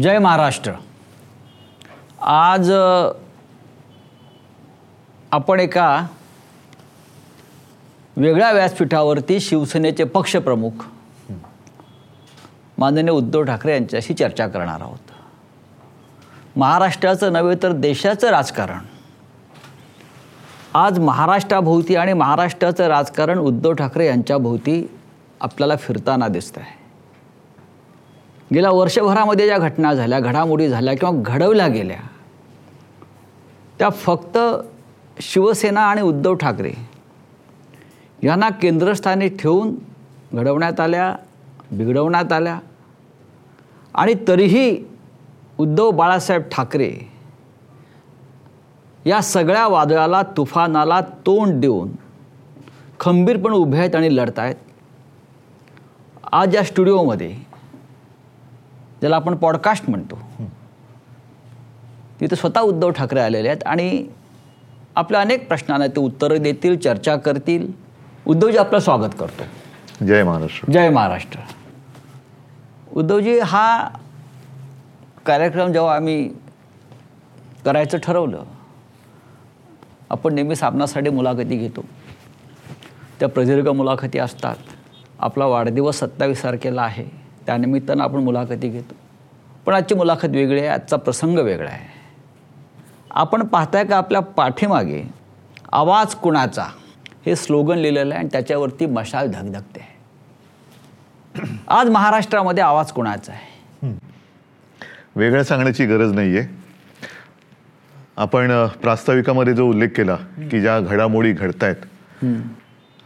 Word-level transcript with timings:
जय 0.00 0.18
महाराष्ट्र. 0.18 0.72
आज 2.22 2.70
आपण 5.32 5.60
एका 5.60 6.06
वेगळ्या 8.16 8.50
व्यासपीठावरती 8.52 9.38
शिवसेनेचे 9.40 10.04
पक्षप्रमुख 10.04 10.84
माननीय 12.78 13.10
उद्धव 13.10 13.42
ठाकरे 13.44 13.72
यांच्याशी 13.72 14.14
चर्चा 14.14 14.46
करणार 14.48 14.80
आहोत. 14.80 15.12
महाराष्ट्राचं 16.56 17.32
नव्हे 17.32 17.56
तर 17.62 17.72
देशाचं 17.72 18.30
राजकारण. 18.30 18.78
आज 20.74 20.98
महाराष्ट्राभोवती 20.98 21.96
आणि 21.96 22.12
महाराष्ट्राचं 22.12 22.88
राजकारण 22.88 23.38
उद्धव 23.38 23.72
ठाकरे 23.72 24.06
यांच्याभोवती 24.06 24.86
आपल्याला 25.40 25.76
फिरताना 25.76 26.28
दिसत 26.28 26.58
आहे 26.58 26.80
गेल्या 28.54 28.70
वर्षभरामध्ये 28.70 29.46
ज्या 29.46 29.58
घटना 29.58 29.94
झाल्या 29.94 30.20
घडामोडी 30.20 30.68
झाल्या 30.68 30.94
किंवा 30.94 31.22
घडवल्या 31.26 31.68
गेल्या 31.68 31.96
त्या 33.78 33.90
फक्त 33.90 34.38
शिवसेना 35.20 35.80
आणि 35.80 36.00
उद्धव 36.00 36.34
ठाकरे 36.34 36.72
यांना 38.22 38.48
केंद्रस्थानी 38.48 39.28
ठेवून 39.28 39.74
घडवण्यात 40.34 40.80
आल्या 40.80 41.16
बिघडवण्यात 41.72 42.32
आल्या. 42.32 42.58
आणि 43.94 44.14
तरीही 44.28 44.84
उद्धव 45.58 45.90
बाळासाहेब 45.90 46.42
ठाकरे 46.42 46.92
या 49.06 49.20
सगळ्या 49.20 49.66
वादळाला 49.68 50.22
तुफानाला 50.22 51.00
तोंड 51.00 51.60
देऊन 51.60 51.90
खंबीरपणे 53.00 53.56
उभे 53.56 53.78
आहेत 53.78 53.94
आणि 53.94 54.16
लढत 54.16 54.38
आहेत. 54.38 54.54
आज 56.32 56.56
या 56.56 56.62
स्टुडिओमध्ये 56.62 57.51
ज्याला 59.02 59.16
आपण 59.16 59.34
पॉडकास्ट 59.36 59.90
म्हणतो. 59.90 60.18
तिथे 62.20 62.36
स्वतः 62.36 62.60
उद्धव 62.60 62.90
ठाकरे 62.90 63.20
आलेले 63.20 63.48
आहेत 63.48 63.62
आणि 63.66 64.06
आपल्या 64.96 65.20
अनेक 65.20 65.48
प्रश्नांना 65.48 65.86
ते 65.86 66.00
उत्तरं 66.00 66.42
देतील 66.42 66.78
चर्चा 66.78 67.16
करतील. 67.16 67.72
उद्धवजी 68.26 68.58
आपलं 68.58 68.78
स्वागत 68.78 69.10
करतो. 69.18 69.42
जय 70.04 70.22
महाराष्ट्र. 70.22 70.72
जय 70.72 70.90
महाराष्ट्र. 70.90 71.40
उद्धवजी 72.92 73.38
हा 73.38 73.88
कार्यक्रम 75.26 75.72
जेव्हा 75.72 75.96
आम्ही 75.96 76.30
करायचं 77.64 77.98
ठरवलं 77.98 78.42
आपण 80.10 80.34
नेहमी 80.34 80.56
साबणासाठी 80.56 81.10
मुलाखती 81.10 81.56
घेतो. 81.56 81.84
त्या 83.20 83.28
प्रदीर्घ 83.28 83.68
मुलाखती 83.68 84.18
असतात. 84.18 84.56
आपला 85.18 85.46
वाढदिवस 85.46 85.98
सत्तावीस 85.98 86.44
तारखेला 86.44 86.82
आहे. 86.82 87.21
त्यानिमित्तानं 87.46 88.04
आपण 88.04 88.18
मुलाखती 88.18 88.68
घेतो. 88.68 88.94
पण 89.66 89.74
आजची 89.74 89.94
मुलाखत 89.94 90.28
वेगळी 90.28 90.58
आहे 90.58 90.68
आजचा 90.68 90.96
प्रसंग 90.96 91.38
वेगळा 91.38 91.70
आहे. 91.70 91.90
आपण 93.10 93.46
पाहताय 93.46 93.84
का 93.84 93.96
आपल्या 93.96 94.20
पाठीमागे 94.20 95.02
आवाज 95.72 96.14
कुणाचा? 96.14 96.66
हे 97.26 97.36
स्लोगन 97.36 97.78
लिहिलेलं 97.78 98.14
आहे 98.14 98.18
आणि 98.20 98.28
त्याच्यावरती 98.32 98.86
मशाल 98.86 99.30
धगधगते. 99.30 99.80
आहे 99.80 101.56
आज 101.68 101.88
महाराष्ट्रामध्ये 101.88 102.62
आवाज 102.64 102.92
कुणाचा 102.92 103.32
आहे? 103.32 103.92
वेगळं 105.16 105.42
सांगण्याची 105.42 105.86
गरज 105.86 106.12
नाहीये. 106.12 106.46
आपण 108.16 108.50
अ, 108.50 108.66
प्रास्ताविकामध्ये 108.66 109.54
जो 109.54 109.68
उल्लेख 109.68 109.88
केला 109.96 110.14
की 110.50 110.60
ज्या 110.60 110.80
घडामोडी 110.80 111.32
घडतायत. 111.32 112.24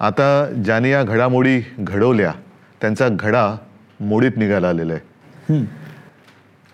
आता 0.00 0.44
ज्याने 0.64 0.90
या 0.90 1.02
घडामोडी 1.02 1.60
घडवल्या 1.78 2.32
त्यांचा 2.80 3.08
घडा 3.08 3.56
मोडीत 4.00 4.36
निघायला 4.36 4.68
आलेलं 4.68 4.92
आहे. 4.92 5.64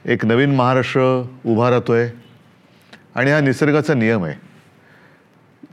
एक 0.05 0.25
नवीन 0.27 0.55
महाराष्ट्र 0.57 1.01
उभा 1.47 1.71
राहतोय 1.71 2.09
आणि 3.15 3.31
हा 3.31 3.41
निसर्गाचा 3.41 3.95
नियम 3.95 4.25
आहे. 4.25 4.35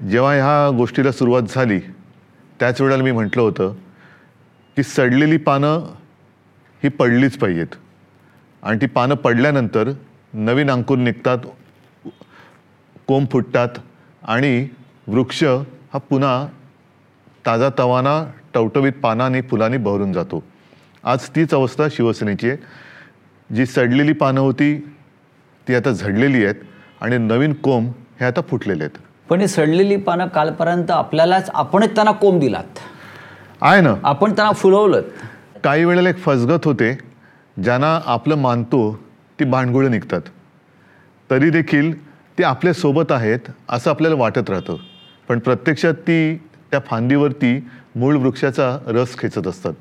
जेव्हा 0.10 0.34
ह्या 0.34 0.78
गोष्टीला 0.78 1.12
सुरुवात 1.12 1.44
झाली 1.50 1.80
त्याच 2.60 2.82
वेळेला 2.82 3.04
मी 3.04 3.12
म्हटलं 3.12 3.42
होतं 3.42 3.74
की 4.78 4.84
सडलेली 4.84 5.38
पानं 5.38 5.86
ही 6.84 6.90
पडलीच 6.90 7.38
पाहिजेत. 7.38 7.76
आणि 8.64 8.82
ती 8.82 8.86
पानं 8.86 9.16
पडल्यानंतर 9.16 9.92
नवीन 10.34 10.72
अंकुर 10.72 10.98
निघतात 10.98 11.38
कोंब 13.08 13.28
फुटतात 13.32 13.80
आणि 14.24 14.68
वृक्ष 15.08 15.44
हा 15.44 15.98
पुन्हा 15.98 16.48
ताजा 17.46 17.70
तवाना 17.78 18.24
टवटवीत 18.54 18.94
पानांनी 18.94 19.42
फुलांनी 19.42 19.78
बहरून 19.78 20.14
जातो. 20.14 20.44
आज 21.04 21.30
तीच 21.36 21.54
अवस्था 21.54 21.88
शिवसेनेची 21.92 22.50
आहे. 22.50 22.58
जी 23.56 23.66
सडलेली 23.66 24.14
पानं 24.14 24.42
होती 24.42 24.78
ती 25.68 25.76
आता 25.76 25.92
झडलेली 25.92 26.44
आहेत 26.46 26.56
आणि 27.02 27.18
नवीन 27.18 27.54
कोंब 27.54 27.92
हे 28.20 28.26
आता 28.26 28.42
फुटलेले 28.42 28.84
आहेत. 28.84 28.98
पण 29.30 29.42
ही 29.42 29.48
सडलेली 29.48 29.96
पानं 29.96 30.28
कालपर्यंत 30.28 30.92
आपल्यालाच 30.92 31.50
आपणच 31.54 31.96
त्यांना 31.96 32.12
कोंब 32.12 32.40
दिलात. 32.40 32.80
आहे 33.62 33.82
ना? 33.82 33.96
आपण 34.04 34.32
त्यांना 34.32 34.52
फुलवलं 34.52 35.02
काही 35.64 35.86
वेळेला 35.86 36.10
एक 36.10 36.18
फसगत 36.18 36.66
होते 36.66 36.98
ज्यांना 37.64 38.00
आपलं 38.06 38.36
मानतो 38.36 39.00
ती 39.40 39.46
भांडगुळं 39.46 39.92
निघतात. 39.92 40.22
तरी 41.32 41.50
देखील 41.50 42.06
ते 42.38 42.44
आपल्यासोबत 42.44 43.12
आहेत 43.12 43.40
असं 43.70 43.90
आपल्याला 43.90 44.16
वाटत 44.16 44.50
राहतं. 44.50 44.76
पण 45.28 45.40
प्रत्यक्षात 45.40 45.94
ती 45.94 46.36
त्या 46.72 46.80
फांदीवरती 46.80 47.68
मूळ 47.96 48.16
वृक्षाचा 48.16 48.78
रस 48.88 49.18
खेचत 49.18 49.48
असतात. 49.48 49.74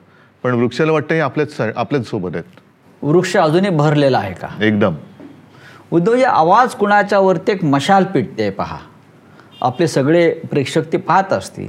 पण 0.43 0.55
वृक्षाला 0.55 0.93
वाटतं 0.93 1.15
हे 1.15 1.21
आपल्याच 1.21 1.61
आपल्याच 1.77 2.07
सोबत 2.07 2.31
आहेत. 2.35 2.61
वृक्ष 3.03 3.37
अजूनही 3.37 3.71
भरलेला 3.71 4.19
आहे 4.19 4.35
का? 4.35 4.49
एकदम. 4.61 4.95
उद्धवजी 5.91 6.25
आवाज 6.25 6.75
कुणाच्या 6.75 7.19
वरती 7.19 7.53
एक 7.53 7.65
मशाल 7.65 8.05
पेटते 8.05 8.51
पहा. 8.51 8.79
आपले 9.61 9.89
सगळे 9.89 10.31
प्रेक्षक 10.31 10.93
ते 10.93 10.97
पाहत 10.97 11.33
असतील. 11.33 11.69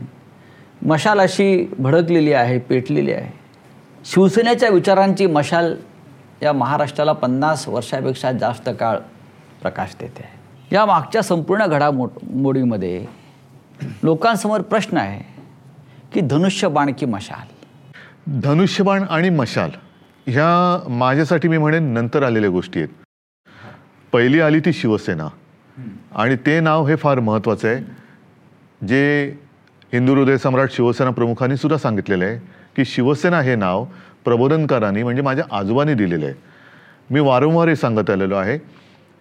मशाल 0.81 1.19
अशी 1.19 1.73
भडकलेली 1.79 2.33
आहे 2.33 2.59
पेटलेली 2.59 3.13
आहे. 3.13 3.39
शिवसेनेच्या 4.05 4.69
विचारांची 4.69 5.25
मशाल 5.25 5.75
या 6.41 6.53
महाराष्ट्राला 6.53 7.13
पन्नास 7.13 7.67
वर्षापेक्षा 7.67 8.31
जास्त 8.31 8.69
काळ 8.79 8.97
प्रकाश 9.61 9.95
देते. 9.99 10.23
आहे 10.23 10.75
या 10.75 10.85
मागच्या 10.85 11.21
संपूर्ण 11.21 11.65
घडामोड 11.65 12.09
मोडीमध्ये 12.33 13.05
लोकांसमोर 14.03 14.61
प्रश्न 14.61 14.97
आहे 14.97 15.41
की 16.13 16.21
धनुष्यबाण 16.21 16.93
की 16.99 17.05
मशाल? 17.05 17.58
धनुष्यबाण 18.31 19.03
आणि 19.09 19.29
मशाल 19.29 19.69
ह्या 20.27 20.83
माझ्यासाठी 20.89 21.47
मी 21.47 21.57
म्हणेन 21.57 21.83
नंतर 21.83 22.23
आलेल्या 22.23 22.49
गोष्टी 22.49 22.79
आहेत. 22.79 22.89
पहिली 24.11 24.39
आली 24.39 24.59
ती 24.59 24.73
शिवसेना. 24.73 25.27
आणि 26.15 26.35
ते 26.35 26.59
नाव 26.59 26.87
हे 26.87 26.95
फार 26.95 27.19
महत्त्वाचं 27.19 27.67
आहे. 27.67 27.77
जे 28.87 29.33
हिंदू 29.93 30.15
हृदय 30.15 30.37
सम्राट 30.37 30.71
शिवसेना 30.71 31.09
प्रमुखांनी 31.09 31.57
सुद्धा 31.57 31.77
सांगितलेलं 31.77 32.25
आहे 32.25 32.37
की 32.75 32.85
शिवसेना 32.85 33.41
हे 33.41 33.55
नाव 33.55 33.85
प्रबोधनकारांनी 34.25 35.03
म्हणजे 35.03 35.21
माझ्या 35.21 35.45
आजोबांनी 35.51 35.93
दिलेलं 35.93 36.25
आहे. 36.25 36.35
मी 37.09 37.19
वारंवार 37.19 37.67
हे 37.67 37.75
सांगत 37.75 38.09
आलेलो 38.09 38.35
आहे 38.35 38.57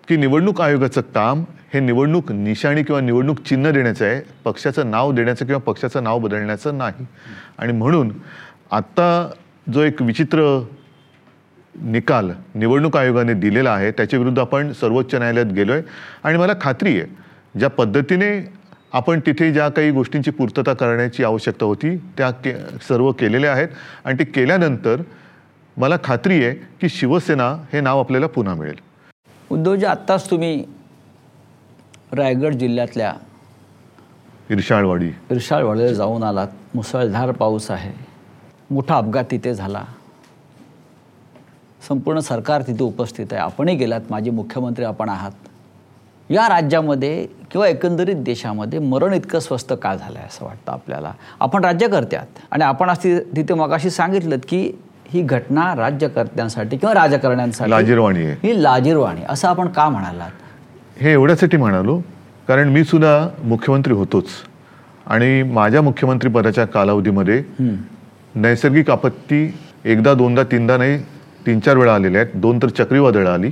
की 0.09 0.17
निवडणूक 0.17 0.61
आयोगाचं 0.61 1.01
काम 1.01 1.45
हे 1.75 1.81
निवडणूक 1.81 2.33
निशाणी 2.33 2.83
किंवा 2.83 3.01
निवडणूक 3.01 3.39
चिन्ह 3.41 3.71
देण्याचं 3.71 4.05
आहे 4.05 4.21
पक्षाचं 4.45 4.91
नाव 4.91 5.13
देण्याचं 5.13 5.47
किंवा 5.47 5.61
पक्षाचं 5.61 6.05
नाव 6.05 6.19
बदलण्याचं 6.19 6.79
नाही. 6.79 7.07
आणि 7.59 7.73
म्हणून 7.73 8.13
आत्ता 8.71 9.31
जो 9.73 9.83
एक 9.83 10.03
विचित्र 10.03 10.43
निकाल 11.83 12.31
निवडणूक 12.55 12.97
आयोगाने 12.97 13.35
दिलेला 13.35 13.71
आहे 13.71 13.91
त्याच्या 13.91 14.19
विरुद्ध 14.19 14.39
आपण 14.39 14.73
सर्वोच्च 14.73 15.15
न्यायालयात 15.15 15.47
गेलो 15.47 15.73
आहे 15.73 15.83
आणि 16.25 16.39
मला 16.39 16.53
खात्री 16.61 17.01
आहे 17.01 17.59
ज्या 17.59 17.71
पद्धतीने 17.71 18.31
आपण 18.93 19.21
तिथे 19.27 19.53
ज्या 19.53 19.69
काही 19.69 19.91
गोष्टींची 19.91 20.31
पूर्तता 20.31 20.73
करण्याची 20.73 21.25
आवश्यकता 21.25 21.65
होती 21.65 21.97
त्या 21.97 22.31
के 22.31 22.55
सर्व 22.89 23.11
केलेल्या 23.13 23.53
आहेत. 23.53 23.69
आणि 24.05 24.19
ते 24.19 24.25
केल्यानंतर 24.25 25.03
मला 25.77 25.97
खात्री 26.05 26.45
आहे 26.45 26.55
की 26.81 26.89
शिवसेना 26.89 27.49
हे 27.73 27.81
नाव 27.81 27.99
आपल्याला 27.99 28.27
पुन्हा 28.27 28.55
मिळेल. 28.55 28.79
उद्धवजी 29.51 29.87
आत्ताच 29.87 30.31
तुम्ही 30.31 30.65
रायगड 32.13 32.55
जिल्ह्यातल्या 32.55 33.13
इर्शाळवाडी. 34.51 35.11
इरशाळवाडीला 35.31 35.93
जाऊन 35.93 36.23
आलात. 36.23 36.49
मुसळधार 36.75 37.33
पाऊस 37.33 37.71
आहे. 37.71 38.08
मोठा 38.71 38.97
अपघात 38.97 39.25
तिथे 39.31 39.55
झाला. 39.55 39.83
संपूर्ण 41.89 42.19
सरकार 42.19 42.63
तिथे 42.63 42.83
उपस्थित 42.83 43.27
आहे. 43.33 43.41
आपणही 43.41 43.77
गेलात 43.77 44.01
माजी 44.11 44.31
मुख्यमंत्री 44.31 44.85
आपण 44.85 45.09
आहात. 45.09 45.31
या 46.31 46.49
राज्यामध्ये 46.49 47.27
किंवा 47.51 47.69
एकंदरीत 47.69 48.15
देशामध्ये 48.17 48.79
मरण 48.79 49.13
इतकं 49.13 49.39
स्वस्त 49.39 49.73
का 49.83 49.95
झालं 49.95 50.19
आहे 50.19 50.27
असं 50.27 50.45
वाटतं 50.45 50.73
आपल्याला? 50.73 51.13
आपण 51.41 51.65
राज्यकर्ते 51.65 52.17
आहात 52.17 52.39
आणि 52.51 52.65
आपण 52.65 52.89
आज 52.89 52.99
ति- 52.99 53.37
तिथे 53.37 53.55
मगाशी 53.55 53.91
सांगितलं 53.91 54.37
की 54.49 54.73
ही 55.09 55.23
घटना 55.23 55.75
राज्यकर्त्यांसाठी 55.77 56.77
किंवा 56.77 56.95
राजकारण्यांसाठी 56.95 57.71
लाजीरवाणी 57.71 58.27
आहे. 58.27 58.37
ही 58.43 58.63
लाजीरवाणी. 58.63 59.21
असं 59.29 59.49
आपण 59.49 59.69
का 59.69 59.89
म्हणालात? 59.89 60.31
हे 61.01 61.13
एवढ्यासाठी 61.13 61.57
म्हणालो 61.57 62.01
कारण 62.49 62.69
मी 62.69 62.85
सुद्धा 62.85 63.29
मुख्यमंत्री 63.45 63.95
होतोच. 63.95 64.27
आणि 65.07 65.43
माझ्या 65.43 65.83
मुख्यमंत्रीपदाच्या 65.83 66.65
कालावधीमध्ये 66.65 67.45
नैसर्गिक 68.35 68.91
आपत्ती 68.91 69.55
एकदा 69.85 70.15
दोनदा 70.15 70.43
तीनदा 70.43 70.77
नाही 70.77 70.99
तीन 71.47 71.61
चार 71.61 71.77
वेळा 71.77 71.95
आलेल्या 71.95 72.21
आहेत. 72.23 72.37
दोन 72.37 72.59
तर 72.63 72.69
चक्रीवादळं 72.69 73.31
आली. 73.31 73.51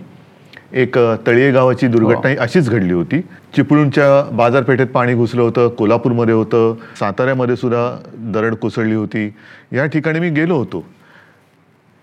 एक 0.72 0.98
तळीये 1.26 1.50
गावाची 1.52 1.86
दुर्घटना 1.86 2.28
ही. 2.28 2.36
अशीच 2.36 2.68
घडली 2.70 2.92
होती. 2.92 3.20
चिपळूणच्या 3.56 4.36
बाजारपेठेत 4.36 4.86
पाणी 4.86 5.14
घुसलं 5.14 5.42
होतं 5.42 5.68
कोल्हापूरमध्ये 5.68 6.34
होतं 6.34 6.74
साताऱ्यामध्ये 7.00 7.56
सुद्धा 7.56 8.10
दरड 8.34 8.54
कोसळली 8.54 8.94
होती. 8.94 9.32
या 9.72 9.86
ठिकाणी 9.86 10.20
मी 10.20 10.30
गेलो 10.30 10.56
होतो. 10.56 10.84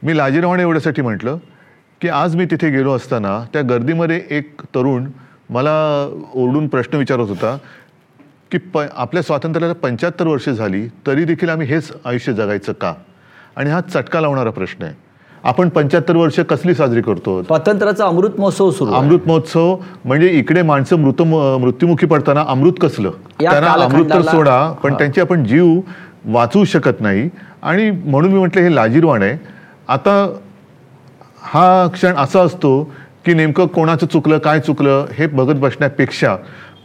मी 0.04 0.18
लाजीरवाणे 0.18 0.64
एवढ्यासाठी 0.64 1.02
म्हटलं 1.02 1.38
की 2.02 2.10
आज 2.10 2.36
मी 2.36 2.46
तिथे 2.46 2.70
गेलो 2.70 2.94
असताना 2.96 3.46
त्या 3.54 3.62
गर्दीमध्ये 3.62 4.22
एक 4.30 4.62
तरुण 4.76 5.10
मला 5.50 5.74
ओरडून 6.34 6.68
प्रश्न 6.68 6.98
विचारत 6.98 7.30
होता 7.30 7.58
की 8.54 8.58
प 8.74 8.78
आपल्या 8.78 9.22
स्वातंत्र्याला 9.24 9.74
पंच्याहत्तर 9.74 10.28
वर्ष 10.28 10.50
झाली 10.50 10.88
तरी 11.08 11.24
देखील 11.26 11.50
आम्ही 11.50 11.68
हेच 11.68 11.92
आयुष्य 12.06 12.34
जगायचं 12.34 12.74
का? 12.74 12.94
आणि 13.58 13.70
हा 13.70 13.80
चटका 13.82 14.22
लावणारा 14.22 14.50
प्रश्न 14.50 14.84
आहे. 14.84 14.94
आपण 15.44 15.70
पंच्याहत्तर 15.70 16.16
वर्ष 16.16 16.40
कसली 16.40 16.74
साजरी 16.76 17.02
करतो? 17.02 17.42
स्वातंत्र्याचा 17.44 18.06
अमृत 18.06 18.40
महोत्सव 18.40 18.70
सुरू. 18.72 18.92
अमृत 18.92 19.28
महोत्सव 19.28 19.76
म्हणजे 20.06 20.30
इकडे 20.30 20.62
माणसं 20.62 21.00
मृत 21.00 21.22
मृत्युमुखी 21.62 22.06
पडताना 22.06 22.44
अमृत 22.48 22.74
कसलं? 22.82 23.12
त्यांना 23.40 23.72
अमृत 23.72 24.10
तर 24.10 24.22
सोडा 24.22 24.72
पण 24.84 24.94
त्यांचे 24.94 25.22
आपण 25.22 25.44
जीव 25.46 25.80
वाचवू 26.26 26.64
शकत 26.66 27.02
नाही. 27.02 27.30
आणि 27.64 27.90
म्हणून 27.92 28.32
मी 28.32 28.40
म्हटलं 28.40 28.62
हे 28.62 28.76
लाजीरवाण 28.76 29.24
आहे. 29.24 29.38
आता 29.88 30.34
हा 31.42 31.88
क्षण 31.94 32.16
असा 32.18 32.42
असतो 32.42 32.84
की 33.26 33.34
नेमकं 33.34 33.68
कोणाचं 33.68 34.06
चुकलं 34.06 34.38
काय 34.38 34.60
चुकलं 34.60 35.06
हे 35.18 35.28
बघत 35.28 35.60
बसण्यापेक्षा 35.60 36.36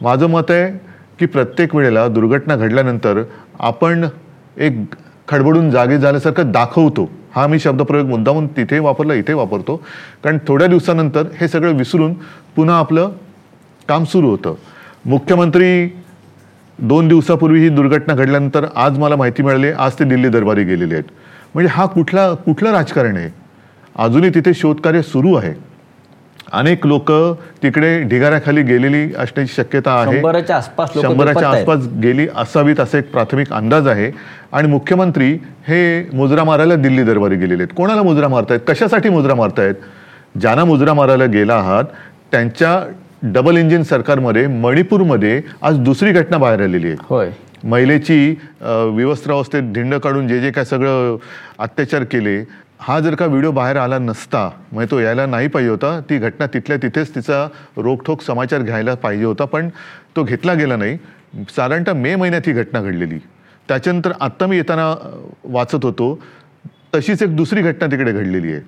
माझं 0.03 0.27
मत 0.27 0.51
आहे 0.51 0.88
की 1.19 1.27
प्रत्येक 1.27 1.75
वेळेला 1.75 2.09
दुर्घटना 2.09 2.57
घडल्यानंतर 2.57 3.23
आपण 3.59 4.09
एक 4.57 4.95
खडबडून 5.29 5.71
जागे 5.71 5.99
झाल्यासारखं 5.99 6.51
दाखवतो. 6.51 7.11
हा 7.35 7.47
मी 7.47 7.59
शब्दप्रयोग 7.59 8.07
मुद्दामून 8.07 8.47
तिथे 8.47 8.79
वापरला 8.79 9.15
इथे 9.15 9.33
वापरतो. 9.33 9.77
कारण 10.25 10.39
थोड्या 10.49 10.69
दिवसानंतर 10.69 11.25
हे 11.41 11.49
सगळं 11.49 11.73
विसरून 11.73 12.15
पुन्हा 12.57 12.79
आपलं 12.79 13.11
काम 13.89 14.05
सुरू 14.05 14.31
होतं. 14.31 14.55
मुख्यमंत्री 15.07 15.95
दोन 16.79 17.09
दिवसापूर्वी 17.09 17.61
ही 17.61 17.69
दुर्घटना 17.69 18.15
घडल्यानंतर 18.15 18.67
आज 18.77 18.99
मला 18.99 19.17
माहिती 19.17 19.43
मिळाली 19.43 19.71
आज 19.71 19.93
ते 19.99 20.05
दिल्ली 20.05 20.29
दरबारी 20.29 20.65
गेलेले 20.65 20.95
आहेत. 20.95 21.05
म्हणजे 21.55 21.73
हा 21.73 21.87
कुठला 21.87 22.35
कुठलं 22.35 22.71
राजकारण 22.71 23.17
आहे? 23.17 23.31
अजूनही 23.97 24.31
तिथे 24.31 24.55
शोधकार्य 24.55 25.03
सुरू 25.03 25.35
आहे. 25.35 25.68
अनेक 26.53 26.87
लोक 26.87 27.11
तिकडे 27.63 28.01
ढिगाऱ्याखाली 28.09 28.63
गेलेली 28.63 29.03
असण्याची 29.19 29.53
शक्यता 29.57 29.93
आहे. 30.01 30.17
शंभराच्या 30.17 30.57
आसपास 30.57 30.91
शंभराच्या. 30.95 31.49
आसपास 31.49 31.87
गेली 32.03 32.27
असावीत 32.37 32.81
असा 32.81 32.99
एक 32.99 33.11
प्राथमिक 33.13 33.53
अंदाज 33.53 33.89
आहे. 33.89 34.11
आणि 34.53 34.69
मुख्यमंत्री 34.69 35.33
हे 35.69 36.09
मुजरा 36.13 36.45
मारायला 36.45 36.75
दिल्ली 36.77 37.03
दरबारी 37.03 37.37
गेलेले 37.37 37.63
आहेत. 37.63 37.75
कोणाला 37.77 38.03
मुजरा 38.03 38.29
मारतायत? 38.29 38.61
कशासाठी 38.69 39.09
मुजरा 39.09 39.35
मारतायत? 39.35 39.75
ज्यांना 40.41 40.65
मुजरा 40.65 40.95
मारायला 40.95 41.25
गेला 41.27 41.55
आहात 41.55 41.85
त्यांच्या 42.33 42.81
डबल 43.23 43.57
इंजिन 43.57 43.83
सरकारमध्ये 43.83 44.47
मणिपूरमध्ये 44.47 45.41
आज 45.63 45.79
दुसरी 45.79 46.13
घटना 46.13 46.39
बाहेर 46.39 46.63
आलेली 46.63 46.87
आहे. 46.87 46.97
होय. 47.09 47.31
महिलेची 47.65 48.35
विवस्त्रावस्थेत 48.95 49.73
धिंड 49.75 49.95
काढून 49.95 50.29
जे 50.29 50.41
जे 50.41 50.51
काय 50.51 50.65
सगळं 50.65 51.17
अत्याचार 51.59 52.05
केले 52.05 52.39
हा 52.81 52.99
जर 53.01 53.15
का 53.15 53.27
व्हिडिओ 53.27 53.51
बाहेर 53.53 53.77
आला 53.77 53.99
नसता 53.99 54.49
म्हणजे 54.73 54.91
तो 54.91 54.99
यायला 55.01 55.25
नाही 55.27 55.49
पाहिजे 55.49 55.71
होता 55.71 55.99
ती 56.11 56.19
घटना 56.19 56.47
तिथल्या 56.47 56.77
तिथेच 56.77 57.15
तिचा 57.15 57.47
रोखठोक 57.77 58.23
समाचार 58.23 58.63
घ्यायला 58.63 58.95
पाहिजे 58.95 59.25
होता 59.25 59.45
पण 59.45 59.69
तो 60.17 60.25
घेतला 60.25 60.55
गेला 60.55 60.77
नाही. 60.77 60.97
साधारणतः 61.57 61.93
मे 61.93 62.15
महिन्यात 62.17 62.43
ही 62.47 62.53
घटना 62.53 62.81
घडलेली. 62.81 63.19
त्याच्यानंतर 63.69 64.13
आत्ता 64.21 64.47
मी 64.47 64.57
येताना 64.57 64.95
वाचत 65.45 65.85
होतो. 65.85 66.15
तशीच 66.95 67.23
एक 67.23 67.37
दुसरी 67.37 67.63
घटना 67.63 67.87
तिकडे 67.87 68.13
घडलेली 68.13 68.53
आहे. 68.53 68.61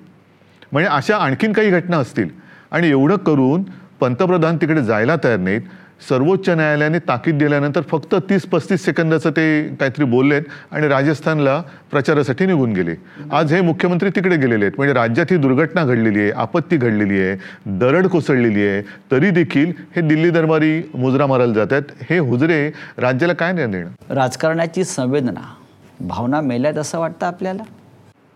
म्हणजे 0.71 0.89
अशा 0.89 1.17
आणखीन 1.17 1.53
काही 1.53 1.69
घटना 1.69 1.97
असतील. 1.97 2.29
आणि 2.71 2.89
एवढं 2.89 3.17
करून 3.17 3.63
पंतप्रधान 3.99 4.57
तिकडे 4.57 4.83
जायला 4.83 5.15
तयार 5.23 5.39
नाहीत. 5.39 5.61
सर्वोच्च 6.07 6.49
न्यायालयाने 6.49 6.99
ताकीद 7.07 7.37
दिल्यानंतर 7.37 7.81
फक्त 7.91 8.15
तीस 8.29 8.45
पस्तीस 8.51 8.85
सेकंदाचं 8.85 9.31
ते 9.31 9.45
काहीतरी 9.79 10.05
बोललेत 10.05 10.43
आणि 10.71 10.87
राजस्थानला 10.87 11.61
प्रचारासाठी 11.91 12.45
निघून 12.45 12.73
गेले. 12.73 12.95
आज 13.31 13.53
हे 13.53 13.61
मुख्यमंत्री 13.61 14.09
तिकडे 14.15 14.35
गेलेले 14.35 14.65
आहेत. 14.65 14.77
म्हणजे 14.77 14.93
राज्यात 14.93 15.31
ही 15.31 15.37
दुर्घटना 15.37 15.83
घडलेली 15.85 16.21
आहे 16.21 16.31
आपत्ती 16.31 16.77
घडलेली 16.77 17.19
आहे 17.21 17.35
दरड 17.79 18.07
कोसळलेली 18.07 18.67
आहे. 18.67 18.81
तरी 19.11 19.29
देखील 19.31 19.71
हे 19.95 20.01
दिल्ली 20.07 20.29
दरबारी 20.29 20.81
मुजरा 20.93 21.25
मारायला 21.27 21.53
जात 21.53 21.73
आहेत. 21.73 21.83
हे 22.09 22.17
हुजरे 22.19 22.69
राज्याला 22.97 23.33
काय 23.33 23.53
नाही 23.53 23.67
देणं 23.67 24.13
राजकारणाची 24.15 24.83
संवेदना 24.83 25.41
भावना 25.99 26.41
मेल्यात 26.41 26.77
असं 26.77 26.99
वाटतं 26.99 27.25
आपल्याला? 27.25 27.63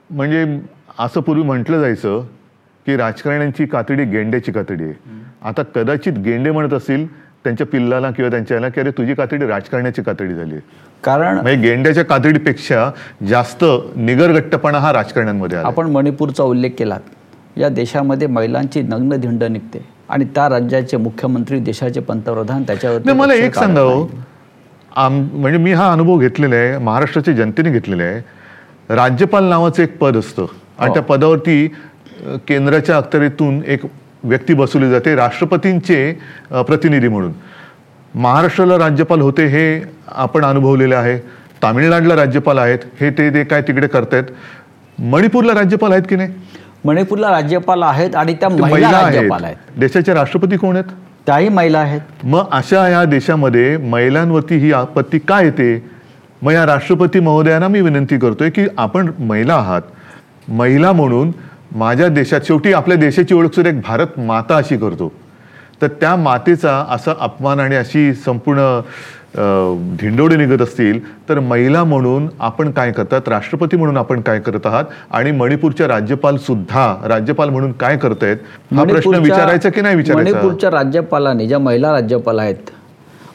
म्हणजे 0.09 0.45
असं 0.99 1.21
पूर्वी 1.21 1.43
म्हटलं 1.43 1.81
जायचं 1.81 2.25
की 2.85 2.95
राजकारण्यांची 2.97 3.65
कातडी 3.65 4.03
गेंड्याची 4.05 4.51
कातडी 4.51 4.83
आहे. 4.83 4.93
आता 5.43 5.63
कदाचित 5.75 6.13
गेंडे 6.25 6.51
म्हणत 6.51 6.73
असतील 6.73 7.05
त्यांच्या 7.45 7.65
पिल्लाला 7.67 8.09
किंवा 8.11 8.29
त्यांच्या 8.31 8.55
याला 8.57 8.69
की 8.69 8.79
अरे 8.81 8.91
तुझी 8.97 9.13
कातडी 9.13 9.45
राजकारण्याची 9.47 10.01
कातडी 10.01 10.33
झाली 10.33 10.55
कारण 11.03 11.35
म्हणजे 11.35 11.55
गेंड्याच्या 11.61 12.03
कातडीपेक्षा 12.05 12.89
जास्त 13.29 13.63
निगरगट्टपणा 13.95 14.77
हा 14.79 14.93
राजकारण्यांमध्ये 14.93 15.57
आपण 15.59 15.91
मणिपूरचा 15.91 16.43
उल्लेख 16.43 16.71
केलात. 16.77 16.99
या 17.57 17.69
देशामध्ये 17.69 18.27
महिलांची 18.27 18.81
नग्न 18.81 19.15
धिंड 19.15 19.43
निघते 19.43 19.85
आणि 20.09 20.25
त्या 20.35 20.47
राज्याचे 20.49 20.97
मुख्यमंत्री 20.97 21.59
देशाचे 21.59 21.99
पंतप्रधान 21.99 22.63
त्याच्यावर 22.63 23.13
मला 23.13 23.33
एक 23.33 23.55
सांगा 23.55 23.81
हो. 23.81 24.07
आम 24.95 25.19
म्हणजे 25.33 25.57
मी 25.59 25.73
हा 25.73 25.91
अनुभव 25.91 26.17
घेतलेला 26.17 26.55
आहे 26.55 26.77
महाराष्ट्राच्या 26.77 27.33
जनतेने 27.33 27.71
घेतलेला 27.71 28.03
आहे. 28.03 28.21
राज्यपाल 28.89 29.43
नावाचं 29.49 29.83
एक 29.83 29.97
पद 29.97 30.17
असतं. 30.17 30.45
आणि 30.79 30.93
त्या 30.93 31.03
पदावरती 31.03 31.67
केंद्राच्या 32.47 32.97
अखत्यारीतून 32.97 33.61
एक 33.65 33.85
व्यक्ती 34.27 34.53
बसवली 34.53 34.89
जाते 34.89 35.15
राष्ट्रपतींचे 35.15 36.11
प्रतिनिधी 36.51 37.07
म्हणून. 37.07 37.31
महाराष्ट्राला 38.15 38.77
राज्यपाल 38.77 39.21
होते 39.21 39.45
हे 39.47 39.81
आपण 40.07 40.45
अनुभवलेले 40.45 40.95
आहे. 40.95 41.17
तामिळनाडूला 41.63 42.15
राज्यपाल 42.15 42.57
आहेत 42.57 42.79
हे 42.99 43.09
ते 43.09 43.29
ते 43.33 43.43
काय 43.43 43.61
तिकडे 43.61 43.87
करतायत. 43.87 44.23
मणिपूरला 44.97 45.53
राज्यपाल 45.53 45.91
आहेत 45.91 46.03
की 46.09 46.15
नाही? 46.15 46.29
मणिपूरला 46.85 47.29
राज्यपाल 47.31 47.83
आहेत 47.83 48.15
आणि 48.15 48.33
त्या 48.33 48.49
महिला 48.49 48.91
राज्यपाल 48.91 49.43
आहेत. 49.43 49.55
देशाचे 49.77 50.13
राष्ट्रपती 50.13 50.57
कोण 50.57 50.75
आहेत? 50.75 50.91
त्याही 51.25 51.49
महिला 51.49 51.79
आहेत. 51.79 52.01
मग 52.23 52.49
अशा 52.51 52.87
या 52.89 53.03
देशामध्ये 53.05 53.77
महिलांवरती 53.77 54.55
ही 54.57 54.71
आपत्ती 54.73 55.19
का 55.19 55.41
येते? 55.41 55.83
मग 56.41 56.51
या 56.51 56.65
राष्ट्रपती 56.65 57.19
महोदयांना 57.19 57.67
मी 57.67 57.81
विनंती 57.81 58.17
करतोय 58.17 58.49
की 58.49 58.65
आपण 58.77 59.11
महिला 59.19 59.55
आहात. 59.55 59.81
महिला 60.47 60.91
म्हणून 60.91 61.31
माझ्या 61.75 62.07
देशात 62.07 62.41
शेवटी 62.47 62.73
आपल्या 62.73 62.97
देशाची 62.97 63.33
ओळख 63.35 63.55
सुद्धा 63.55 63.69
एक 63.69 63.79
भारत 63.87 64.19
माता 64.19 64.57
अशी 64.57 64.77
करतो. 64.77 65.11
तर 65.81 65.87
त्या 66.01 66.15
मातेचा 66.15 66.73
असा 66.89 67.13
अपमान 67.19 67.59
आणि 67.59 67.75
अशी 67.75 68.13
संपूर्ण 68.13 68.79
धिंडोडे 69.99 70.35
निघत 70.35 70.61
असतील 70.61 70.99
तर 71.29 71.39
महिला 71.39 71.83
म्हणून 71.83 72.27
आपण 72.39 72.69
काय 72.71 72.91
करतात 72.91 73.27
राष्ट्रपती 73.29 73.77
म्हणून 73.77 73.97
आपण 73.97 74.21
काय 74.21 74.39
करत 74.39 74.65
आहात 74.65 74.83
आणि 75.11 75.31
मणिपूरच्या 75.31 75.87
राज्यपाल 75.87 76.37
सुद्धा 76.37 76.85
राज्यपाल 77.07 77.49
म्हणून 77.49 77.71
काय 77.71 77.97
करतायत? 77.97 78.37
हा 78.73 78.83
प्रश्न 78.83 79.15
विचारायचा 79.15 79.69
की 79.69 79.81
नाही 79.81 79.95
विचारायचा? 79.95 80.31
मणिपूरच्या 80.31 80.71
राज्यपालाने 80.71 81.47
ज्या 81.47 81.59
महिला 81.59 81.91
राज्यपाल 81.93 82.39
आहेत 82.39 82.69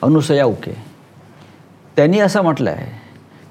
अनुसया 0.02 0.44
उके 0.44 0.73
त्यांनी 1.97 2.20
असं 2.20 2.42
म्हटलं 2.42 2.70
आहे 2.70 3.00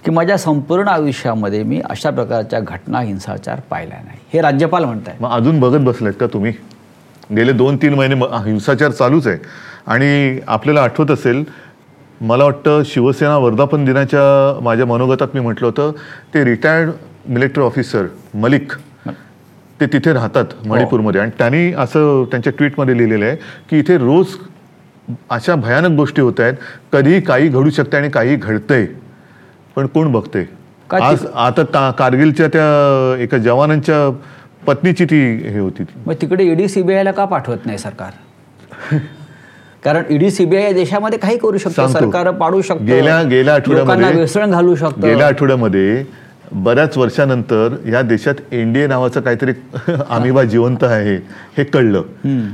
की 0.06 0.12
माझ्या 0.12 0.38
संपूर्ण 0.38 0.88
आयुष्यामध्ये 0.88 1.64
मी 1.64 1.82
अशा 1.90 2.10
प्रकारच्या 2.10 2.60
घटना 2.60 3.02
हिंसाचार 3.02 3.60
पाहिला 3.70 3.96
नाही. 4.06 4.18
हे 4.34 4.42
राज्यपाल 4.42 4.84
म्हणत 4.86 5.10
मग 5.20 5.30
अजून 5.32 5.60
बघत 5.60 5.80
बसलेत 5.80 6.14
का 6.20 6.28
तुम्ही? 6.28 6.54
गेले 7.36 7.52
दोन 7.52 7.78
तीन 7.78 7.94
महिने 7.94 8.16
म- 8.16 8.24
हिंसाचार 8.24 8.92
चालूच 8.92 9.28
आहे. 9.28 9.38
आणि 9.88 10.40
आपल्याला 10.48 10.82
आठवत 10.82 11.12
असेल 11.12 11.44
मला 12.22 12.44
वाटतं 12.44 12.82
शिवसेना 12.86 13.38
वर्धापन 13.38 13.86
दिनाच्या 13.86 14.60
माझ्या 14.64 14.86
मनोगतात 14.86 15.28
मी 15.34 15.40
म्हटलं 15.40 15.66
होतं 15.68 15.92
ते 16.34 16.44
रिटायर्ड 16.46 16.92
मिलिटरी 17.28 17.64
ऑफिसर 17.64 18.06
मलिक 18.34 18.72
ते 19.82 19.86
तिथे 19.86 20.14
राहतात 20.14 20.46
मणिपूरमध्ये. 20.66 21.22
आणि 21.22 21.32
त्यांनी 21.38 21.74
असं 21.74 22.24
त्यांच्या 22.24 22.54
ट्विटमध्ये 22.58 22.98
लिहिलेलं 22.98 23.26
आहे 23.26 23.36
की 23.70 23.80
इथे 23.80 23.98
रोज 23.98 24.28
अशा 25.30 25.56
भयानक 25.56 25.96
गोष्टी 25.98 26.22
होत 26.22 26.40
आहेत 26.40 26.54
कधीही 26.94 27.22
काही 27.22 27.48
घडू 27.48 27.70
शकते 27.70 27.98
आणि 27.98 28.10
काही 28.10 28.36
घडतंय. 28.36 28.86
पण 29.80 29.88
कोण 29.88 30.12
बघते 30.12 30.40
आज 30.90 31.26
आता 31.36 31.90
कारगिलच्या 31.98 32.48
त्या 32.48 33.22
एका 33.24 33.38
जवानांच्या 33.38 34.10
पत्नीची 34.68 35.06
ती 35.06 35.20
हे 35.50 35.60
होती 35.60 35.84
मग 36.06 36.14
तिकडे 36.14 36.44
ईडी 36.44 36.68
सीबीआयला 36.68 37.12
का 37.12 37.26
पाठवत 37.26 37.66
नाही 37.66 37.78
सरकार? 37.78 38.12
कारण 39.84 40.04
ईडी 40.10 40.32
सीबीआय 40.32 40.64
या 40.64 40.72
देशामध्ये 40.72 41.20
काही 41.20 41.38
करू 41.38 41.58
शकतो. 41.58 41.88
सरकार 41.88 42.32
पाडू 42.32 42.62
शकतो. 42.62 42.86
गेल्या 42.86 43.22
गेल्या 43.24 43.54
आठवड्यामध्ये 43.54 44.46
घालू 44.48 44.76
शकतो. 44.76 45.02
गेल्या 45.02 45.28
आठवड्यामध्ये 45.28 46.04
बऱ्याच 46.52 46.98
वर्षानंतर 46.98 47.76
या 47.88 48.02
देशात 48.02 48.42
एनडीए 48.52 48.88
नावाचं 48.88 49.22
काहीतरी 49.22 49.52
आमिबा 50.10 50.44
जिवंत 50.44 50.84
आहे 50.84 51.16
हे 51.58 51.64
कळलं. 51.64 52.02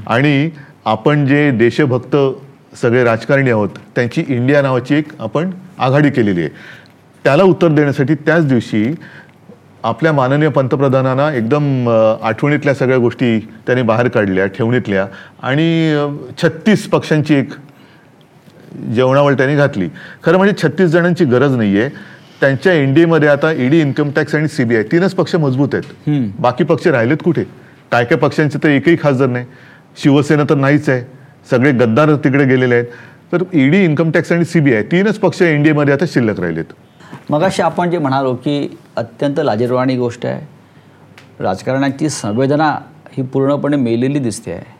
आणि 0.08 0.50
आपण 0.86 1.26
जे 1.26 1.50
देशभक्त 1.52 2.16
सगळे 2.82 3.04
राजकारणी 3.04 3.50
आहोत 3.50 3.70
त्यांची 3.96 4.24
इंडिया 4.28 4.62
नावाची 4.62 4.96
एक 4.96 5.08
आपण 5.20 5.50
आघाडी 5.80 6.10
केलेली 6.10 6.42
आहे. 6.42 6.50
त्याला 7.26 7.44
उत्तर 7.44 7.68
देण्यासाठी 7.68 8.16
त्याच 8.16 8.48
दिवशी 8.48 8.86
आपल्या 9.84 10.12
माननीय 10.14 10.50
पंतप्रधानांना 10.50 11.32
एकदम 11.36 11.88
आठवणीतल्या 12.24 12.74
सगळ्या 12.74 12.98
गोष्टी 12.98 13.40
त्यांनी 13.66 13.82
बाहेर 13.84 14.08
काढल्या 14.08 14.46
ठेवणीतल्या. 14.46 15.06
आणि 15.44 16.08
छत्तीस 16.42 16.88
पक्षांची 16.90 17.36
एक 17.36 17.50
जेवणावळ 18.96 19.34
त्यांनी 19.34 19.56
घातली. 19.56 19.88
खरं 20.24 20.38
म्हणजे 20.38 20.56
छत्तीस 20.64 20.90
जणांची 20.92 21.26
गरज 21.26 21.56
नाहीये. 21.56 21.90
त्यांच्या 22.42 22.74
एनडीएमध्ये 22.74 23.30
आता 23.30 23.52
ईडी 23.52 23.80
इन्कम 23.82 24.10
टॅक्स 24.16 24.36
आणि 24.36 24.48
सीबीआय 24.48 24.84
तीनच 24.92 25.14
पक्ष 25.16 25.36
मजबूत 25.36 25.76
आहेत. 25.76 26.32
बाकी 26.40 26.64
पक्ष 26.64 26.88
राहिलेत 26.88 27.18
कुठे? 27.24 27.44
काय 27.92 28.06
काय 28.06 28.18
पक्षांचे 28.18 28.60
तर 28.64 28.70
एकही 28.70 28.96
खासदार 29.04 29.30
नाही. 29.30 29.46
शिवसेना 30.04 30.44
तर 30.50 30.56
नाहीच 30.56 30.90
आहे. 30.90 31.04
सगळे 31.52 31.72
गद्दार 31.72 32.16
तिकडे 32.24 32.46
गेलेले 32.46 32.76
आहेत. 32.76 32.86
तर 33.32 33.44
ईडी 33.54 33.84
इन्कम 33.84 34.12
टॅक्स 34.12 34.32
आणि 34.32 34.46
सीबीआय 34.46 34.84
तीनच 34.92 35.20
पक्ष 35.20 35.42
एनडीएमध्ये 35.42 35.94
आता 35.94 36.06
शिल्लक 36.08 36.40
राहिलेत. 36.40 36.74
मगाशी 37.30 37.62
आपण 37.62 37.90
जे 37.90 37.98
म्हणालो 37.98 38.34
की 38.36 38.78
अत्यंत 38.96 39.40
लाजीरवाणी 39.40 39.96
गोष्ट 39.98 40.26
आहे. 40.26 40.48
राजकारणाची 41.40 42.10
संवेदना 42.10 42.70
ही 43.12 43.24
पूर्णपणे 43.24 43.78
मेलेली 43.78 44.20
दिसते 44.20 44.52
आहे. 44.52 44.74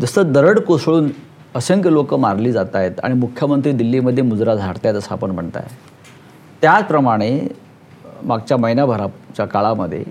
जसं 0.00 0.32
दरड 0.32 0.58
कोसळून 0.58 1.10
असंख्य 1.54 1.90
लोक 1.90 2.14
मारली 2.14 2.52
जात 2.52 2.74
आहेत 2.74 3.00
आणि 3.02 3.14
मुख्यमंत्री 3.14 3.72
दिल्लीमध्ये 3.72 4.22
मुजरा 4.22 4.54
झाडत 4.54 4.84
आहेत 4.84 4.96
असं 4.96 5.14
आपण 5.14 5.30
म्हणताय. 5.30 5.66
त्याचप्रमाणे 6.62 7.40
मागच्या 8.22 8.56
महिनाभराच्या 8.56 9.46
काळामध्ये 9.46 10.02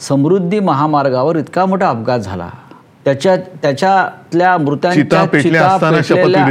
समृद्धी 0.00 0.60
महामार्गावर 0.60 1.36
इतका 1.36 1.64
मोठा 1.66 1.88
अपघात 1.88 2.18
झाला. 2.18 2.48
त्याच्या 3.04 3.36
त्याच्यातल्या 3.36 4.56
चिता 4.92 5.24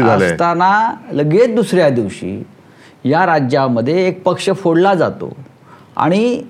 झालाय. 0.05 0.31
असताना 0.31 0.91
लगेच 1.11 1.55
दुसऱ्या 1.55 1.89
दिवशी 1.89 2.43
या 3.05 3.25
राज्यामध्ये 3.25 4.05
एक 4.07 4.21
पक्ष 4.23 4.49
फोडला 4.53 4.93
जातो. 4.93 5.35
आणि 5.97 6.41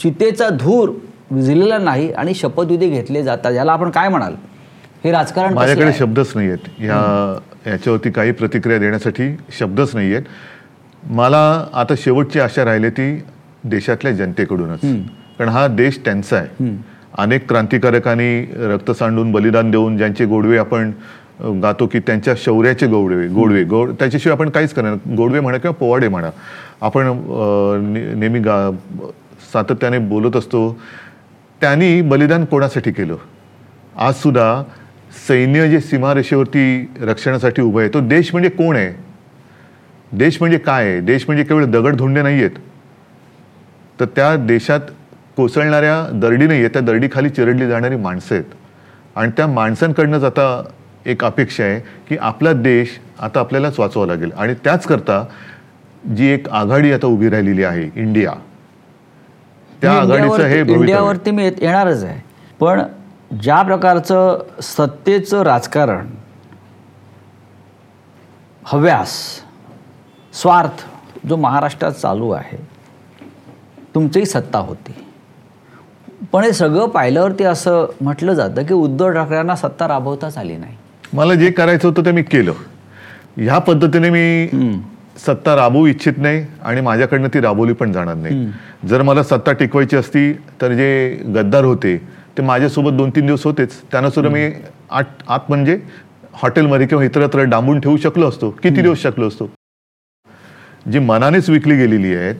चितेचा 0.00 0.48
धूर 0.50 0.90
विझलेला 1.30 1.78
नाही 1.78 2.10
आणि 2.12 2.34
शपथविधी 2.34 2.88
घेतले 2.88 3.22
जातात. 3.22 3.52
याला 3.52 3.72
आपण 3.72 3.90
काय 3.90 4.08
म्हणाल? 4.08 4.34
हे 5.04 5.10
राजकारण 5.12 5.54
माझ्याकडे? 5.54 5.92
शब्दच 5.98 6.32
नाही 6.34 6.48
आहेत 6.48 6.68
ह्या 6.78 7.70
याच्यावरती 7.70 8.10
काही 8.10 8.32
प्रतिक्रिया 8.32 8.78
देण्यासाठी 8.78 9.28
शब्दच 9.58 9.94
नाही 9.94 10.14
आहेत 10.14 11.10
मला 11.10 11.40
आता 11.72 11.94
शेवटची 11.98 12.40
आशा 12.40 12.64
राहिली 12.64 12.90
ती 12.90 13.12
देशातल्या 13.64 14.12
जनतेकडूनच. 14.12 14.80
कारण 15.38 15.48
हा 15.48 15.66
देश 15.66 15.98
त्यांचा 16.04 16.36
आहे. 16.36 16.70
अनेक 17.18 17.48
क्रांतिकारकांनी 17.48 18.42
रक्त 18.68 18.90
सांडून 18.90 19.32
बलिदान 19.32 19.70
देऊन 19.70 19.96
ज्यांचे 19.96 20.24
गोडवे 20.24 20.58
आपण 20.58 20.90
गातो 21.40 21.86
की 21.86 21.98
त्यांच्या 21.98 22.34
शौर्याचे 22.36 22.86
गोडवे 22.86 23.26
गोडवे. 23.26 23.64
गोड 23.64 23.90
त्याच्याशिवाय 23.90 24.36
आपण 24.36 24.50
काहीच 24.50 24.74
करणार 24.74 24.94
गोडवे 25.16 25.40
म्हणा 25.40 25.58
किंवा 25.58 25.74
पोवाडे 25.74 26.08
म्हणा. 26.08 26.30
आपण 26.80 27.06
ने- 27.92 28.18
नेहमी 28.18 28.38
गा 28.38 28.70
सातत्याने 29.52 29.98
बोलत 29.98 30.36
असतो. 30.36 30.80
त्यांनी 31.60 32.00
बलिदान 32.00 32.44
कोणासाठी 32.44 32.92
केलं? 32.92 33.16
आजसुद्धा 33.96 34.62
सैन्य 35.28 35.70
जे 35.70 35.80
सीमारेषेवरती 35.80 36.90
रक्षणासाठी 37.00 37.62
उभं 37.62 37.80
आहे 37.80 37.88
तो 37.88 38.00
देश 38.00 38.28
म्हणजे 38.32 38.48
कोण 38.48 38.76
आहे? 38.76 39.04
देश 40.16 40.36
म्हणजे 40.40 40.58
काय 40.58 40.88
आहे? 40.88 41.00
देश 41.00 41.24
म्हणजे 41.26 41.44
केवळ 41.44 41.64
दगडधोंडे 41.64 42.22
नाही 42.22 42.38
आहेत 42.38 42.50
तर 44.00 44.04
त्या 44.04 44.36
देशात 44.36 44.80
कोसळणाऱ्या 45.36 46.18
दरडी 46.18 46.46
नाही 46.46 46.60
आहेत 46.60 46.70
त्या 46.70 46.82
दरडीखाली 46.82 47.28
चिरडली 47.28 47.66
जाणारी 47.66 47.96
माणसं 47.96 48.34
आहेत. 48.34 48.44
आणि 49.16 49.30
त्या 49.36 49.46
माणसांकडनंच 49.46 50.24
आता 50.24 50.68
एक 51.06 51.24
अपेक्षा 51.24 51.64
आहे 51.64 51.80
की 51.80 52.16
आपला 52.16 52.52
देश 52.52 53.00
आता 53.20 53.40
आपल्यालाच 53.40 53.78
वाचवावा 53.78 54.06
लागेल. 54.06 54.32
आणि 54.36 54.54
त्याचकरता 54.54 55.24
जी 56.16 56.26
एक 56.26 56.48
आघाडी 56.48 56.92
आता 56.92 57.06
उभी 57.06 57.28
राहिलेली 57.28 57.64
आहे 57.64 57.90
इंडिया 57.96 58.32
त्या 59.82 59.92
आघाडीचं 59.92 60.46
हे 60.46 60.60
इंडियावरती- 60.60 61.34
मी 61.34 61.44
येत- 61.44 61.62
येणारच 61.62 62.04
आहे. 62.04 62.20
पण 62.60 62.82
ज्या 63.42 63.62
प्रकारचं 63.62 64.42
सत्तेचं 64.62 65.42
राजकारण 65.42 66.06
हव्यास 68.64 69.40
स्वार्थ 70.32 70.84
जो 71.26 71.36
महाराष्ट्रात 71.36 71.92
चालू 71.92 72.30
आहे 72.30 72.68
तुमचीही 73.94 74.26
सत्ता 74.26 74.58
होती. 74.58 74.94
पण 76.32 76.44
हे 76.44 76.52
सगळं 76.52 76.86
पाहिल्यावरती 76.86 77.44
असं 77.44 77.86
म्हटलं 78.00 78.32
जातं 78.32 78.64
की 78.64 78.74
उद्धव 78.74 79.10
ठाकरेंना 79.12 79.56
सत्ता 79.56 79.88
राबवताच 79.88 80.38
आली 80.38 80.56
नाही. 80.56 80.76
मला 81.12 81.34
जे 81.34 81.50
करायचं 81.50 81.88
होतं 81.88 82.04
ते 82.04 82.12
मी 82.12 82.22
केलं. 82.22 82.52
ह्या 83.36 83.58
पद्धतीने 83.58 84.10
मी 84.10 84.70
सत्ता 85.26 85.54
राबवू 85.56 85.86
इच्छित 85.86 86.18
नाही 86.18 86.44
आणि 86.62 86.80
माझ्याकडनं 86.80 87.28
ती 87.34 87.40
राबवली 87.40 87.72
पण 87.72 87.92
जाणार 87.92 88.14
नाही. 88.14 88.46
जर 88.88 89.02
मला 89.02 89.22
सत्ता 89.22 89.52
टिकवायची 89.52 89.96
असती 89.96 90.32
तर 90.60 90.72
जे 90.74 91.18
गद्दार 91.34 91.64
होते 91.64 91.96
ते 92.36 92.42
माझ्यासोबत 92.42 92.92
दोन 92.96 93.10
तीन 93.16 93.26
दिवस 93.26 93.44
होतेच. 93.46 93.80
त्यांना 93.92 94.10
सुद्धा 94.10 94.30
मी 94.30 94.50
आत 94.90 95.04
आत 95.28 95.40
म्हणजे 95.48 95.78
हॉटेलमध्ये 96.42 96.86
किंवा 96.86 97.04
इतरत्र 97.04 97.42
डांबून 97.44 97.80
ठेवू 97.80 97.96
शकलो 97.96 98.28
असतो. 98.28 98.50
किती 98.62 98.82
दिवस 98.82 99.02
शकलो 99.02 99.28
असतो? 99.28 99.50
जी 100.92 100.98
मनानेच 100.98 101.48
विकली 101.50 101.76
गेलेली 101.76 102.14
आहेत 102.14 102.34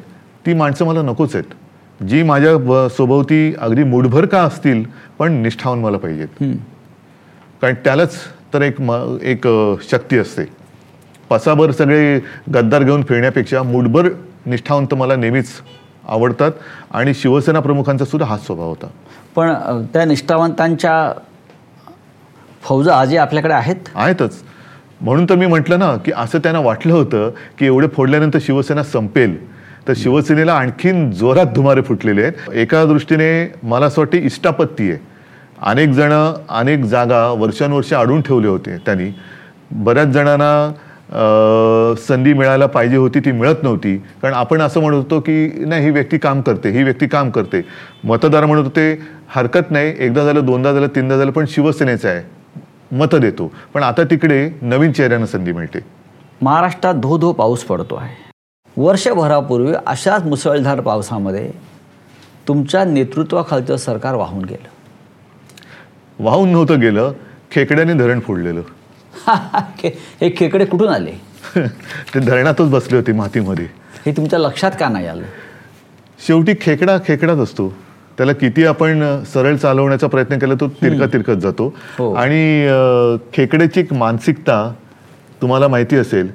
ती 0.47 0.55
माणसं 0.55 0.87
मला 0.87 1.03
नकोच 1.03 1.35
आहेत. 1.35 2.05
जी 2.05 2.23
माझ्या 2.23 2.89
सोबती 2.97 3.55
अगदी 3.59 3.83
मुठभर 3.85 4.27
का 4.27 4.41
असतील 4.43 4.83
पण 5.19 5.33
निष्ठावून 5.43 5.81
मला 5.81 5.99
पाहिजेत. 5.99 6.43
कारण 7.63 7.75
त्यालाच 7.85 8.17
तर 8.55 8.63
एक 8.63 8.81
म 8.81 9.17
एक 9.23 9.47
शक्ती 9.91 10.19
असते. 10.19 10.43
पसाभर 11.31 11.71
सगळे 11.71 12.19
गद्दार 12.55 12.83
घेऊन 12.83 13.03
फिरण्यापेक्षा 13.03 13.63
मुठभर 13.63 14.09
निष्ठावंत 14.47 14.95
मला 14.95 15.17
नेहमीच 15.17 15.49
आवडतात 16.09 16.53
आणि 16.91 17.15
शिवसेना 17.15 17.61
प्रमुखांचा 17.61 18.05
सुद्धा 18.05 18.27
हाच 18.27 18.47
स्वभाव 18.47 18.69
होता. 18.69 18.87
पण 19.37 19.53
त्या 19.85 20.05
निष्ठावंतांच्या 20.05 21.13
फौजा 22.63 22.95
आजही 22.97 23.17
आपल्याकडे 23.17 23.55
आहेत? 23.55 23.77
आहेतच. 23.95 24.43
म्हणून 25.01 25.25
तर 25.25 25.35
मी 25.35 25.47
म्हटलं 25.47 25.79
ना 25.79 25.97
की 25.97 26.13
असं 26.17 26.39
त्यांना 26.39 26.61
वाटलं 26.61 26.95
होतं 26.95 27.31
की 27.59 27.67
एवढे 27.67 27.87
फोडल्यानंतर 27.87 28.39
शिवसेना 28.43 28.83
संपेल. 28.83 29.53
तर 29.89 29.93
शिवसेनेला 29.97 30.53
आणखीन 30.53 31.11
जोरात 31.11 31.47
धुमारे 31.47 31.83
फुटलेले 31.83 32.23
आहेत. 32.23 32.53
एका 32.53 32.85
दृष्टीने 32.85 33.55
मला 33.63 33.87
असं 33.87 34.01
वाटते 34.03 34.19
इष्टापत्ती 34.19 34.91
आहे. 34.91 35.12
अनेक 35.63 35.91
जण 35.95 36.13
अनेक 36.49 36.85
जागा 36.85 37.27
वर्षानुवर्ष 37.39 37.93
अडून 37.95 38.23
ठेवले 38.23 38.49
होते 38.49 38.77
त्यांनी. 38.87 39.11
बऱ्याच 39.71 40.09
जणांना 40.09 41.95
संधी 41.99 42.33
मिळायला 42.33 42.67
पाहिजे 42.67 42.97
होती 42.97 43.21
ती 43.21 43.33
मिळत 43.33 43.63
नव्हती. 43.63 43.97
कारण 44.23 44.35
आपण 44.35 44.61
असं 44.63 44.81
म्हणत 44.81 44.97
होतो 44.97 45.21
की 45.21 45.65
नाही 45.67 45.85
ही 45.85 45.91
व्यक्ती 45.91 46.19
काम 46.19 46.41
करते 46.41 46.71
ही 46.71 46.83
व्यक्ती 46.83 47.07
काम 47.07 47.31
करते. 47.31 47.61
मतदार 48.05 48.47
म्हणत 48.47 48.65
होते 48.65 48.93
हरकत 49.35 49.71
नाही 49.71 49.95
एकदा 49.99 50.25
झालं 50.25 50.47
दोनदा 50.47 50.73
झालं 50.73 50.87
तीनदा 50.97 51.17
झालं 51.17 51.31
पण 51.31 51.45
शिवसेनेचं 51.49 52.09
आहे. 52.09 52.23
मतं 52.97 53.21
देतो. 53.21 53.51
पण 53.75 53.83
आता 53.83 54.05
तिकडे 54.05 54.49
नवीन 54.63 54.93
चेहऱ्यांना 54.93 55.27
संधी 55.27 55.53
मिळते. 55.53 55.81
महाराष्ट्रात 56.43 56.95
धो 56.95 57.19
धो 57.19 57.33
पाऊस 57.33 57.65
पडतो 57.65 57.95
आहे. 57.95 58.15
वर्षभरापूर्वी 58.77 59.73
अशाच 59.87 60.25
मुसळधार 60.25 60.81
पावसामध्ये 60.81 61.51
तुमच्या 62.49 62.85
नेतृत्वाखालचं 62.85 63.77
सरकार 63.77 64.15
वाहून 64.15 64.45
गेलं. 64.45 64.72
वाहून 66.23 66.53
नव्हतं 66.53 66.81
गेलं 66.81 67.13
खेकड्याने 67.51 67.95
धरण 67.95 68.21
फोडलेलं. 68.21 68.63
हे 70.21 70.35
खेकडे 70.37 70.65
कुठून 70.65 70.89
आले? 70.89 71.13
ते 72.15 72.19
धरणातच 72.19 72.71
बसले 72.71 72.97
होते 72.97 73.13
मातीमध्ये. 73.13 73.67
हे 74.07 74.13
तुमच्या 74.13 74.39
लक्षात 74.39 74.71
का 74.81 74.89
नाही 74.89 75.07
आलं? 75.07 75.23
शेवटी 76.27 76.55
खेकडा 76.61 76.99
खेकडाच 77.07 77.39
असतो. 77.39 77.73
त्याला 78.19 78.33
किती 78.33 78.65
आपण 78.65 79.23
सरळ 79.33 79.57
चालवण्याचा 79.57 80.07
प्रयत्न 80.07 80.39
केला 80.39 80.55
तो 80.55 80.69
तिरका 80.69 81.07
तिरकत 81.07 81.41
जातो. 81.41 81.75
हो. 81.99 82.13
आणि 82.15 82.69
खेकड्याची 83.35 83.81
एक 83.81 83.93
मानसिकता 83.93 84.73
तुम्हाला 85.43 85.69
माहिती 85.69 85.97
असेल 85.97 86.29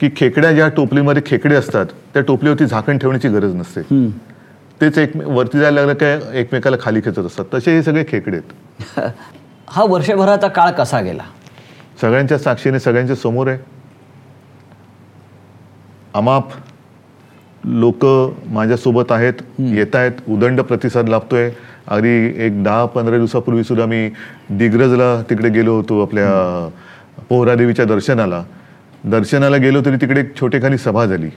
की 0.00 0.10
खेकड्या 0.16 0.52
ज्या 0.52 0.68
टोपलीमध्ये 0.68 1.22
खेकडे 1.26 1.54
असतात 1.54 1.86
त्या 2.14 2.22
टोपलीवरती 2.22 2.66
झाकण 2.66 2.98
ठेवण्याची 2.98 3.28
गरज 3.28 3.54
नसते. 3.54 3.80
तेच 4.80 4.98
एक 4.98 5.16
वरती 5.16 5.58
जायला 5.58 5.80
लागलं 5.80 5.94
काय 5.94 6.20
एकमेकाला 6.32 6.76
खाली 6.80 7.00
खेचत 7.00 7.18
असतात. 7.18 7.44
तसे 7.54 7.72
हे 7.72 7.82
सगळे 7.82 8.04
खेकडे 8.08 8.36
आहेत. 8.36 8.52
हा 9.68 9.84
वर्षभराचा 9.84 10.48
काळ 10.48 10.70
कसा 10.70 11.00
गेला? 11.00 11.22
सगळ्यांच्या 12.00 12.38
साक्षीने 12.38 12.80
सगळ्यांच्या 12.80 13.16
समोर 13.16 13.48
आहे. 13.48 13.58
अमाप 16.14 16.48
लोक 17.64 18.06
माझ्यासोबत 18.46 19.12
आहेत 19.12 19.34
येत 19.58 19.96
आहेत 19.96 20.12
उदंड 20.28 20.60
प्रतिसाद 20.60 21.08
लाभतोय. 21.08 21.50
अगदी 21.86 22.32
एक 22.46 22.62
दहा 22.64 22.84
पंधरा 22.84 23.16
दिवसापूर्वी 23.16 23.64
सुद्धा 23.64 23.86
मी 23.86 24.08
दिग्रजला 24.50 25.22
तिकडे 25.22 25.48
गेलो 25.48 25.76
होतो 25.76 26.02
आपल्या 26.02 26.68
पोहरादेवीच्या 27.28 27.84
दर्शनाला. 27.84 28.44
दर्शनाला 29.04 29.56
गेलो 29.56 29.80
तरी 29.80 29.96
तिकडे 29.96 30.20
एक 30.20 30.40
छोटेखानी 30.40 30.78
सभा 30.78 31.06
झाली. 31.06 31.28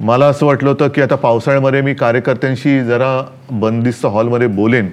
मला 0.00 0.26
असं 0.26 0.46
वाटलं 0.46 0.68
होतं 0.70 0.88
की 0.88 1.02
आता 1.02 1.14
पावसाळ्यामध्ये 1.16 1.80
मी 1.82 1.94
कार्यकर्त्यांशी 1.94 2.80
जरा 2.84 3.10
बंदिस्त 3.50 4.06
हॉलमध्ये 4.06 4.46
बोलेन 4.46 4.90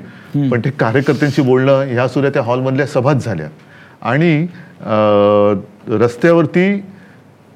पण 0.49 0.61
ते 0.65 0.69
कार्यकर्त्यांशी 0.69 1.41
बोलणं 1.41 1.81
ह्या 1.87 2.07
सुद्धा 2.07 2.29
त्या 2.29 2.41
हॉलमधल्या 2.43 2.85
सभाच 2.87 3.25
झाल्या. 3.25 3.47
आणि 4.01 4.47
रस्त्यावरती 5.99 6.83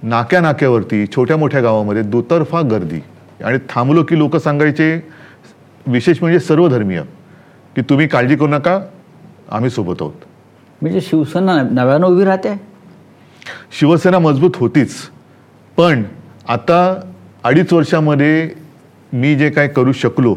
नाक्या 0.03 0.41
नाक्यावरती 0.41 1.05
छोट्या 1.15 1.37
मोठ्या 1.37 1.61
गावामध्ये 1.61 2.01
दुतर्फा 2.01 2.61
गर्दी. 2.61 2.99
आणि 3.43 3.57
थांबलो 3.69 4.03
की 4.03 4.17
लोक 4.17 4.35
सांगायचे 4.35 4.95
विशेष 5.87 6.17
म्हणजे 6.21 6.39
सर्वधर्मीय 6.39 7.01
की 7.75 7.81
तुम्ही 7.81 8.07
काळजी 8.07 8.35
करू 8.35 8.47
नका 8.47 8.79
आम्ही 9.51 9.69
सोबत 9.69 10.01
आहोत. 10.01 10.13
म्हणजे 10.81 11.01
शिवसेना 11.01 11.61
नव्यानं 11.71 12.07
उभी 12.07 12.25
राहते? 12.25 12.53
शिवसेना 13.79 14.19
मजबूत 14.19 14.55
होतीच. 14.55 14.95
पण 15.77 16.03
आता 16.47 16.95
अडीच 17.45 17.73
वर्षामध्ये 17.73 18.49
मी 19.13 19.35
जे 19.35 19.49
काय 19.49 19.67
करू 19.67 19.91
शकलो 19.91 20.33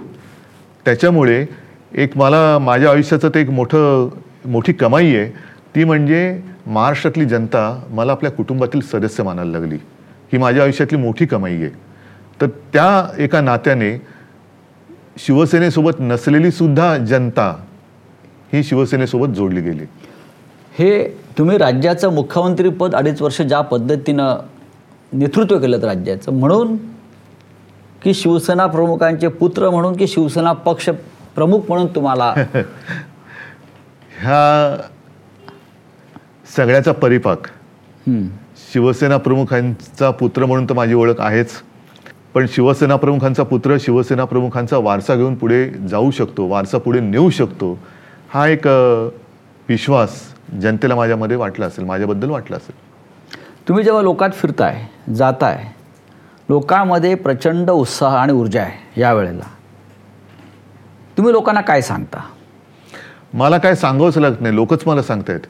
त्याच्यामुळे 0.85 1.47
एक 1.95 2.17
मला 2.17 2.59
माझ्या 2.59 2.91
आयुष्याचं 2.91 3.29
ते 3.29 3.41
एक 3.41 3.51
मोठं 3.51 4.09
मोठी 4.47 4.73
कमाई 4.73 5.15
आहे. 5.17 5.29
ती 5.75 5.85
म्हणजे 5.85 6.41
महाराष्ट्रातली 6.67 7.25
जनता 7.25 7.63
मला 7.91 8.13
आपल्या 8.13 8.31
कुटुंबातील 8.31 8.81
सदस्य 8.81 9.23
मानायला 9.23 9.59
लागली. 9.59 9.77
ही 10.33 10.39
माझ्या 10.39 10.63
आयुष्यातली 10.63 10.99
मोठी 10.99 11.27
कमाई 11.27 11.55
आहे. 11.55 11.69
तर 12.41 12.47
त्या 12.47 13.15
एका 13.19 13.41
नात्याने 13.41 13.91
शिवसेनेसोबत 15.19 16.01
नसलेली 16.01 16.51
सुद्धा 16.51 16.97
जनता 16.97 17.49
ही 18.53 18.63
शिवसेनेसोबत 18.63 19.35
जोडली 19.35 19.61
गेली. 19.61 19.85
हे 20.79 21.09
तुम्ही 21.39 21.59
राज्याचं 21.59 22.15
मुख्यमंत्रीपद 22.15 22.95
अडीच 22.95 23.23
वर्ष 23.23 23.41
ज्या 23.43 23.61
पद्धतीनं 23.61 24.37
नेतृत्व 25.13 25.59
केलं 25.59 25.79
राज्याचं 25.79 26.33
म्हणून 26.33 26.77
की 28.03 28.15
शिवसेना 28.15 28.67
प्रमुखांचे 28.67 29.29
पुत्र 29.29 29.71
म्हणून 29.71 29.97
की 29.97 30.07
शिवसेना 30.07 30.53
पक्ष 30.53 30.89
प्रमुख 31.35 31.61
म्हणून 31.69 31.87
तुम्हाला? 31.87 32.35
ह्या 34.21 34.77
सगळ्याचा 36.57 36.93
परिपाक. 36.93 37.39
शिवसेना 38.73 39.17
प्रमुखांचा 39.17 40.11
पुत्र 40.11 40.47
म्हणून 40.47 40.69
तर 40.69 40.75
माझी 40.75 40.95
ओळख 40.95 41.21
आहेच. 41.21 41.51
पण 42.35 42.47
शिवसेना 42.53 42.97
प्रमुखांचा 42.97 43.43
पुत्र 43.43 43.77
शिवसेना 43.81 44.25
प्रमुखांचा 44.25 44.79
वारसा 44.79 45.15
घेऊन 45.15 45.35
पुढे 45.35 45.71
जाऊ 45.89 46.11
शकतो 46.11 46.47
वारसा 46.49 46.79
पुढे 46.79 47.01
नेऊ 47.01 47.31
शकतो 47.31 47.79
हा 48.35 48.47
एक 48.49 48.67
विश्वास 49.69 50.21
जनतेला 50.63 50.95
माझ्यामध्ये 50.95 51.37
वाटला 51.37 51.67
असेल 51.67 51.85
माझ्याबद्दल 51.85 52.31
वाटला 52.31 52.57
असेल. 52.57 52.75
तुम्ही 53.69 53.85
जेव्हा 53.85 54.03
लोकात 54.03 54.31
फिरताय 54.33 54.87
जाताय 55.15 55.65
लोकांमध्ये 56.49 57.15
प्रचंड 57.15 57.71
उत्साह 57.71 58.15
आणि 58.17 58.33
ऊर्जा 58.33 58.61
आहे 58.63 59.01
या 59.01 59.13
वेळेला 59.15 59.45
तुम्ही 61.17 61.33
लोकांना 61.33 61.61
काय 61.61 61.81
सांगता? 61.83 62.21
मला 63.35 63.59
काय 63.59 63.75
सांगावंच 63.75 64.19
लागत 64.19 64.41
नाही. 64.41 64.55
लोकच 64.55 64.87
मला 64.87 65.03
सांगतायत 65.03 65.41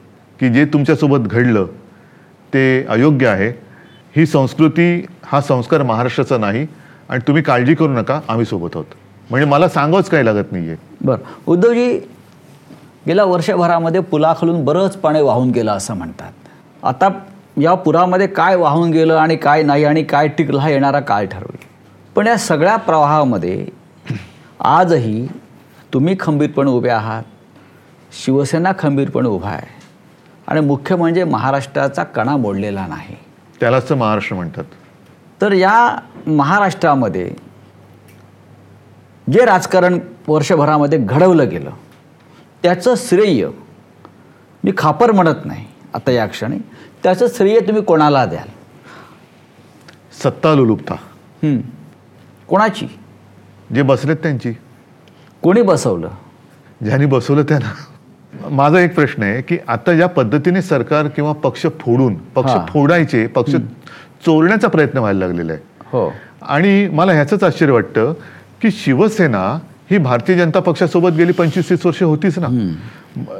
की 0.41 0.49
जे 0.49 0.65
तुमच्यासोबत 0.73 1.29
घडलं 1.29 1.67
ते 2.55 2.85
अयोग्य 2.89 3.27
आहे. 3.29 3.49
ही 4.17 4.25
संस्कृती 4.27 5.07
हा 5.25 5.41
संस्कार 5.41 5.83
महाराष्ट्राचा 5.83 6.39
नाही 6.39 6.67
आणि 7.09 7.21
तुम्ही 7.27 7.43
काळजी 7.43 7.75
करू 7.75 7.89
नका. 7.89 8.21
आम्ही 8.29 8.45
सोबत 8.47 8.71
आहोत. 8.75 8.95
म्हणजे 9.31 9.47
मला 9.47 9.69
सांगावंच 9.69 10.09
काही 10.11 10.25
लागत 10.25 10.53
नाही 10.53 10.69
आहे 10.69 10.77
बरं. 11.01 11.19
उद्धवजी 11.47 11.99
गेल्या 13.07 13.25
वर्षभरामध्ये 13.25 14.01
पुलाखालून 14.01 14.65
बरंच 14.65 14.97
पाणी 14.97 15.21
वाहून 15.23 15.51
गेलं 15.51 15.73
असं 15.73 15.95
म्हणतात. 15.95 16.33
आता 16.83 17.09
या 17.61 17.75
पुरामध्ये 17.75 18.27
काय 18.27 18.57
वाहून 18.57 18.91
गेलं 18.91 19.17
आणि 19.17 19.37
काय 19.37 19.63
नाही 19.63 19.85
आणि 19.85 20.03
काय 20.03 20.29
टिकलं 20.29 20.59
हा 20.59 20.71
येणारा 20.71 21.01
काळ 21.01 21.27
ठरवेल. 21.27 21.67
पण 22.17 22.27
या 22.27 22.37
सगळ्या 22.37 22.77
प्रवाहामध्ये 22.77 23.67
आजही 24.61 25.27
तुम्ही 25.95 26.17
खंबीरपणे 26.21 26.71
उभे 26.71 26.89
आहात. 26.89 27.23
शिवसेना 28.25 28.73
खंबीरपणे 28.79 29.29
उभा 29.29 29.51
आहे. 29.51 29.67
आणि 30.49 30.61
मुख्य 30.61 30.97
म्हणजे 30.97 31.25
महाराष्ट्राचा 31.25 32.05
कणा 32.05 32.37
मोडलेला 32.37 32.87
नाही. 32.87 33.17
त्यालाच 33.61 33.89
तर 33.89 33.95
महाराष्ट्र 33.95 34.37
म्हणतात. 34.37 34.65
तर 35.43 35.53
या 35.53 35.99
महाराष्ट्रामध्ये 36.27 37.35
जे 39.33 39.45
राजकारण 39.45 39.99
वर्षभरामध्ये 40.29 40.99
घडवलं 40.99 41.49
गेलं 41.49 41.71
त्याचं 42.63 42.95
श्रेय 42.97 43.49
मी 44.65 44.73
खापर 44.79 45.13
म्हणत 45.13 45.45
नाही 45.45 45.67
आता 45.95 46.11
या 46.11 46.27
क्षणी. 46.27 46.59
त्याचं 47.03 47.27
श्रेय 47.35 47.61
तुम्ही 47.61 47.83
कोणाला 47.83 48.25
द्याल? 48.27 48.49
सत्ता 50.25 50.55
लुलुपता 50.55 50.95
हं. 51.43 51.59
कोणाची? 52.49 52.87
जे 53.75 53.83
बसलेत 53.83 54.17
त्यांची. 54.17 54.53
कोणी 55.43 55.63
बसवलं? 55.63 56.09
ज्यांनी 56.85 57.07
बसवलं 57.07 57.43
त्यांना. 57.43 57.73
माझा 58.51 58.81
एक 58.81 58.95
प्रश्न 58.95 59.23
आहे 59.23 59.43
की 59.43 59.59
आता 59.69 59.93
ज्या 59.93 60.07
पद्धतीने 60.09 60.63
सरकार 60.63 61.09
किंवा 61.09 61.33
पक्ष 61.33 61.67
फोडून 61.81 62.15
पक्ष 62.15 62.51
हा. 62.51 62.67
फोडायचे 62.69 63.27
पक्ष 63.27 63.55
चोरण्याचा 64.27 64.69
प्रयत्न 64.69 64.99
व्हायला 64.99 65.19
लागलेला 65.27 65.53
आहे. 65.53 65.63
हो. 65.87 66.13
आणि 66.43 66.89
मला 66.89 67.13
ह्याचंच 67.13 67.45
आश्चर्य 67.45 67.73
वाटतं 67.73 68.13
की 68.63 68.71
शिवसेना 68.71 69.59
ही 69.91 69.99
भारतीय 69.99 70.37
जनता 70.37 70.61
पक्षासोबत 70.61 71.13
गेली 71.17 71.33
पंचवीस 71.33 71.69
तीस 71.71 71.87
वर्ष 71.87 72.03
होतीच 72.03 72.39
ना. 72.39 72.49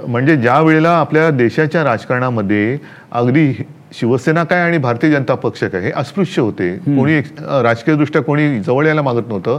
म्हणजे 0.07 0.37
ज्या 0.37 0.61
वेळेला 0.61 0.91
आपल्या 0.91 1.29
देशाच्या 1.31 1.83
राजकारणामध्ये 1.85 2.79
अगदी 3.13 3.53
शिवसेना 3.99 4.45
काय 4.45 4.61
आणि 4.61 4.79
भारतीय 4.79 5.11
जनता 5.11 5.35
पक्ष 5.35 5.65
काय 5.65 5.81
हे 5.83 5.91
अस्पृश्य 5.97 6.43
होते. 6.43 6.71
कोणी 6.77 7.19
राजकीयदृष्ट्या 7.63 8.23
कोणी 8.23 8.61
जवळ 8.61 8.87
यायला 8.87 9.03
मागत 9.03 9.29
नव्हतं. 9.29 9.59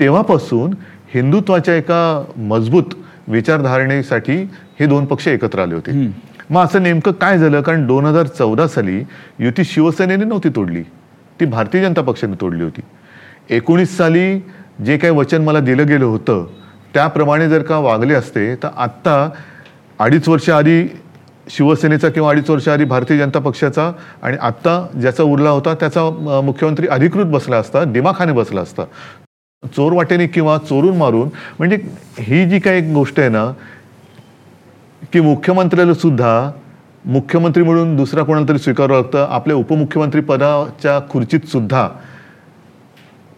तेव्हापासून 0.00 0.74
हिंदुत्वाच्या 1.14 1.74
एका 1.74 2.24
मजबूत 2.36 2.94
विचारधारणेसाठी 3.28 4.36
हे 4.80 4.86
दोन 4.86 5.04
पक्ष 5.04 5.28
एकत्र 5.28 5.60
आले 5.60 5.74
होते. 5.74 6.12
मग 6.50 6.62
असं 6.64 6.82
नेमकं 6.82 7.12
काय 7.12 7.38
झालं? 7.38 7.60
कारण 7.60 7.86
दोन 7.86 8.04
हजार 8.06 8.26
चौदा 8.26 8.66
साली 8.68 9.02
युती 9.38 9.64
शिवसेनेने 9.64 10.24
नव्हती 10.24 10.48
तोडली. 10.48 10.82
ती 11.40 11.44
भारतीय 11.44 11.82
जनता 11.82 12.02
पक्षाने 12.02 12.40
तोडली 12.40 12.62
होती. 12.62 12.80
एकोणीस 13.50 13.96
साली 13.96 14.38
जे 14.86 14.96
काही 14.98 15.12
वचन 15.12 15.42
मला 15.42 15.60
दिलं 15.60 15.86
गेलं 15.86 16.04
होतं 16.04 16.46
त्याप्रमाणे 16.94 17.48
जर 17.48 17.62
का 17.62 17.78
वागले 17.78 18.14
असते 18.14 18.54
तर 18.54 18.68
आत्ता 18.76 19.28
अडीच 19.98 20.28
वर्ष 20.28 20.48
आधी 20.50 20.82
शिवसेनेचा 21.50 22.08
किंवा 22.08 22.30
अडीच 22.30 22.50
वर्ष 22.50 22.68
आधी 22.68 22.84
भारतीय 22.84 23.18
जनता 23.18 23.38
पक्षाचा 23.38 23.90
आणि 24.22 24.36
आत्ता 24.40 24.86
ज्याचा 25.00 25.22
उरला 25.22 25.50
होता 25.50 25.74
त्याचा 25.74 26.02
मुख्यमंत्री 26.44 26.88
अधिकृत 26.88 27.26
बसला 27.26 27.56
असता 27.56 27.84
दिमाखाने 27.84 28.32
बसला 28.32 28.60
असता. 28.60 28.84
चोर 29.76 29.92
वाटेने 29.92 30.26
किंवा 30.26 30.56
चोरून 30.58 30.96
मारून 30.96 31.28
म्हणजे 31.58 31.76
ही 32.18 32.44
जी 32.50 32.58
काही 32.58 32.78
एक 32.78 32.92
गोष्ट 32.94 33.20
आहे 33.20 33.28
ना 33.28 33.44
की 35.12 35.20
मुख्यमंत्र्याला 35.20 35.94
सुद्धा 35.94 36.50
मुख्यमंत्री 37.04 37.62
म्हणून 37.62 37.96
दुसरा 37.96 38.22
कोणाला 38.22 38.48
तरी 38.48 38.58
स्वीकारावं 38.58 39.00
लागतं 39.00 39.26
आपल्या 39.30 39.56
उपमुख्यमंत्री 39.56 40.20
पदाच्या 40.20 40.98
खुर्चीत 41.10 41.48
सुद्धा 41.48 41.88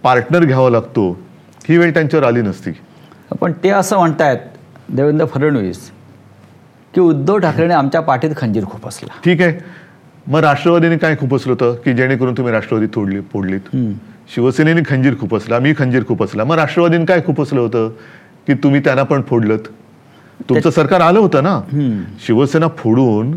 पार्टनर 0.02 0.44
घ्यावा 0.44 0.70
लागतो. 0.70 1.29
ही 1.68 1.76
वेळ 1.78 1.92
त्यांच्यावर 1.94 2.26
आली 2.26 2.42
नसती. 2.42 2.70
पण 3.40 3.52
ते 3.64 3.68
असं 3.70 3.98
म्हणतायत 3.98 4.38
देवेंद्र 4.88 5.26
फडणवीस 5.26 5.90
की 6.94 7.00
उद्धव 7.00 7.38
ठाकरेने 7.38 7.74
आमच्या 7.74 8.00
पाठीत 8.00 8.30
खंजीर 8.36 8.64
खुपसला 8.64 9.18
ठीक 9.24 9.40
आहे. 9.42 9.58
मग 10.26 10.40
राष्ट्रवादीने 10.40 10.96
काय 10.98 11.14
खुपसलं 11.16 11.52
होतं 11.52 11.74
की 11.84 11.92
जेणेकरून 11.94 12.34
तुम्ही 12.36 12.52
राष्ट्रवादी 12.52 12.86
तोडली 12.94 13.20
फोडलीत? 13.32 13.76
शिवसेनेने 14.34 14.80
खंजीर 14.88 15.14
खुपसला 15.20 15.58
मी 15.58 15.72
खंजीर 15.78 16.04
खुपसला 16.08 16.44
मग 16.44 16.56
राष्ट्रवादीने 16.56 17.04
काय 17.04 17.20
खुपसलं 17.26 17.60
होतं 17.60 17.88
की 18.46 18.54
तुम्ही 18.54 18.80
त्यांना 18.80 19.02
पण 19.02 19.22
फोडलं 19.28 19.56
तुमचं 20.48 20.70
सरकार 20.70 21.00
आलं 21.00 21.18
होतं 21.18 21.42
ना? 21.42 21.60
शिवसेना 22.26 22.68
फोडून 22.76 23.34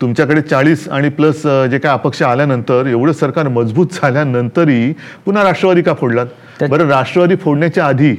तुमच्याकडे 0.00 0.40
चाळीस 0.40 0.88
आणि 0.88 1.08
प्लस 1.08 1.42
जे 1.70 1.78
काय 1.78 1.92
अपक्ष 1.92 2.22
आल्यानंतर 2.22 2.86
एवढं 2.86 3.12
सरकार 3.12 3.48
मजबूत 3.48 3.86
झाल्यानंतरही 3.92 4.92
पुन्हा 5.24 5.42
राष्ट्रवादी 5.44 5.82
का 5.82 5.94
फोडलात? 5.94 6.26
बरं 6.60 6.88
राष्ट्रवादी 6.88 7.36
फोडण्याच्या 7.36 7.84
आधी 7.86 8.14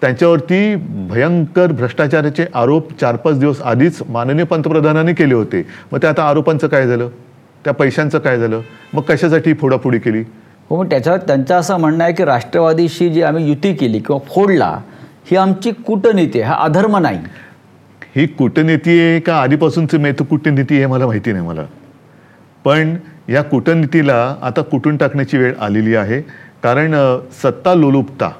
त्यांच्यावरती 0.00 0.74
भयंकर 1.10 1.72
भ्रष्टाचाराचे 1.72 2.44
आरोप 2.54 2.92
चार 3.00 3.16
पाच 3.16 3.38
दिवस 3.38 3.60
आधीच 3.62 4.02
माननीय 4.08 4.44
पंतप्रधानांनी 4.44 5.14
केले 5.14 5.34
होते. 5.34 5.62
मग 5.92 5.98
त्या 5.98 6.10
आता 6.10 6.22
आरोपांचं 6.22 6.68
काय 6.68 6.86
झालं? 6.86 7.08
त्या 7.64 7.72
पैशांचं 7.74 8.18
काय 8.18 8.38
झालं? 8.38 8.60
मग 8.94 9.02
कशासाठी 9.02 9.54
फोडाफोडी 9.54 9.98
केली? 9.98 10.22
हो 10.70 10.82
मग 10.82 10.90
त्याच्यावर 10.90 11.18
त्यांचं 11.18 11.54
असं 11.54 11.76
म्हणणं 11.76 12.04
आहे 12.04 12.12
की 12.12 12.24
राष्ट्रवादीशी 12.24 13.08
जी 13.08 13.22
आम्ही 13.22 13.48
युती 13.48 13.72
केली 13.74 13.98
किंवा 13.98 14.18
फोडला 14.34 14.78
ही 15.30 15.36
आमची 15.36 15.70
कूटनीती 15.86 16.40
हा 16.40 16.54
अधर्म 16.54 16.96
नाही. 16.96 17.18
ही 18.16 18.26
कूटनीती 18.26 18.98
आहे 19.00 19.20
का 19.20 19.36
आधीपासूनची 19.36 19.98
मेतू 19.98 20.24
कूटनीती 20.24 20.76
हे 20.78 20.86
मला 20.86 21.06
माहिती 21.06 21.32
नाही 21.32 21.46
मला. 21.46 21.64
पण 22.64 22.96
या 23.28 23.42
कूटनीतीला 23.42 24.36
आता 24.42 24.62
कुटून 24.62 24.96
टाकण्याची 24.96 25.38
वेळ 25.38 25.54
आलेली 25.60 25.94
आहे. 25.94 26.20
कारण 26.62 26.94
सत्ता 27.42 27.74
लोलुपता 27.74 28.30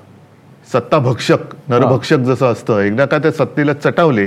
सत्ता 0.73 0.99
भक्षक 0.99 1.55
नरभक्षक 1.69 2.19
जसं 2.19 2.53
असतं. 2.53 2.81
एकदा 2.81 3.05
का 3.07 3.19
त्या 3.19 3.33
सत्तेला 3.33 3.73
चटावले 3.73 4.27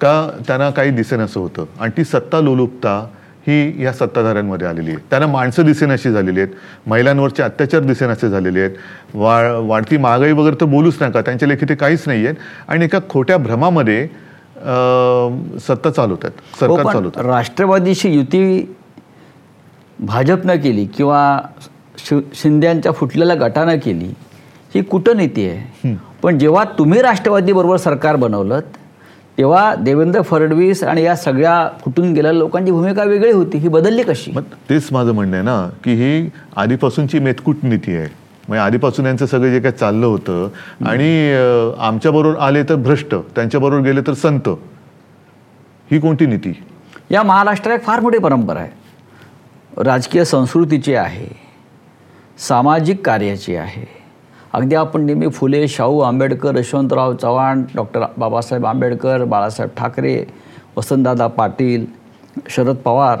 का 0.00 0.30
त्यांना 0.46 0.70
काही 0.70 0.90
दिसेनासं 0.90 1.40
होतं. 1.40 1.64
आणि 1.80 1.90
ती 1.96 2.04
सत्ता 2.04 2.40
लोलुपता 2.40 2.98
ही 3.46 3.84
या 3.84 3.92
सत्ताधाऱ्यांमध्ये 3.92 4.66
आलेली 4.68 4.90
आहे. 4.90 4.98
त्यांना 5.10 5.26
माणसं 5.26 5.64
दिसेनाशी 5.66 6.10
झालेली 6.10 6.40
आहेत. 6.40 6.54
महिलांवरचे 6.86 7.42
अत्याचार 7.42 7.80
दिसेनासे 7.80 8.28
झालेले 8.28 8.60
आहेत. 8.60 8.70
वा 9.14 9.40
वाढती 9.58 9.96
महागाई 9.96 10.32
वगैरे 10.32 10.60
तर 10.60 10.66
बोलूच 10.66 11.02
नका. 11.02 11.20
त्यांच्या 11.20 11.48
लेखी 11.48 11.66
ते 11.68 11.74
काहीच 11.74 12.04
नाही 12.06 12.26
आहेत 12.26 12.36
आणि 12.68 12.84
एका 12.84 12.98
खोट्या 13.10 13.36
भ्रमामध्ये 13.36 14.08
सत्ता 15.60 15.90
चालवतात 15.90 16.30
हो 16.30 16.58
सरकार 16.60 16.84
पण 16.84 16.92
चालवतात 16.92 17.24
राष्ट्रवादीशी 17.24 18.10
युती 18.10 18.74
भाजपनं 20.00 20.56
केली 20.56 20.84
किंवा 20.86 21.38
शि 21.98 22.20
शिंद्यांच्या 22.34 22.92
फुटलेल्या 22.92 23.36
गटानं 23.36 23.78
केली 23.84 24.12
ही 24.74 24.82
कूटनीती 24.82 25.48
आहे? 25.48 25.94
पण 26.22 26.38
जेव्हा 26.38 26.64
तुम्ही 26.78 27.00
राष्ट्रवादी 27.02 27.52
बरोबर 27.52 27.76
सरकार 27.76 28.16
बनवलं 28.16 28.60
तेव्हा 29.38 29.74
देवेंद्र 29.74 30.22
फडणवीस 30.22 30.82
आणि 30.84 31.02
या 31.02 31.14
सगळ्या 31.16 31.66
कुठून 31.84 32.12
गेलेल्या 32.12 32.32
लोकांची 32.32 32.72
भूमिका 32.72 33.04
वेगळी 33.04 33.32
होती. 33.32 33.58
ही 33.58 33.68
बदलली 33.68 34.02
कशी? 34.02 34.32
मग 34.34 34.42
तेच 34.70 34.88
माझं 34.92 35.12
म्हणणं 35.12 35.36
आहे 35.36 35.44
ना 35.44 35.68
की 35.84 35.94
ही 35.94 36.28
आधीपासूनची 36.56 37.18
मेतकूट 37.18 37.56
नीती 37.62 37.96
आहे. 37.96 38.08
म्हणजे 38.50 38.64
आधीपासून 38.64 39.06
यांचं 39.06 39.26
सगळं 39.26 39.50
जे 39.50 39.60
काही 39.60 39.74
चाललं 39.74 40.06
होतं. 40.06 40.48
आणि 40.86 41.34
आमच्याबरोबर 41.78 42.38
आले 42.38 42.62
तर 42.62 42.74
भ्रष्ट 42.74 43.14
त्यांच्याबरोबर 43.14 43.82
गेले 43.82 44.00
तर 44.00 44.12
संत. 44.12 44.48
ही 45.90 45.98
कोणती 46.00 46.26
नीती? 46.26 46.52
या 47.10 47.22
महाराष्ट्रात 47.22 47.74
एक 47.74 47.84
फार 47.84 48.00
मोठी 48.00 48.18
परंपरा 48.18 48.60
आहे. 48.60 48.70
राजकीय 49.84 50.24
संस्कृतीची 50.24 50.94
आहे. 50.94 51.26
सामाजिक 52.48 53.06
कार्याची 53.06 53.56
आहे. 53.56 53.84
अगदी 54.52 54.74
आपण 54.74 55.02
नेहमी 55.02 55.28
फुले 55.28 55.68
शाहू 55.68 56.00
आंबेडकर 56.00 56.56
यशवंतराव 56.56 57.14
चव्हाण 57.14 57.64
डॉक्टर 57.74 58.04
बाबासाहेब 58.18 58.66
आंबेडकर 58.66 59.24
बाळासाहेब 59.24 59.70
ठाकरे 59.76 60.24
वसंतदादा 60.76 61.26
पाटील 61.26 61.86
शरद 62.48 62.76
पवार 62.76 63.20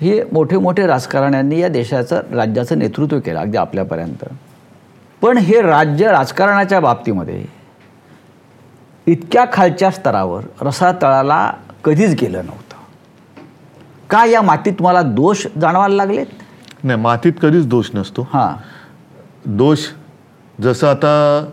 हे 0.00 0.22
मोठे 0.32 0.58
मोठे 0.58 0.86
राजकारण्यांनी 0.86 1.60
या 1.60 1.68
देशाचं 1.68 2.20
राज्याचं 2.32 2.78
नेतृत्व 2.78 3.18
केलं 3.20 3.40
अगदी 3.40 3.56
आपल्यापर्यंत. 3.56 4.24
पण 5.22 5.38
हे 5.38 5.62
राज्य 5.62 6.10
राजकारणाच्या 6.10 6.80
बाबतीमध्ये 6.80 7.44
इतक्या 9.06 9.44
खालच्या 9.52 9.90
स्तरावर 9.90 10.42
रसातळाला 10.62 11.52
कधीच 11.84 12.20
गेलं 12.20 12.44
नव्हतं. 12.44 12.76
का 14.10 14.24
या 14.24 14.42
मातीत 14.42 14.72
तुम्हाला 14.72 15.02
दोष 15.02 15.46
जाणवायला 15.60 15.94
लागलेत? 15.94 16.26
नाही 16.84 17.00
मातीत 17.00 17.32
कधीच 17.42 17.66
दोष 17.66 17.90
नसतो. 17.94 18.22
हां. 18.22 18.52
दोष 19.44 19.78
जसं 20.60 20.86
आता 20.86 21.46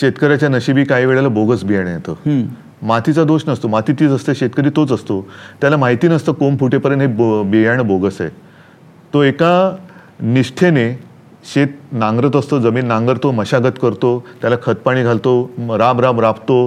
शेतकऱ्याच्या 0.00 0.48
नशिबी 0.48 0.84
काही 0.84 1.06
वेळेला 1.06 1.28
बोगस 1.28 1.64
बियाणे 1.64 1.90
येतं. 1.90 2.46
मातीचा 2.82 3.24
दोष 3.24 3.42
नसतो. 3.48 3.68
माती 3.68 3.92
तीच 3.92 4.10
असते 4.10 4.34
शेतकरी 4.34 4.70
तोच 4.70 4.92
असतो. 4.92 5.28
त्याला 5.60 5.76
माहिती 5.76 6.08
नसतं 6.08 6.32
कोंब 6.32 6.60
फुटेपर्यंत 6.60 7.00
हे 7.00 7.06
बो 7.06 7.42
बियाणं 7.42 7.86
बोगस 7.86 8.20
आहे. 8.20 8.30
तो 9.14 9.22
एका 9.22 9.76
निष्ठेने 10.20 11.11
शेत 11.44 11.68
नांगरत 11.92 12.36
असतो 12.36 12.58
जमीन 12.60 12.86
नांगरतो 12.86 13.30
मशागत 13.32 13.78
करतो 13.82 14.18
त्याला 14.40 14.56
खतपाणी 14.62 15.02
घालतो 15.02 15.50
राब 15.78 16.00
राब 16.00 16.20
राबतो. 16.20 16.66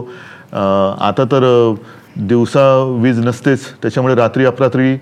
आता 0.54 1.24
तर 1.32 1.44
दिवसा 2.18 2.66
वीज 3.02 3.20
नसतेच 3.26 3.66
त्याच्यामुळे 3.82 4.16
रात्री 4.16 4.46
अपरात्री 4.46 4.96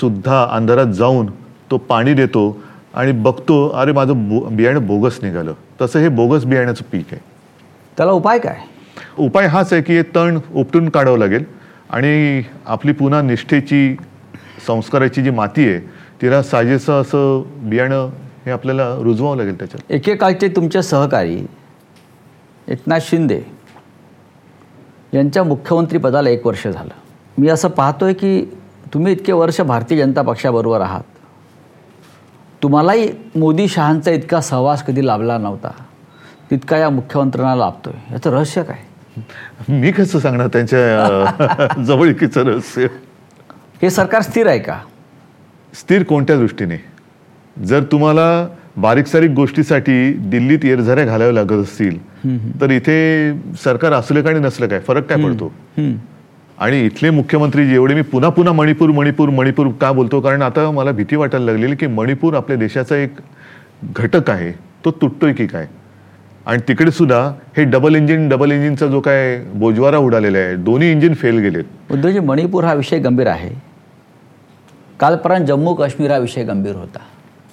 सुद्धा 0.00 0.42
अंधारात 0.50 0.92
जाऊन 0.94 1.26
तो 1.70 1.76
पाणी 1.88 2.14
देतो 2.14 2.56
आणि 2.94 3.12
बघतो 3.12 3.66
अरे 3.68 3.92
माझं 3.92 4.28
बो 4.28 4.40
बियाणं 4.50 4.86
बोगस 4.86 5.18
निघालं. 5.22 5.52
तसं 5.80 5.98
हे 5.98 6.08
बोगस 6.08 6.44
बियाण्याचं 6.44 6.84
पीक 6.92 7.12
आहे. 7.12 7.20
त्याला 7.96 8.12
उपाय 8.12 8.38
काय? 8.38 8.56
उपाय 9.18 9.46
हाच 9.46 9.72
आहे 9.72 9.82
की 9.82 9.96
हे 9.96 10.02
तण 10.14 10.38
उपटून 10.54 10.88
काढावं 10.88 11.18
लागेल 11.18 11.44
आणि 11.90 12.42
आपली 12.66 12.92
पुन्हा 12.92 13.20
निष्ठेची 13.22 13.94
संस्काराची 14.66 15.22
जी 15.22 15.30
माती 15.30 15.68
आहे 15.68 15.78
तिला 16.22 16.42
साजेसं 16.42 17.00
असं 17.00 17.42
बियाणं 17.70 18.10
हे 18.46 18.50
आपल्याला 18.50 18.94
रुजवावं 18.94 19.36
लागेल 19.36 19.58
त्याच्यात. 19.58 19.92
एकेकाळचे 19.92 20.48
तुमचे 20.48 20.82
सहकारी 20.82 21.46
एकनाथ 22.68 22.98
शिंदे 23.02 23.40
यांच्या 25.14 25.44
मुख्यमंत्रीपदाला 25.44 26.30
एक 26.30 26.46
वर्ष 26.46 26.66
झालं. 26.68 26.90
मी 27.38 27.48
असं 27.48 27.68
पाहतोय 27.68 28.12
की 28.12 28.44
तुम्ही 28.94 29.12
इतके 29.12 29.32
वर्ष 29.32 29.60
भारतीय 29.60 29.98
जनता 29.98 30.22
पक्षाबरोबर 30.22 30.80
आहात. 30.80 31.02
तुम्हालाही 32.62 33.12
मोदी 33.36 33.68
शहांचा 33.68 34.10
इतका 34.10 34.40
सहवास 34.40 34.82
कधी 34.82 35.06
लाभला 35.06 35.38
नव्हता. 35.38 35.70
तितका 36.50 36.76
या 36.76 36.90
मुख्यमंत्र्यांना 36.90 37.56
लाभतोय. 37.56 38.12
याचं 38.12 38.30
रहस्य 38.30 38.62
काय? 38.62 38.78
मी 39.68 39.92
कसं 39.92 40.18
सांगणार 40.18 40.46
त्यांच्या 40.46 41.82
जवळकीचं 41.82 42.44
रहस्य? 42.44 42.86
हे 43.82 43.90
सरकार 43.90 44.22
स्थिर 44.22 44.46
आहे 44.46 44.58
का? 44.58 44.78
स्थिर 45.74 46.02
कोणत्या 46.02 46.36
दृष्टीने? 46.36 46.91
जर 47.56 47.82
तुम्हाला 47.92 48.26
बारीक 48.76 49.06
सारीक 49.06 49.30
गोष्टीसाठी 49.30 50.12
दिल्लीत 50.30 50.64
येरझाऱ्या 50.64 51.04
घालाव्या 51.04 51.32
लागत 51.32 51.62
असतील 51.62 51.98
तर 52.60 52.70
इथे 52.70 53.32
सरकार 53.64 53.92
असलं 53.92 54.22
का 54.22 54.30
आणि 54.30 54.38
नसलं 54.40 54.66
काय? 54.68 54.80
फरक 54.86 55.06
काय 55.08 55.24
पडतो. 55.24 55.52
आणि 56.58 56.80
इथले 56.86 57.10
मुख्यमंत्री 57.10 57.66
जेवढे 57.68 57.94
मी 57.94 58.02
पुन्हा 58.02 58.30
पुन्हा 58.30 58.52
मणिपूर 58.54 58.90
मणिपूर 58.90 59.28
मणिपूर 59.28 59.68
का 59.80 59.90
बोलतो? 59.92 60.20
कारण 60.20 60.42
आता 60.42 60.70
मला 60.70 60.90
भीती 60.92 61.16
वाटायला 61.16 61.46
लागलेली 61.46 61.76
की 61.76 61.86
मणिपूर 61.86 62.34
आपल्या 62.34 62.56
देशाचा 62.56 62.96
एक 62.96 63.20
घटक 63.94 64.30
आहे 64.30 64.50
तो 64.84 64.90
तुटतोय 65.02 65.32
की 65.32 65.46
काय? 65.46 65.66
आणि 66.46 66.62
तिकडे 66.68 66.90
सुद्धा 66.90 67.20
हे 67.56 67.64
डबल 67.64 67.94
इंजिन 67.96 68.28
डबल 68.28 68.52
इंजिनचा 68.52 68.86
जो 68.86 69.00
काय 69.00 69.38
बोजवारा 69.54 69.98
उडालेला 69.98 70.38
आहे 70.38 70.56
दोन्ही 70.56 70.90
इंजिन 70.92 71.14
फेल 71.14 71.38
गेलेत. 71.38 71.64
उद्धवजी 71.90 72.20
मणिपूर 72.20 72.64
हा 72.64 72.74
विषय 72.74 72.98
गंभीर 72.98 73.26
आहे. 73.26 73.50
कालपर्यंत 75.00 75.46
जम्मू 75.46 75.74
काश्मीर 75.74 76.10
हा 76.10 76.18
विषय 76.18 76.44
गंभीर 76.44 76.74
होता. 76.76 76.98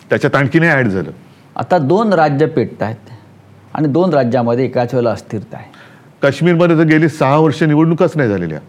त्याच्यात 0.10 0.36
आणखी 0.36 0.60
नाही 0.60 0.72
ऍड 0.72 0.88
झालं. 0.88 1.12
आता 1.56 1.78
दोन 1.78 2.14
राज्य 2.14 2.46
पेटत 2.46 2.82
आहेत 2.84 3.10
आणि 3.74 3.88
दोन 3.88 4.14
राज्यामध्ये 4.14 4.66
एकाच 4.66 4.94
वेळेला 4.94 5.12
अस्थिरता 5.12 5.58
आहे. 5.58 5.72
काश्मीरमध्ये 6.22 6.78
तर 6.78 6.84
गेली 6.84 7.10
सहा 7.10 7.38
वर्ष 7.38 7.64
निवडणुकाच 7.64 8.18
नाही 8.18 8.30
झालेल्या 8.30 8.60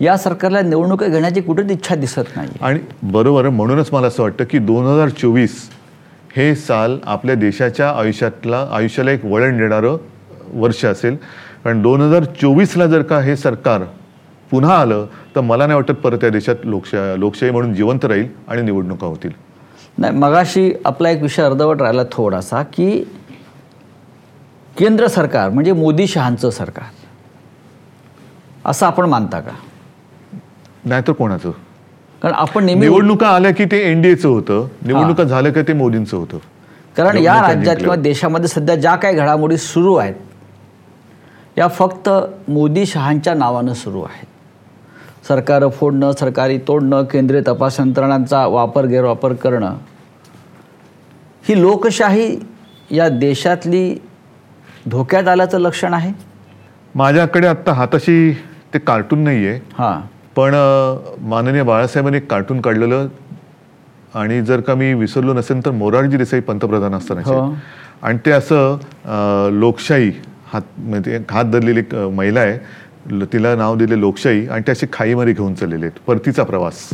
या 0.00 0.16
सरकारला 0.16 0.60
निवडणुका 0.60 1.06
घेण्याची 1.06 1.40
कुठेच 1.40 1.70
इच्छा 1.70 1.94
दिसत 1.94 2.36
नाही. 2.36 2.48
आणि 2.60 2.78
बरोबर 3.02 3.48
म्हणूनच 3.48 3.92
मला 3.92 4.06
असं 4.06 4.22
वाटतं 4.22 4.44
की 4.50 4.58
दोन 4.58 4.86
हजार 4.86 5.08
चोवीस 5.08 5.58
हे 6.36 6.54
साल 6.54 6.98
आपल्या 7.04 7.34
देशाच्या 7.34 7.90
आयुष्यातला 7.90 8.66
आयुष्याला 8.72 9.10
एक 9.10 9.24
वळण 9.24 9.58
देणारं 9.58 9.96
वर्ष 10.54 10.84
असेल. 10.84 11.16
कारण 11.64 11.82
दोन 11.82 12.00
हजार 12.00 12.24
चोवीसला 12.40 12.86
जर 12.86 13.02
का 13.02 13.20
हे 13.20 13.36
सरकार 13.36 13.82
पुन्हा 14.50 14.76
आलं 14.80 15.06
तर 15.36 15.40
मला 15.40 15.66
नाही 15.66 15.76
वाटत 15.76 16.00
परत 16.02 16.24
या 16.24 16.30
देशात 16.30 16.64
लोकशा 16.64 17.14
लोकशाही 17.16 17.52
म्हणून 17.52 17.74
जिवंत 17.74 18.04
राहील 18.04 18.26
आणि 18.48 18.62
निवडणुका 18.62 19.06
होतील. 19.06 19.30
नाही 19.98 20.12
मगाशी 20.12 20.72
आपला 20.84 21.10
एक 21.10 21.22
विषय 21.22 21.42
अर्धवट 21.42 21.82
राहिला 21.82 22.02
थोडासा 22.12 22.62
की 22.62 22.90
केंद्र 24.78 25.06
सरकार 25.06 25.50
म्हणजे 25.50 25.72
मोदी 25.72 26.06
शहांचं 26.06 26.50
सरकार 26.50 26.84
असं 28.64 28.86
आपण 28.86 29.06
मानता 29.06 29.40
का? 29.40 29.52
नाहीतर 30.84 31.12
कोणाचं? 31.12 31.50
कारण 32.22 32.34
आपण 32.34 32.64
निवडणुका 32.64 33.28
आल्या 33.28 33.50
की 33.54 33.64
ते 33.64 33.78
एनडीएचं 33.90 34.28
होतं 34.28 34.66
निवडणुका 34.82 35.24
झाल्या 35.24 35.52
की 35.52 35.62
ते 35.62 35.72
मोदींचं 35.72 36.16
होतं. 36.16 36.38
कारण 36.96 37.16
या 37.16 37.40
राज्यात. 37.42 37.76
किंवा 37.76 37.96
देशामध्ये 37.96 38.48
सध्या 38.48 38.76
ज्या 38.76 38.94
काही 38.96 39.16
घडामोडी 39.16 39.56
सुरू 39.56 39.94
आहेत 39.94 40.14
या 41.58 41.68
फक्त 41.68 42.08
मोदी 42.48 42.86
शहांच्या 42.86 43.34
नावानं 43.34 43.72
सुरू 43.72 44.02
आहेत. 44.02 44.26
सरकार 45.28 45.66
फोडणं 45.68 46.12
सरकारी 46.20 46.58
तोडणं 46.68 47.04
केंद्रीय 47.04 47.40
तपास 47.46 47.78
यंत्रणांचा 47.80 48.46
वापर 48.46 48.86
गैरवापर 48.86 49.32
करणं. 49.34 49.74
ही 51.48 51.60
लोकशाही 51.60 52.36
या 52.90 53.08
देशातली 53.08 53.94
धोक्यात 54.90 55.28
आल्याचं 55.28 55.58
लक्षण 55.58 55.94
आहे? 55.94 56.12
माझ्याकडे 56.94 57.46
आत्ता 57.46 57.72
हाताशी 57.72 58.32
ते 58.74 58.78
कार्टून 58.78 59.24
नाही 59.24 59.46
आहे 59.46 59.60
हां. 59.78 60.00
पण 60.36 60.54
माननीय 61.28 61.62
बाळासाहेबांनी 61.62 62.16
एक 62.16 62.30
कार्टून 62.30 62.60
काढलेलं 62.60 63.06
आणि 64.14 64.40
जर 64.42 64.60
का 64.60 64.74
मी 64.74 64.92
विसरलो 64.94 65.32
नसेल 65.34 65.64
तर 65.64 65.70
मोरारजी 65.70 66.16
देसाई 66.16 66.40
पंतप्रधान 66.40 66.94
असतानाचे. 66.94 67.34
हो. 67.34 67.54
आणि 68.02 68.18
ते 68.26 68.30
असं 68.30 69.48
लोकशाही 69.52 70.10
हात 70.52 70.62
म्हणजे 70.78 71.18
हात 71.30 71.44
धरलेली 71.44 71.80
एक 71.80 71.94
महिला 71.94 72.40
आहे. 72.40 72.58
तिला 73.10 73.54
नाव 73.56 73.76
दिले 73.76 74.00
लोकशाही 74.00 74.46
आणि 74.48 74.62
ते 74.66 74.72
असे 74.72 74.86
खाईमध्ये 74.92 75.32
घेऊन 75.32 75.54
चाललेले 75.54 75.86
आहेत. 75.86 75.98
परतीचा 76.06 76.42
प्रवास. 76.42 76.88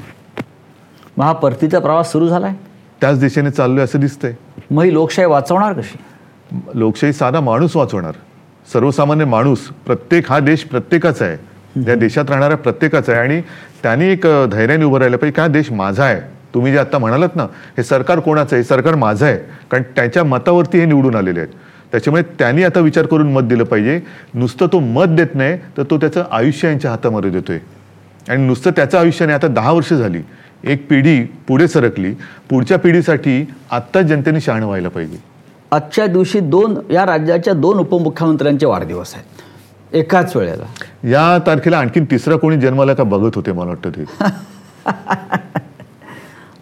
मग 1.16 1.25
हा 1.25 1.33
परतीचा 1.33 1.79
प्रवास 1.79 2.12
सुरू 2.12 2.29
झाला 2.29 2.46
आहे 2.46 2.57
त्याच 3.01 3.20
दिशेने 3.20 3.51
चाललोय 3.51 3.85
असं 3.85 4.01
दिसतंय. 4.01 4.33
मग 4.70 4.83
ही 4.83 4.92
लोकशाही 4.92 5.29
वाचवणार 5.29 5.72
कशी? 5.72 5.98
लोकशाही 6.75 7.12
साधा 7.12 7.40
माणूस 7.40 7.77
वाचवणार. 7.77 8.12
सर्वसामान्य 8.72 9.25
माणूस 9.25 9.59
प्रत्येक 9.87 10.31
हा 10.33 10.38
देश 10.38 10.64
प्रत्येकाचा 10.64 11.25
आहे. 11.25 11.37
या 11.88 11.94
देशात 11.94 12.25
राहणाऱ्या 12.29 12.57
प्रत्येकाचा 12.57 13.12
आहे. 13.12 13.20
आणि 13.20 13.40
त्यांनी 13.83 14.07
एक 14.07 14.27
धैर्याने 14.51 14.85
उभं 14.85 14.98
राहिलं 14.98 15.16
पाहिजे 15.16 15.35
की 15.35 15.40
हा 15.40 15.46
देश 15.48 15.72
माझा 15.72 16.05
आहे. 16.05 16.20
तुम्ही 16.55 16.72
जे 16.72 16.79
आता 16.79 16.98
म्हणालात 16.98 17.37
ना 17.37 17.42
हे 17.77 17.83
सरकार 17.83 18.20
कोणाचं 18.20 18.57
आहे? 18.57 18.62
हे 18.62 18.68
सरकार 18.68 18.94
माझं 18.94 19.27
आहे. 19.27 19.37
कारण 19.70 19.83
त्याच्या 19.96 20.25
मतावरती 20.25 20.79
हे 20.79 20.85
निवडून 20.85 21.14
आलेले 21.14 21.40
आहेत. 21.40 21.53
त्याच्यामुळे 21.93 22.23
त्यांनी 22.23 22.65
आता 22.65 22.81
विचार 22.81 23.07
करून 23.07 23.33
मत 23.33 23.41
दिलं 23.41 23.65
पाहिजे. 23.65 24.01
नुसतं 24.35 24.67
तो 24.67 24.81
मत 24.81 25.05
देत 25.05 25.35
नाही 25.35 25.57
तर 25.57 25.83
तो 25.83 25.97
त्याचं 25.97 26.25
आयुष्य 26.31 26.69
यांच्या 26.69 26.91
हातामध्ये 26.91 27.31
देतोय. 27.31 27.59
आणि 28.29 28.47
नुसतं 28.47 28.71
त्याचं 28.71 28.99
आयुष्य 28.99 29.27
नाही 29.27 29.39
आता 29.39 29.47
दहा 29.47 29.73
वर्ष 29.73 29.93
झाली. 29.93 30.19
एक 30.65 30.89
पिढी 30.89 31.25
पुढे 31.25 31.69
सरकली. 31.69 32.15
पुढच्या 32.51 32.79
पिढीसाठी 32.79 33.49
आत्ताच 33.71 34.05
जनतेने 34.05 34.41
शहाणं 34.41 34.67
व्हायला 34.67 34.89
पाहिजे. 34.89 35.17
आजच्या 35.71 36.07
दिवशी 36.07 36.41
दोन 36.41 36.79
या 36.91 37.07
राज्याच्या 37.07 37.55
दोन 37.55 37.79
उपमुख्यमंत्र्यांचे 37.79 38.67
वाढदिवस 38.67 39.15
आहेत. 39.15 39.27
एकाच 39.95 40.37
वेळेला. 40.37 40.65
या 41.09 41.39
तारखेला 41.47 41.79
आणखीन 41.79 42.05
तिसरा 42.05 42.37
कोणी 42.37 42.57
जन्माला 42.57 42.95
का 42.95 43.05
बघत 43.05 43.31
होते 43.35 43.53
मला 43.53 43.71
वाटतं 43.71 43.91
ते. 43.91 44.05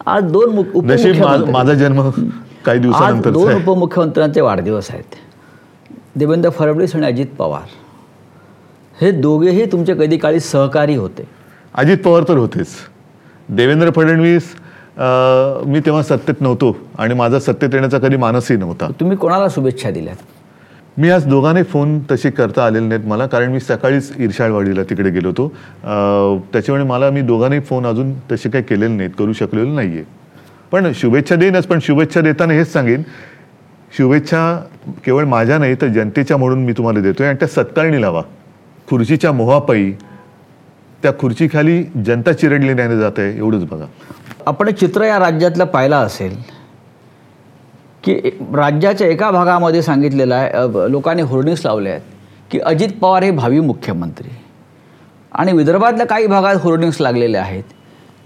आज 0.05 0.23
दोन 0.23 1.51
माझा 1.51 1.73
जन्म 1.73 2.09
काही 2.65 2.79
दिवसानंतर 2.79 3.29
दोन 3.31 3.53
उपमुख्यमंत्र्यांचे 3.53 4.41
वाढदिवस 4.41 4.89
आहेत. 4.91 5.15
देवेंद्र 6.15 6.49
फडणवीस 6.49 6.95
आणि 6.95 7.05
अजित 7.05 7.27
पवार. 7.37 7.67
हे 9.01 9.11
दोघेही 9.11 9.65
तुमचे 9.71 9.93
कधी 9.99 10.17
काळी 10.17 10.39
सहकारी 10.39 10.95
होते. 10.95 11.27
अजित 11.75 11.97
पवार 12.05 12.23
तर 12.27 12.37
होतेच. 12.37 12.67
देवेंद्र 13.49 13.89
फडणवीस 13.95 14.53
मी 15.67 15.79
तेव्हा 15.85 16.01
सत्तेत 16.03 16.41
नव्हतो 16.41 16.75
आणि 16.99 17.13
माझा 17.13 17.39
सत्तेत 17.39 17.73
येण्याचा 17.73 17.97
कधी 17.99 18.17
मानसही 18.17 18.57
नव्हता. 18.57 18.87
तुम्ही 18.99 19.17
कोणाला 19.17 19.47
शुभेच्छा 19.55 19.89
दिल्यात? 19.91 20.15
मी 20.97 21.09
आज 21.09 21.25
दोघांनाही 21.27 21.65
फोन 21.65 21.99
तसे 22.11 22.29
करता 22.29 22.65
आलेले 22.65 22.87
नाहीत 22.87 23.05
मला 23.07 23.25
कारण 23.25 23.51
मी 23.51 23.59
सकाळीच 23.59 24.11
इर्शाळवाडीला 24.17 24.83
तिकडे 24.89 25.09
गेलो 25.09 25.27
होतो. 25.27 25.47
त्याच्यामुळे 26.53 26.83
मला 26.85 27.09
मी 27.09 27.21
दोघांनाही 27.21 27.61
फोन 27.61 27.85
अजून 27.87 28.13
तसे 28.31 28.49
काही 28.49 28.63
केलेले 28.63 28.95
नाहीत 28.95 29.11
करू 29.19 29.33
शकलेलो 29.33 29.73
नाही 29.75 29.95
आहे 29.95 30.03
पण 30.71 30.91
शुभेच्छा 30.95 31.35
देईनच 31.35 31.65
पण 31.67 31.79
शुभेच्छा 31.81 32.21
देताना 32.21 32.53
हेच 32.53 32.71
सांगेन 32.73 33.01
शुभेच्छा 33.97 34.41
केवळ 35.05 35.25
माझ्या 35.25 35.57
नाही 35.57 35.75
तर 35.81 35.87
जनतेच्या 35.87 36.37
म्हणून 36.37 36.63
मी 36.65 36.73
तुम्हाला 36.73 36.99
देतोय. 36.99 37.27
आणि 37.27 37.37
त्या 37.39 37.47
सत्कारणी 37.47 38.01
लावा. 38.01 38.21
खुर्चीच्या 38.89 39.31
मोहापायी 39.31 39.91
त्या 41.03 41.11
खुर्चीखाली 41.19 41.81
जनता 42.05 42.33
चिरडली 42.33 42.73
नाही 42.73 42.97
जात 42.99 43.19
आहे 43.19 43.37
एवढंच 43.37 43.65
बघा. 43.65 43.85
आपण 44.45 44.71
चित्र 44.71 45.03
या 45.03 45.19
राज्यातलं 45.19 45.65
पाहिलं 45.65 45.95
असेल 45.95 46.35
की 48.03 48.15
राज्याच्या 48.55 49.07
एका 49.07 49.31
भागामध्ये 49.31 49.81
सांगितलेलं 49.81 50.35
आहे 50.35 50.91
लोकांनी 50.91 51.21
होर्डिंग्स 51.21 51.65
लावले 51.65 51.89
आहेत 51.89 52.01
की 52.51 52.59
अजित 52.59 52.89
पवार 53.01 53.23
हे 53.23 53.31
भावी 53.31 53.59
मुख्यमंत्री. 53.59 54.29
आणि 55.31 55.51
विदर्भातल्या 55.53 56.05
काही 56.05 56.27
भागात 56.27 56.55
होर्डिंग्स 56.61 57.01
लागलेले 57.01 57.37
आहेत. 57.37 57.63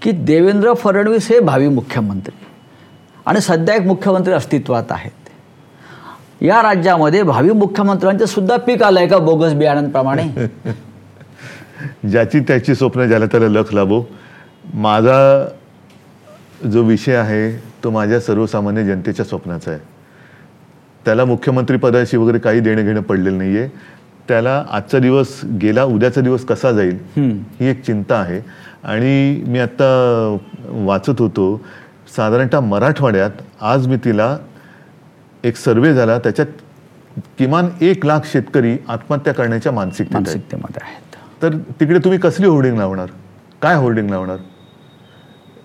की 0.06 0.12
देवेंद्र 0.12 0.74
फडणवीस 0.74 1.28
हे 1.32 1.40
भावी 1.40 1.68
मुख्यमंत्री. 1.68 2.46
आणि 3.26 3.40
सध्या 3.40 3.74
एक 3.74 3.80
मुख्यमंत्री 3.80 4.32
अस्तित्वात 4.32 4.82
आहेत. 4.90 5.28
या 6.42 6.62
राज्यामध्ये 6.62 7.22
भावी 7.22 7.50
मुख्यमंत्र्यांचं 7.50 8.26
सुद्धा 8.26 8.56
पीक 8.56 8.82
आलं 8.82 8.98
आहे 8.98 9.08
का 9.08 9.18
बोगस 9.18 9.52
बियाण्यांप्रमाणे? 9.52 10.28
ज्याची 12.10 12.40
त्याची 12.40 12.74
स्वप्न 12.74 13.08
ज्याला 13.08 13.26
त्याला 13.26 13.48
लख 13.48 13.74
लाभो. 13.74 14.04
माझा 14.74 15.48
जो 16.72 16.82
विषय 16.82 17.14
आहे 17.14 17.62
तो 17.84 17.90
माझ्या 17.90 18.20
सर्वसामान्य 18.20 18.84
जनतेच्या 18.84 19.24
स्वप्नाचा 19.24 19.70
आहे. 19.70 19.80
त्याला 21.04 21.24
मुख्यमंत्री 21.24 21.76
पदाशी 21.76 22.16
वगैरे 22.16 22.38
काही 22.38 22.60
देणं 22.60 22.82
घेणं 22.82 23.00
पडलेलं 23.00 23.38
नाही 23.38 23.58
आहे 23.58 23.68
त्याला 24.28 24.64
आजचा 24.70 24.98
दिवस 24.98 25.40
गेला 25.62 25.84
उद्याचा 25.84 26.20
दिवस 26.20 26.44
कसा 26.44 26.72
जाईल 26.72 26.98
ही 27.60 27.66
एक 27.66 27.84
चिंता 27.84 28.14
आहे. 28.14 28.40
आणि 28.86 29.42
मी 29.46 29.58
आत्ता 29.58 30.36
वाचत 30.86 31.18
होतो. 31.18 31.60
साधारणतः 32.16 32.60
मराठवाड्यात 32.60 33.30
आज 33.60 33.86
मी 33.86 33.96
तिला 33.96 34.36
एक 35.44 35.56
सर्वे 35.56 35.94
झाला 35.94 36.18
त्याच्यात 36.18 36.46
किमान 37.38 37.68
एक 37.80 38.06
लाख 38.06 38.20
शेतकरी 38.24 38.76
आत्महत्या 38.88 39.34
करण्याच्या. 39.34 39.72
मानसिकतेमध्ये 39.72 40.80
आहेत. 40.82 41.16
तर 41.42 41.56
तिकडे 41.80 41.98
तुम्ही 41.98 42.18
कसली 42.18 42.46
होर्डिंग 42.46 42.78
लावणार? 42.78 43.06
काय 43.62 43.76
होर्डिंग 43.76 44.10
लावणार? 44.10 44.36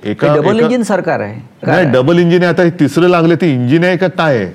एका 0.04 0.36
डबल 0.36 0.60
इंजिन 0.60 0.84
सरकार 0.84 1.20
आहे. 1.20 1.40
काय? 1.66 1.86
डबल 1.92 2.20
इंजिन 2.20 2.44
आता 2.44 2.70
तिसरं 2.80 3.08
लागले 3.08 3.36
ते 3.36 3.54
इंजिन 3.54 3.84
आहे 3.84 3.98
का 3.98 4.08
काय 4.08 4.38
आहे? 4.38 4.46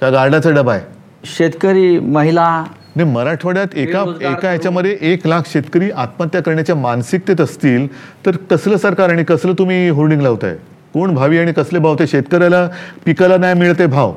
का 0.00 0.10
गार्डाचा 0.10 0.50
डबा 0.50 0.72
आहे? 0.74 0.82
शेतकरी 1.24 1.98
महिला 1.98 2.64
नाही 2.96 3.10
मराठवाड्यात 3.10 3.74
एका 3.74 4.04
एका 4.20 4.48
ह्याच्यामध्ये 4.48 4.96
एक 5.00 5.26
लाख 5.26 5.42
शेतकरी 5.46 5.90
आत्महत्या 5.90 6.42
करण्याच्या 6.42 6.74
मानसिकतेत 6.76 7.40
असतील 7.40 7.86
तर 8.26 8.36
कसलं 8.50 8.76
सरकार 8.76 9.10
आणि 9.10 9.24
कसलं 9.24 9.52
तुम्ही 9.52 9.88
होर्डिंग 9.88 10.20
लावताय? 10.20 10.54
कोण 10.94 11.14
भावी 11.14 11.38
आणि 11.38 11.52
कसले 11.52 11.78
भाव? 11.78 11.94
ते 11.98 12.06
शेतकऱ्याला 12.06 12.68
पिकाला 13.04 13.36
नाही 13.36 13.54
मिळते 13.54 13.86
भाव. 13.86 14.12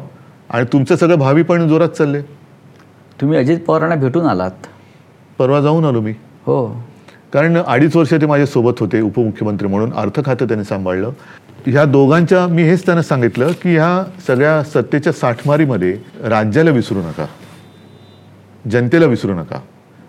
आणि 0.49 0.65
तुमचं 0.73 0.95
सगळं 0.95 1.15
भावी 1.19 1.43
पण 1.43 1.67
जोरात 1.67 1.89
चालले 1.89 2.21
तुम्ही 3.21 3.37
अजित 3.37 3.59
पवारांना 3.59 3.95
भेटून 3.95 4.25
आलात. 4.25 4.67
परवा 5.37 5.61
जाऊन 5.61 5.85
आलो 5.85 6.01
मी. 6.01 6.11
हो. 6.45 6.67
कारण 7.33 7.57
अडीच 7.57 7.95
वर्ष 7.95 8.13
ते 8.13 8.25
माझ्यासोबत 8.25 8.79
होते 8.79 9.01
उपमुख्यमंत्री 9.01 9.67
म्हणून. 9.67 9.93
अर्थ 9.93 10.19
खातं 10.25 10.47
त्यांनी 10.47 10.63
सांभाळलं. 10.63 11.11
ह्या 11.65 11.85
दोघांच्या 11.85 12.45
मी 12.47 12.63
हेच 12.63 12.85
त्यांना 12.85 13.01
सांगितलं 13.03 13.51
की 13.63 13.75
ह्या 13.75 14.03
सगळ्या 14.27 14.63
सत्तेच्या 14.63 15.13
साठमारीमध्ये 15.13 15.97
राज्याला 16.23 16.71
विसरू 16.71 16.99
नका. 16.99 17.25
जनतेला 18.71 19.05
विसरू 19.05 19.33
नका. 19.33 19.59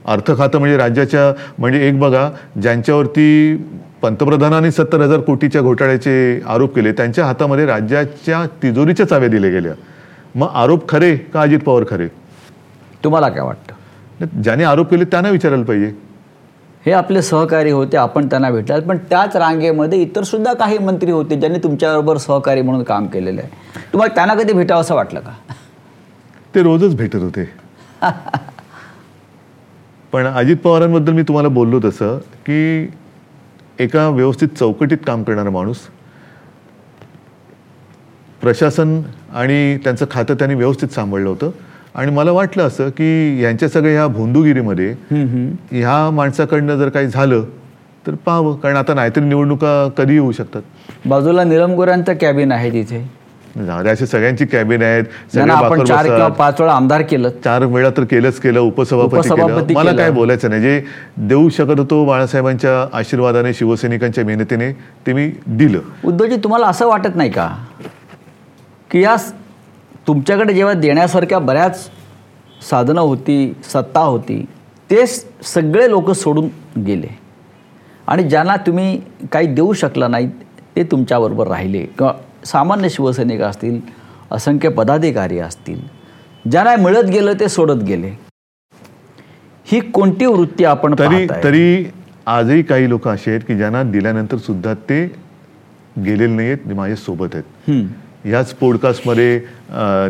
अर्थ 0.07 0.37
खातं 0.39 0.59
म्हणजे 0.59 0.77
राज्याच्या 0.77 1.53
म्हणजे 1.59 1.89
एक 1.89 1.99
बघा 2.01 2.31
ज्यांच्यावरती 2.63 3.57
पंतप्रधानांनी 4.03 4.71
सत्तर 4.71 5.01
हजार 5.01 5.21
कोटीच्या 5.21 5.63
घोटाळ्याचे 5.63 6.41
आरोप 6.49 6.75
केले 6.75 6.93
त्यांच्या 6.93 7.25
हातामध्ये 7.25 7.67
राज्याच्या 7.67 8.45
तिजोरीच्या 8.63 9.07
चाव्या 9.09 9.29
दिल्या 9.29 9.51
गेल्या. 9.51 9.73
मग 10.35 10.49
आरोप 10.55 10.89
खरे 10.89 11.17
का 11.17 11.41
अजित 11.41 11.59
पवार 11.59 11.85
खरे? 11.91 12.09
तुम्हाला 13.05 13.29
काय 13.29 13.41
वाटतं? 13.41 14.43
ज्याने 14.43 14.65
आरोप 14.65 14.91
केले 14.91 15.05
त्यांना 15.05 15.31
विचारायला 15.31 15.65
पाहिजे. 15.65 15.93
हे 16.87 16.93
आपले 16.93 17.23
सहकारी 17.23 17.71
होते 17.71 17.97
आपण 17.97 18.27
त्यांना 18.27 18.51
भेटलात 18.51 18.83
पण 18.83 18.99
त्याच 19.11 19.37
रांगेमध्ये 19.37 19.99
इतर 20.03 20.23
सुद्धा 20.23 20.53
काही 20.53 20.79
मंत्री 20.79 21.11
होते 21.11 21.37
ज्यांनी 21.37 21.59
तुमच्याबरोबर 21.59 22.17
सहकारी 22.17 22.63
म्हणून 22.63 22.83
काम 22.83 23.07
केलेलं 23.07 23.41
आहे. 23.41 23.51
तुम्हाला 23.93 24.15
त्यांना 24.15 24.35
कधी 24.35 24.53
भेटावं 24.53 24.81
असं 24.81 24.95
वाटलं 24.95 25.21
का? 25.21 25.31
ते 26.55 26.63
रोजच 26.63 26.97
भेटत 26.97 27.17
होते. 27.17 27.68
पण 30.13 30.27
अजित 30.27 30.57
पवारांबद्दल 30.57 31.13
मी 31.13 31.23
तुम्हाला 31.23 31.49
बोललो 31.49 31.81
तसं 31.85 32.19
की 32.19 32.91
एका 33.79 34.09
व्यवस्थित 34.09 34.49
चौकटीत 34.49 34.99
काम 35.07 35.23
करणारा 35.23 35.51
माणूस 35.51 35.79
प्रशासन 38.41 39.01
आणि 39.35 39.77
त्यांचं 39.77 40.07
खातं 40.11 40.35
त्यांनी 40.35 40.55
व्यवस्थित 40.55 40.89
सांभाळलं 40.89 41.29
होतं. 41.29 41.51
आणि 41.95 42.11
मला 42.11 42.33
वाटलं 42.33 42.63
असं 42.63 42.89
की 42.89 43.43
यांच्या 43.43 43.69
सगळ्या 43.69 43.93
ह्या 43.93 44.07
भोंदूगिरीमध्ये 44.07 44.95
ह्या 45.71 46.11
माणसाकडनं 46.11 46.77
जर 46.77 46.89
काही 46.89 47.07
झालं 47.07 47.45
तर 48.07 48.15
पाहावं. 48.15 48.57
कारण 48.57 48.77
आता 48.77 48.95
नाहीतरी 48.95 49.25
निवडणुका 49.25 49.89
कधी 49.99 50.13
येऊ 50.13 50.33
शकतात. 50.33 50.63
बाजूला 51.07 51.45
निलम 51.45 51.73
गोऱ्यांचं 51.73 52.15
कॅबिन 52.21 52.53
आहे 52.53 52.71
तिथे. 52.71 53.11
अशी 53.59 54.07
सगळ्यांची 54.07 54.45
कॅबिन 54.47 54.83
आहेत 54.83 55.37
आपण 55.39 55.85
चार. 55.85 56.05
किंवा 56.05 56.29
पाच 56.29 56.61
वेळा 56.61 56.73
आमदार 56.73 57.03
केलं. 57.03 57.31
चार 57.45 57.65
वेळा 57.65 57.91
तर 57.97 58.05
केलंच 58.05 58.39
केलं 58.41 58.61
उपसभापती 58.61 59.29
केलं. 59.29 59.75
मला. 59.75 59.93
काय 59.93 60.11
बोलायचं 60.11 60.51
नाही 60.51 60.63
जे 60.63 60.81
देऊ 61.19 61.49
शकत 61.49 61.79
होतो 61.79 62.05
बाळासाहेबांच्या 62.05 62.87
आशीर्वादाने 62.99 63.55
शिवसैनिकांच्या 63.55 64.25
मेहनतीने 64.25 64.73
ते 65.07 65.13
मी 65.13 65.31
दिलं. 65.47 65.81
उद्धवजी 66.05 66.37
तुम्हाला 66.37 66.67
असं 66.67 66.87
वाटत 66.87 67.17
नाही 67.17 67.31
का? 67.31 67.49
की 68.91 69.03
या 69.03 69.17
तुमच्याकडे 70.07 70.55
जेव्हा 70.55 70.75
देण्यासारख्या 70.75 71.39
बऱ्याच 71.39 71.89
साधनं 72.71 73.01
होती 73.01 73.55
सत्ता 73.73 74.01
होती 74.01 74.45
ते 74.91 75.07
सगळे 75.07 75.91
लोक 75.91 76.11
सोडून 76.11 76.49
गेले. 76.87 77.07
आणि 78.07 78.23
ज्यांना 78.23 78.57
तुम्ही 78.57 79.01
काही 79.33 79.47
देऊ 79.47 79.73
शकला 79.73 80.09
नाही 80.09 80.29
ते 80.77 80.83
तुमच्याबरोबर 80.83 81.47
राहिले. 81.47 81.79
किंवा 81.79 82.13
सामान्य 82.43 82.89
शिवसैनिक 82.89 83.41
असतील 83.41 83.81
असंख्य 84.31 84.69
पदाधिकारी 84.69 85.39
असतील 85.39 85.81
ज्यांना 86.51 86.75
मिळत 86.77 87.05
गेलं 87.05 87.33
ते 87.41 87.49
सोडत 87.49 87.83
गेले 87.83 88.11
ही 89.67 89.81
कोणती 89.81 90.27
वृत्ती 90.27 90.65
आपण 90.65 90.95
तरी? 90.99 91.27
तरी 91.45 91.85
आजही 92.27 92.63
काही 92.63 92.89
लोक 92.89 93.09
असे 93.09 93.31
आहेत 93.31 93.41
की 93.49 93.57
ज्यांना 93.57 93.83
दिल्यानंतर 93.83 94.37
सुद्धा 94.37 94.75
ते 94.89 95.05
गेलेले 96.05 96.27
नाही 96.27 96.49
आहेत 96.51 96.73
माझ्या 96.75 96.97
सोबत 96.97 97.35
आहेत. 97.35 97.71
ह्याच 98.25 98.53
पॉडकास्टमध्ये 98.55 99.39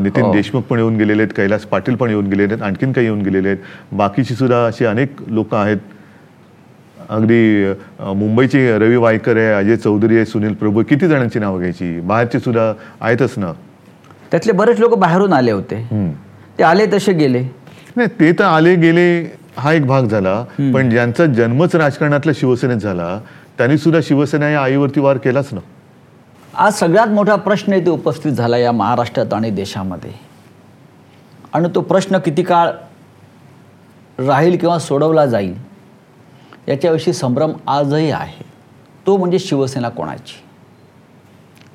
नितीन 0.02 0.24
हो. 0.24 0.32
देशमुख 0.32 0.62
पण 0.62 0.78
येऊन 0.78 0.96
गेलेले 0.96 1.22
आहेत 1.22 1.32
कैलास 1.36 1.64
पाटील 1.66 1.94
पण 1.94 2.10
येऊन 2.10 2.26
गेलेले 2.26 2.52
आहेत 2.54 2.62
आणखीन 2.64 2.92
काही 2.92 3.06
येऊन 3.06 3.22
गेलेले 3.22 3.48
आहेत 3.48 3.94
बाकीची 3.94 4.34
सुद्धा 4.34 4.64
अशी 4.66 4.84
अनेक 4.84 5.22
लोक 5.28 5.54
आहेत 5.54 5.76
अगदी 7.10 7.72
मुंबईचे 8.16 8.78
रवी 8.78 8.96
वायकर 8.96 9.36
आहे 9.36 9.52
अजय 9.52 9.76
चौधरी 9.76 10.16
आहे 10.16 10.24
सुनील 10.26 10.54
प्रभू. 10.54 10.82
किती 10.88 11.08
जणांची 11.08 11.38
नावं 11.38 11.58
घ्यायची? 11.58 12.00
बाहेरची 12.00 12.38
सुद्धा 12.38 12.72
आहेतच 13.00 13.34
ना. 13.38 13.52
त्यातले 14.30 14.52
बरेच 14.52 14.80
लोक 14.80 14.94
बाहेरून 14.98 15.32
आले 15.32 15.50
होते. 15.50 15.82
ते 16.58 16.62
आले 16.64 16.86
तसे 16.92 17.12
गेले. 17.12 17.42
नाही 17.96 18.08
ते 18.20 18.32
तर 18.38 18.44
आले 18.44 18.74
गेले 18.76 19.06
हा 19.56 19.72
एक 19.72 19.86
भाग 19.86 20.06
झाला. 20.06 20.42
पण 20.74 20.90
ज्यांचा 20.90 21.26
जन्मच 21.26 21.76
राजकारणातल्या 21.76 22.34
शिवसेनेत 22.38 22.76
झाला 22.76 23.18
त्यांनी 23.58 23.78
सुद्धा 23.78 24.00
शिवसेना 24.04 24.48
या 24.50 24.60
आईवरती 24.62 25.00
वार 25.00 25.16
केलाच 25.16 25.52
ना. 25.52 25.60
आज 26.54 26.72
सगळ्यात 26.74 27.08
मोठा 27.08 27.34
प्रश्न 27.36 27.72
इथे 27.72 27.90
उपस्थित 27.90 28.32
झाला 28.32 28.56
या 28.58 28.72
महाराष्ट्रात 28.72 29.32
आणि 29.34 29.50
देशामध्ये. 29.50 30.10
आणि 31.52 31.68
तो 31.74 31.80
प्रश्न 31.80 32.18
किती 32.18 32.42
काळ 32.42 32.70
राहील 34.18 34.56
किंवा 34.56 34.78
सोडवला 34.78 35.26
जाईल? 35.26 35.54
याच्याविषयी 36.68 37.12
संभ्रम 37.12 37.52
आजही 37.66 38.10
आहे. 38.10 38.44
तो 39.06 39.16
म्हणजे 39.16 39.38
शिवसेना 39.38 39.88
कोणाची? 39.88 40.42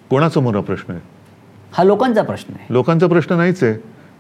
कोणासमोर 0.10 0.56
हा 0.56 0.62
प्रश्न 0.62 0.94
आहे? 0.94 1.02
हा 1.74 1.84
लोकांचा 1.84 2.22
प्रश्न 2.22 2.54
आहे. 2.54 2.66
लोकांचा 2.70 3.08
प्रश्न 3.08 3.36
नाहीच 3.36 3.64
आहे. 3.64 3.74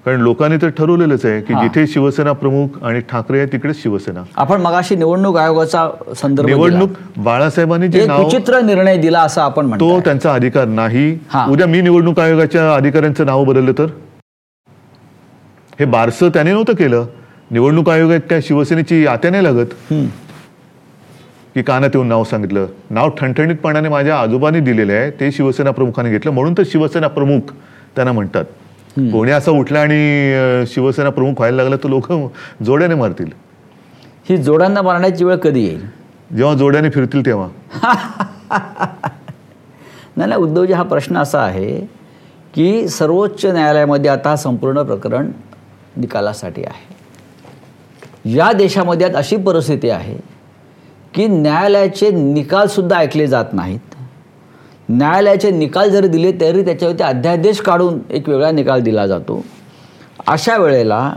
कारण 0.05 0.21
लोकांनी 0.21 0.57
तर 0.61 0.69
ठरवलेलंच 0.69 1.25
आहे 1.25 1.41
की. 1.41 1.53
जिथे 1.53 1.87
शिवसेना 1.87 2.31
प्रमुख 2.31 2.83
आणि 2.83 2.99
ठाकरे 2.99 3.37
आहे 3.37 3.47
तिकडेच 3.47 3.81
शिवसेना. 3.83 4.23
आपण 4.35 4.61
मगाशी 4.61 4.95
निवडणूक 4.95 5.37
आयोगाचा 5.37 5.89
संदर्भ. 6.17 6.47
निवडणूक 6.47 6.89
बाळासाहेबांनी 7.17 7.87
जे 7.87 8.05
विचित्र 8.09 8.59
निर्णय 8.61 8.97
दिला 8.97 9.21
असं 9.21 9.41
आपण 9.41 9.71
तो 9.79 9.99
त्यांचा 9.99 10.33
अधिकार 10.33 10.65
नाही. 10.65 11.19
उद्या 11.49 11.67
मी 11.67 11.81
निवडणूक 11.81 12.19
आयोगाच्या 12.19 12.73
अधिकाऱ्यांचं 12.75 13.25
नाव 13.25 13.43
बदललं 13.43 13.71
तर? 13.71 13.85
हे 15.79 15.85
बारसं 15.85 16.29
त्याने 16.29 16.51
नव्हतं 16.51 16.73
केलं. 16.73 17.05
निवडणूक 17.51 17.89
आयोगात 17.89 18.19
काय 18.29 18.41
शिवसेनेची 18.41 19.05
आत्या 19.07 19.31
नाही 19.31 19.43
लागत. 19.43 19.93
की 21.55 21.61
कानात 21.63 21.89
येऊन 21.93 22.07
नाव 22.07 22.23
सांगितलं. 22.23 22.65
नाव 22.89 23.09
ठणठणीतपणाने 23.09 23.89
माझ्या 23.89 24.19
आजोबांनी 24.19 24.59
दिलेलं 24.59 24.93
आहे. 24.93 25.11
ते 25.11 25.31
शिवसेना 25.31 25.71
प्रमुखाने 25.71 26.09
घेतलं. 26.09 26.31
म्हणून 26.31 26.53
तर 26.57 26.63
शिवसेना 26.65 27.07
प्रमुख 27.07 27.53
त्यांना 27.95 28.11
म्हणतात. 28.11 28.45
कोणी 29.11 29.31
असं 29.31 29.51
उठलं 29.51 29.79
आणि 29.79 30.65
शिवसेना 30.67 31.09
प्रमुख 31.09 31.33
व्हायला 31.37 31.57
लागलं 31.57 31.77
तर 31.83 31.89
लोक 31.89 32.11
जोड्याने 32.63 32.95
मारतील. 32.95 33.29
ही 34.29 34.37
जोडांना 34.37 34.81
मारण्याची 34.81 35.23
वेळ 35.23 35.35
कधी 35.35 35.63
येईल? 35.65 35.85
जेव्हा 36.37 36.53
जोड्याने 36.53 36.89
फिरतील 36.89 37.25
तेव्हा. 37.25 37.47
नाही 40.17 40.29
नाही 40.29 40.41
उद्धवजी 40.41 40.73
हा 40.73 40.83
प्रश्न 40.83 41.17
असा 41.17 41.39
आहे 41.39 41.79
की 42.55 42.87
सर्वोच्च 42.87 43.45
न्यायालयामध्ये 43.45 44.11
आता 44.11 44.35
संपूर्ण 44.35 44.81
प्रकरण 44.81 45.31
निकालासाठी 45.97 46.63
आहे. 46.63 46.93
या 48.35 48.51
देशामध्ये 48.51 49.07
आज 49.07 49.15
अशी 49.15 49.35
परिस्थिती 49.37 49.89
आहे 49.89 50.17
की 51.13 51.27
न्यायालयाचे 51.27 52.09
निकालसुद्धा 52.09 52.97
ऐकले 52.97 53.27
जात 53.27 53.45
नाहीत. 53.53 53.95
न्यायालयाचे 54.89 55.51
निकाल 55.51 55.89
जरी 55.89 56.07
दिले 56.07 56.31
तरी 56.41 56.65
त्याच्यावरती 56.65 57.03
अध्यादेश 57.03 57.61
काढून 57.61 57.99
एक 58.09 58.29
वेगळा 58.29 58.51
निकाल 58.51 58.81
दिला 58.81 59.07
जातो. 59.07 59.45
अशा 60.27 60.57
वेळेला 60.57 61.13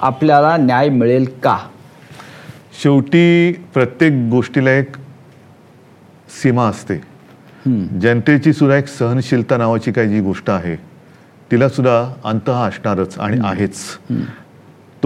आपल्याला 0.00 0.56
न्याय 0.56 0.88
मिळेल 0.88 1.24
का? 1.42 1.58
शेवटी 2.82 3.52
प्रत्येक 3.74 4.12
गोष्टीला 4.30 4.70
एक 4.70 4.96
सीमा 6.42 6.64
असते. 6.64 7.00
जनतेची 8.00 8.52
सुद्धा 8.52 8.76
एक 8.76 8.86
सहनशीलता 8.86 9.56
नावाची 9.56 9.92
काही 9.92 10.08
जी 10.08 10.20
गोष्ट 10.20 10.50
आहे 10.50 10.76
तिला 11.50 11.68
सुद्धा 11.68 12.14
अंत 12.24 12.50
हा 12.50 12.66
असणारच 12.66 13.18
आणि 13.18 13.38
आहेच. 13.44 13.74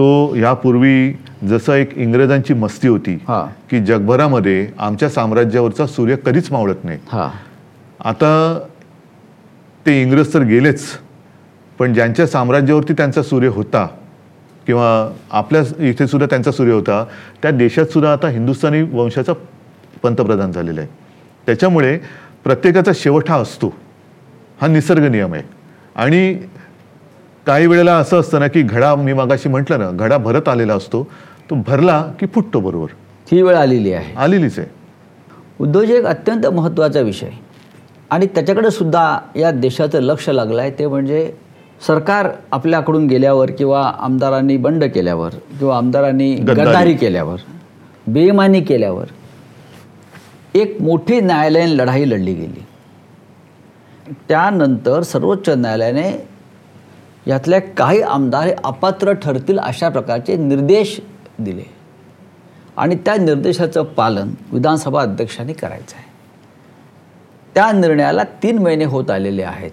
तो 0.01 0.35
यापूर्वी 0.35 1.13
जसं 1.43 1.73
एक 1.73 1.97
इंग्रजांची 1.97 2.53
मस्ती 2.53 2.87
होती 2.87 3.13
हा. 3.27 3.47
की 3.69 3.79
जगभरामध्ये 3.79 4.67
आमच्या 4.77 5.09
साम्राज्यावरचा 5.09 5.87
सूर्य 5.87 6.15
कधीच 6.25 6.51
मावळत 6.51 6.75
नाही. 6.83 6.99
हां. 7.11 7.29
आता 8.09 8.59
ते 9.85 10.01
इंग्रज 10.01 10.33
तर 10.33 10.41
गेलेच 10.41 10.85
पण 11.79 11.93
ज्यांच्या 11.93 12.27
साम्राज्यावरती 12.27 12.93
त्यांचा 12.93 13.23
सूर्य 13.23 13.47
होता 13.47 13.87
किंवा 14.67 15.13
आपल्या 15.31 15.61
इथे 15.79 16.07
सुद्धा 16.07 16.25
त्यांचा 16.25 16.51
सूर्य 16.51 16.73
होता 16.73 17.05
त्या 17.41 17.51
देशात 17.51 17.85
सुद्धा 17.85 18.13
आता 18.13 18.27
हिंदुस्थानी 18.27 18.81
वंशाचा 18.81 19.33
पंतप्रधान 20.03 20.51
झालेला 20.51 20.81
आहे. 20.81 20.89
त्याच्यामुळे 21.45 21.99
प्रत्येकाचा 22.43 22.91
शेवट 22.95 23.29
हा 23.29 23.35
असतो. 23.37 23.73
हा 24.61 24.67
निसर्ग 24.67 25.03
नियम 25.03 25.33
आहे. 25.33 25.43
आणि 25.95 26.37
काही 27.45 27.67
वेळेला 27.67 27.95
असं 27.95 28.19
असतं 28.19 28.39
ना 28.39 28.47
की 28.47 28.61
घडा 28.61 28.95
मी 28.95 29.13
मागाशी 29.13 29.49
म्हटलं 29.49 29.79
ना 29.79 29.91
घडा 29.91 30.17
भरत 30.17 30.49
आलेला 30.49 30.73
असतो 30.73 31.07
तो 31.49 31.55
भरला 31.55 32.11
की 32.19 32.25
फुटतो 32.25 32.59
बरोबर. 32.59 32.87
ही 33.31 33.41
वेळ 33.41 33.55
आलेली 33.55 33.93
आहे. 33.93 34.15
आलेलीच 34.15 34.59
आहे. 34.59 34.67
उद्योजक 35.59 36.05
अत्यंत 36.05 36.47
महत्त्वाचा 36.47 36.99
विषय. 36.99 37.29
आणि 38.09 38.25
त्याच्याकडे 38.25 38.71
सुद्धा 38.71 39.19
या 39.35 39.51
देशाचं 39.51 39.99
लक्ष 39.99 40.29
लागलं 40.29 40.61
आहे 40.61 40.71
ते 40.79 40.87
म्हणजे 40.87 41.33
सरकार 41.87 42.29
आपल्याकडून 42.51 43.07
गेल्यावर 43.07 43.51
किंवा 43.51 43.93
आमदारांनी 43.99 44.57
बंड 44.57 44.83
केल्यावर 44.83 45.29
किंवा 45.59 45.77
आमदारांनी. 45.77 46.35
गद्दारी. 46.35 46.93
केल्यावर 46.93 47.37
बेमानी 48.07 48.61
केल्यावर 48.61 49.05
एक 50.53 50.81
मोठी 50.81 51.19
न्यायालयीन 51.21 51.69
लढाई 51.69 52.09
लढली 52.09 52.33
गेली. 52.33 52.65
त्यानंतर 54.29 55.01
सर्वोच्च 55.01 55.49
न्यायालयाने 55.49 56.30
यातल्या 57.27 57.59
काही 57.59 58.01
आमदार 58.01 58.43
हे 58.43 58.55
अपात्र 58.63 59.11
ठरतील 59.11 59.59
अशा 59.59 59.89
प्रकारचे 59.89 60.37
निर्देश 60.37 61.01
दिले. 61.39 61.63
आणि 62.77 62.95
त्या 62.95 63.15
निर्देशाचं 63.15 63.83
पालन 63.83 64.29
विधानसभा 64.51 65.01
अध्यक्षांनी 65.01 65.53
करायचं 65.53 65.95
आहे. 65.97 66.11
त्या 67.55 67.71
निर्णयाला 67.71 68.23
तीन 68.23 68.57
महिने 68.57 68.85
होत 68.85 69.11
आलेले 69.11 69.43
आहेत. 69.43 69.71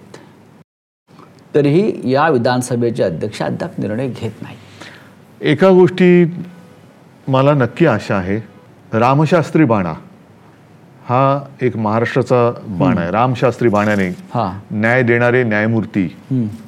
तरीही 1.55 2.11
या 2.11 2.29
विधानसभेचे 2.29 3.03
अध्यक्ष 3.03 3.41
अद्याप 3.41 3.71
निर्णय 3.77 4.07
घेत 4.07 4.31
नाही. 4.41 4.57
एका 5.41 5.69
गोष्टी 5.69 6.25
मला 7.27 7.53
नक्की 7.53 7.85
आशा 7.85 8.15
आहे. 8.15 8.37
रामशास्त्री 8.99 9.63
बाणा. 9.63 9.93
हा 11.09 11.39
एक 11.61 11.75
महाराष्ट्राचा 11.77 12.51
बाणा 12.79 13.01
आहे. 13.01 13.11
रामशास्त्री 13.11 13.69
बाण्याने 13.69 14.07
हां. 14.33 14.49
न्याय 14.71 15.03
देणारे 15.03 15.43
न्यायमूर्ती. 15.43 16.03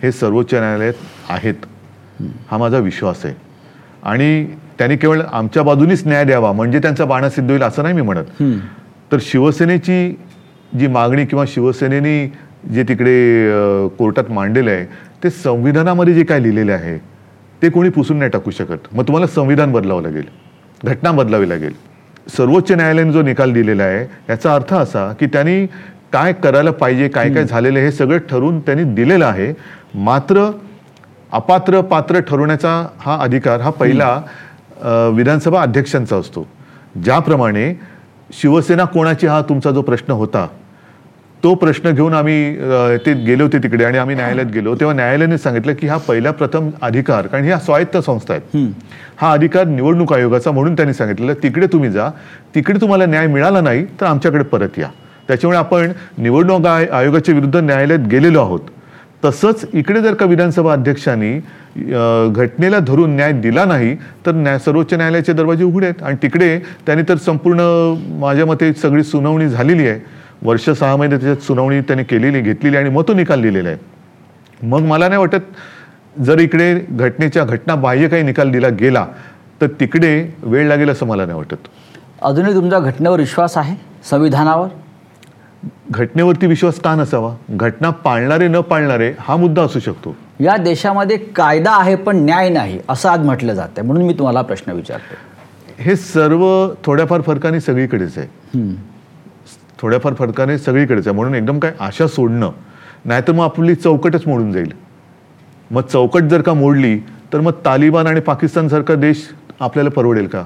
हे 0.03 0.11
सर्वोच्च 0.11 0.53
न्यायालयात 0.53 0.93
आहेत. 1.29 1.55
हा 2.51 2.57
माझा 2.57 2.77
विश्वास 2.77 3.25
आहे. 3.25 3.33
आणि 4.03 4.45
त्यांनी 4.77 4.95
केवळ 4.97 5.21
आमच्या 5.31 5.63
बाजूनीच 5.63 6.05
न्याय 6.07 6.23
द्यावा 6.25 6.51
म्हणजे 6.51 6.79
त्यांचा 6.79 7.05
बाणा 7.05 7.29
सिद्ध 7.29 7.49
होईल 7.49 7.63
असं 7.63 7.83
नाही 7.83 7.95
मी 7.95 8.01
म्हणत. 8.01 8.41
तर 9.11 9.17
शिवसेनेची 9.21 10.17
जी 10.79 10.87
मागणी 10.87 11.25
किंवा 11.25 11.45
शिवसेनेनी 11.47 12.27
जे 12.73 12.83
तिकडे 12.83 13.87
कोर्टात 13.97 14.31
मांडलेलं 14.31 14.71
आहे 14.71 14.85
ते 15.23 15.29
संविधानामध्ये 15.29 16.13
जे 16.13 16.23
काय 16.23 16.39
लिहिलेलं 16.39 16.73
आहे 16.73 16.97
ते 17.61 17.69
कोणी 17.69 17.89
पुसून 17.89 18.17
नाही 18.17 18.31
टाकू 18.31 18.51
शकत. 18.51 18.93
मग 18.93 19.03
तुम्हाला 19.03 19.27
संविधान 19.27 19.71
बदलावं 19.71 20.01
लागेल. 20.01 20.25
घटना 20.83 21.11
बदलावी 21.11 21.49
लागेल. 21.49 21.73
सर्वोच्च 22.27 22.71
न्यायालयाने 22.71 23.11
जो 23.11 23.21
निकाल 23.21 23.53
दिलेला 23.53 23.83
आहे 23.83 24.01
याचा 24.29 24.53
अर्थ 24.55 24.73
असा 24.73 25.11
की 25.19 25.25
त्यांनी 25.25 25.65
काय 26.13 26.33
करायला 26.33 26.71
पाहिजे 26.71 27.07
काय 27.07 27.29
काय 27.33 27.43
झालेलं 27.45 27.79
हे 27.79 27.91
सगळं 27.91 28.17
ठरवून 28.29 28.59
त्यांनी 28.59 28.83
दिलेलं 28.93 29.25
आहे. 29.25 29.53
मात्र 29.95 30.49
अपात्र 31.31 31.81
पात्र 31.81 32.19
ठरवण्याचा 32.19 32.71
हा 32.99 33.17
अधिकार 33.23 33.61
हा 33.61 33.69
पहिला 33.69 35.09
विधानसभा 35.15 35.61
अध्यक्षांचा 35.61 36.17
असतो. 36.17 36.47
ज्याप्रमाणे 37.03 37.73
शिवसेना 38.33 38.85
कोणाची 38.85 39.27
हा 39.27 39.41
तुमचा 39.49 39.71
जो 39.71 39.81
प्रश्न 39.81 40.11
होता 40.13 40.47
तो 41.43 41.53
प्रश्न 41.55 41.91
घेऊन 41.91 42.13
आम्ही 42.13 42.55
ते 43.05 43.13
गेले 43.13 43.43
होते 43.43 43.57
तिकडे 43.57 43.83
आणि 43.83 43.97
आम्ही 43.97 44.15
न्यायालयात 44.15 44.45
गेलो. 44.45 44.75
तेव्हा 44.75 44.95
न्यायालयाने 44.95 45.37
सांगितलं 45.37 45.73
की 45.73 45.87
हा 45.87 45.97
पहिला 45.97 46.31
प्रथम 46.31 46.69
अधिकार 46.81 47.27
कारण 47.27 47.43
ह्या 47.43 47.57
स्वायत्त 47.57 47.97
संस्था 47.97 48.33
आहेत. 48.33 48.55
हा 49.21 49.31
अधिकार 49.31 49.65
निवडणूक 49.65 50.13
आयोगाचा 50.13 50.51
म्हणून 50.51 50.73
त्यांनी 50.73 50.93
सांगितलेलं 50.93 51.33
तिकडे 51.33 51.67
तुम्ही 51.67 51.89
जा 51.91 52.09
तिकडे 52.55 52.81
तुम्हाला 52.81 53.05
न्याय 53.05 53.27
मिळाला 53.27 53.61
नाही 53.61 53.85
तर 53.85 54.05
आमच्याकडे 54.05 54.43
परत 54.43 54.69
या. 54.77 54.87
त्याच्यामुळे 55.27 55.57
आपण 55.59 55.91
निवडणूक 56.17 56.65
आय- 56.65 56.89
आयोगाच्या 56.91 57.35
विरुद्ध 57.35 57.55
न्यायालयात 57.57 58.07
गेलेलो 58.11 58.39
आहोत. 58.39 58.59
तसंच 59.25 59.65
इकडे 59.73 60.01
जर 60.01 60.13
का 60.13 60.25
विधानसभा 60.25 60.73
अध्यक्षांनी 60.73 61.37
घटनेला 62.35 62.79
धरून 62.79 63.15
न्याय 63.15 63.31
दिला 63.31 63.65
नाही 63.65 63.95
तर 64.25 64.31
न्याय 64.31 64.59
सर्वोच्च 64.59 64.93
न्यायालयाचे 64.93 65.33
दरवाजे 65.33 65.63
उघडे 65.63 65.85
आहेत. 65.85 66.03
आणि 66.03 66.15
तिकडे 66.23 66.59
त्यांनी 66.85 67.03
तर 67.09 67.15
संपूर्ण 67.15 67.59
माझ्या 68.19 68.45
मते 68.45 68.73
सगळी 68.73 69.03
सुनावणी 69.03 69.49
झालेली 69.49 69.87
आहे. 69.87 70.20
वर्ष 70.43 70.69
सहा 70.69 70.95
महिने 70.95 71.15
त्याच्यात 71.15 71.43
सुनावणी 71.45 71.79
त्यांनी 71.81 72.03
केलेली 72.03 72.41
घेतलेली 72.41 72.77
आणि 72.77 72.89
मग 72.89 73.03
तो 73.07 73.13
निकाल 73.13 73.41
दिलेला 73.41 73.69
आहे. 73.69 73.77
मग 74.63 74.81
मला 74.81 75.07
नाही 75.07 75.19
वाटत 75.19 76.21
जर 76.25 76.39
इकडे 76.39 76.73
घटनेच्या 76.89 77.43
घटना 77.43 77.75
बाह्य 77.75 78.07
काही 78.07 78.23
निकाल 78.23 78.51
दिला 78.51 78.69
गेला 78.79 79.05
तर 79.61 79.67
तिकडे 79.79 80.11
वेळ 80.43 80.67
लागेल 80.67 80.89
असं 80.89 81.05
मला 81.05 81.25
नाही 81.25 81.37
वाटत. 81.37 81.67
अजूनही 82.21 82.53
तुमचा 82.53 82.79
घटनेवर 82.79 83.19
विश्वास 83.19 83.57
आहे? 83.57 83.75
संविधानावर? 84.09 84.67
घटनेवरती 85.91 86.47
विश्वास 86.47 86.79
का 86.79 86.93
नसावा? 86.95 87.33
घटना 87.49 87.89
पाळणारे 87.89 88.47
न 88.47 88.59
पाळणारे 88.61 89.11
हा 89.19 89.35
मुद्दा 89.35 89.63
असू 89.63 89.79
शकतो. 89.79 90.15
या 90.39 90.55
देशामध्ये 90.57 91.17
कायदा 91.35 91.71
आहे 91.71 91.95
पण 91.95 92.17
न्याय 92.17 92.49
नाही 92.49 92.79
असं 92.89 93.09
आज 93.09 93.25
म्हटलं 93.25 93.53
जातं 93.53 93.85
म्हणून 93.85 94.03
मी 94.03 94.13
तुम्हाला 94.13 94.41
प्रश्न 94.41 94.71
विचारतो 94.71 95.15
हे 95.79 95.95
सर्व 95.95 96.45
थोड्याफार 96.85 97.21
फरकाने 97.21 97.59
सगळीकडेच 97.59 98.17
आहे. 98.17 98.27
थोड्याफार 99.81 100.13
फरकाने 100.13 100.57
सगळीकडेच 100.57 101.07
आहे. 101.07 101.15
म्हणून 101.15 101.35
एकदम 101.35 101.59
काय 101.59 101.71
आशा 101.79 102.07
सोडणं. 102.07 102.51
नाहीतर 103.05 103.33
मग 103.33 103.43
आपली 103.43 103.75
चौकटच 103.75 104.27
मोडून 104.27 104.51
जाईल. 104.51 104.71
मग 105.71 105.81
चौकट 105.81 106.21
जर 106.21 106.41
का 106.41 106.53
मोडली 106.53 106.97
तर 107.33 107.39
मग 107.39 107.51
तालिबान 107.65 108.07
आणि 108.07 108.19
पाकिस्तानसारखा 108.19 108.95
देश 108.95 109.27
आपल्याला 109.59 109.89
परवडेल 109.89 110.27
का? 110.27 110.43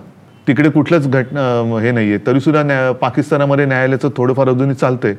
तिकडे 0.47 0.69
कुठलंच 0.69 1.07
घटना 1.07 1.79
हे 1.81 1.91
नाही 1.91 2.09
आहे 2.09 2.25
तरीसुद्धा 2.27 2.61
न्या 2.63 2.91
पाकिस्तानामध्ये 2.91 3.65
न्यायालयाचं 3.65 4.09
थोडंफार 4.17 4.49
अजूनही 4.49 4.75
चालतंय. 4.75 5.13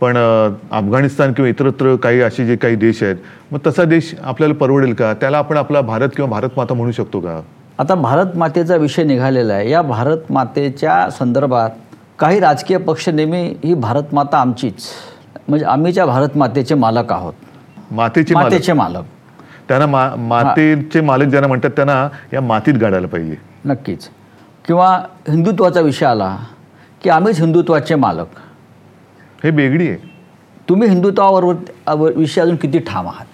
पण 0.00 0.16
अफगाणिस्तान 0.16 1.32
किंवा 1.32 1.48
इतरत्र 1.48 1.94
काही 1.96 2.20
असे 2.20 2.46
जे 2.46 2.56
काही 2.56 2.76
देश 2.76 3.02
आहेत 3.02 3.16
मग 3.52 3.58
तसा 3.66 3.84
देश 3.84 4.14
आपल्याला 4.22 4.54
परवडेल 4.54 4.92
का? 4.94 5.12
त्याला 5.14 5.38
आपण 5.38 5.56
आपला 5.56 5.80
भारत 5.80 6.08
किंवा 6.16 6.30
भारत 6.30 6.56
माता 6.56 6.74
म्हणू 6.74 6.92
शकतो 6.92 7.20
का? 7.20 7.40
आता 7.78 7.94
भारत 7.94 8.36
मातेचा 8.36 8.76
विषय 8.76 9.04
निघालेला 9.04 9.54
आहे. 9.54 9.70
या 9.70 9.82
भारत 9.82 10.32
मातेच्या 10.32 11.08
संदर्भात 11.10 11.70
काही 12.18 12.40
राजकीय 12.40 12.76
पक्ष 12.78 13.08
नेहमी 13.08 13.42
ही 13.64 13.74
भारत 13.74 14.02
माता 14.12 14.38
आमचीच. 14.38 14.74
म्हणजे 15.48 15.66
आम्हीच्या 15.66 16.06
भारत 16.06 16.36
मातेचे 16.36 16.74
मालक 16.74 17.12
आहोत. 17.12 17.32
मातेचे 17.90 18.34
मालक. 18.34 18.50
मातेचे 18.52 18.72
मालक. 18.72 19.04
त्यांना 19.68 19.86
मा 19.86 20.14
मातेचे 20.16 21.00
मालक 21.00 21.26
ज्यांना 21.26 21.48
म्हणतात 21.48 21.70
त्यांना 21.70 22.08
या 22.32 22.40
मातीत 22.40 22.74
गाडायला 22.74 23.06
पाहिजे. 23.06 23.36
नक्कीच. 23.64 24.08
किंवा 24.66 24.98
हिंदुत्वाचा 25.28 25.80
विषय 25.80 26.06
आला 26.06 26.36
की 27.04 27.10
आम्हीच 27.10 27.40
हिंदुत्वाचे 27.40 27.94
मालक. 27.94 28.26
हे 29.44 29.50
वेगळी 29.50 29.88
आहे. 29.88 29.96
तुम्ही 30.68 30.88
हिंदुत्वावर 30.88 31.44
विषयी 32.16 32.42
अजून 32.42 32.56
किती 32.56 32.78
ठाम 32.78 33.06
आहात? 33.06 33.26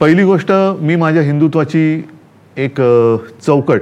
पहिली 0.00 0.24
गोष्ट 0.24 0.52
मी 0.80 0.96
माझ्या 0.96 1.22
हिंदुत्वाची 1.22 2.02
एक 2.56 2.80
चौकट 3.46 3.80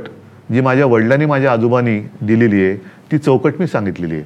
जी 0.52 0.60
माझ्या 0.60 0.86
वडिलांनी 0.86 1.26
माझ्या 1.26 1.52
आजोबांनी 1.52 1.98
दिलेली 2.20 2.64
आहे 2.64 2.76
ती 3.12 3.18
चौकट 3.18 3.52
मी 3.60 3.66
सांगितलेली 3.66 4.14
आहे. 4.14 4.24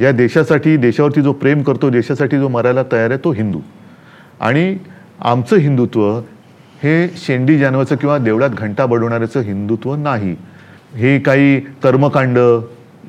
या 0.00 0.12
देशासाठी 0.12 0.76
देशावरती 0.76 1.22
जो 1.22 1.32
प्रेम 1.32 1.62
करतो 1.62 1.90
देशासाठी 1.90 2.38
जो 2.38 2.48
मरायला 2.48 2.82
तयार 2.92 3.10
आहे 3.10 3.24
तो 3.24 3.32
हिंदू. 3.32 3.60
आणि 4.40 4.76
आमचं 5.20 5.56
हिंदुत्व 5.56 6.18
हे 6.82 7.08
शेंडी 7.08 7.58
जानवाचं 7.58 7.96
किंवा 7.96 8.18
देवळात 8.18 8.50
घंटा 8.50 8.86
बडवणाऱ्याचं 8.86 9.40
हिंदुत्व 9.40 9.94
नाही. 9.94 10.36
हे 10.94 11.18
काही 11.18 11.60
कर्मकांड 11.60 12.38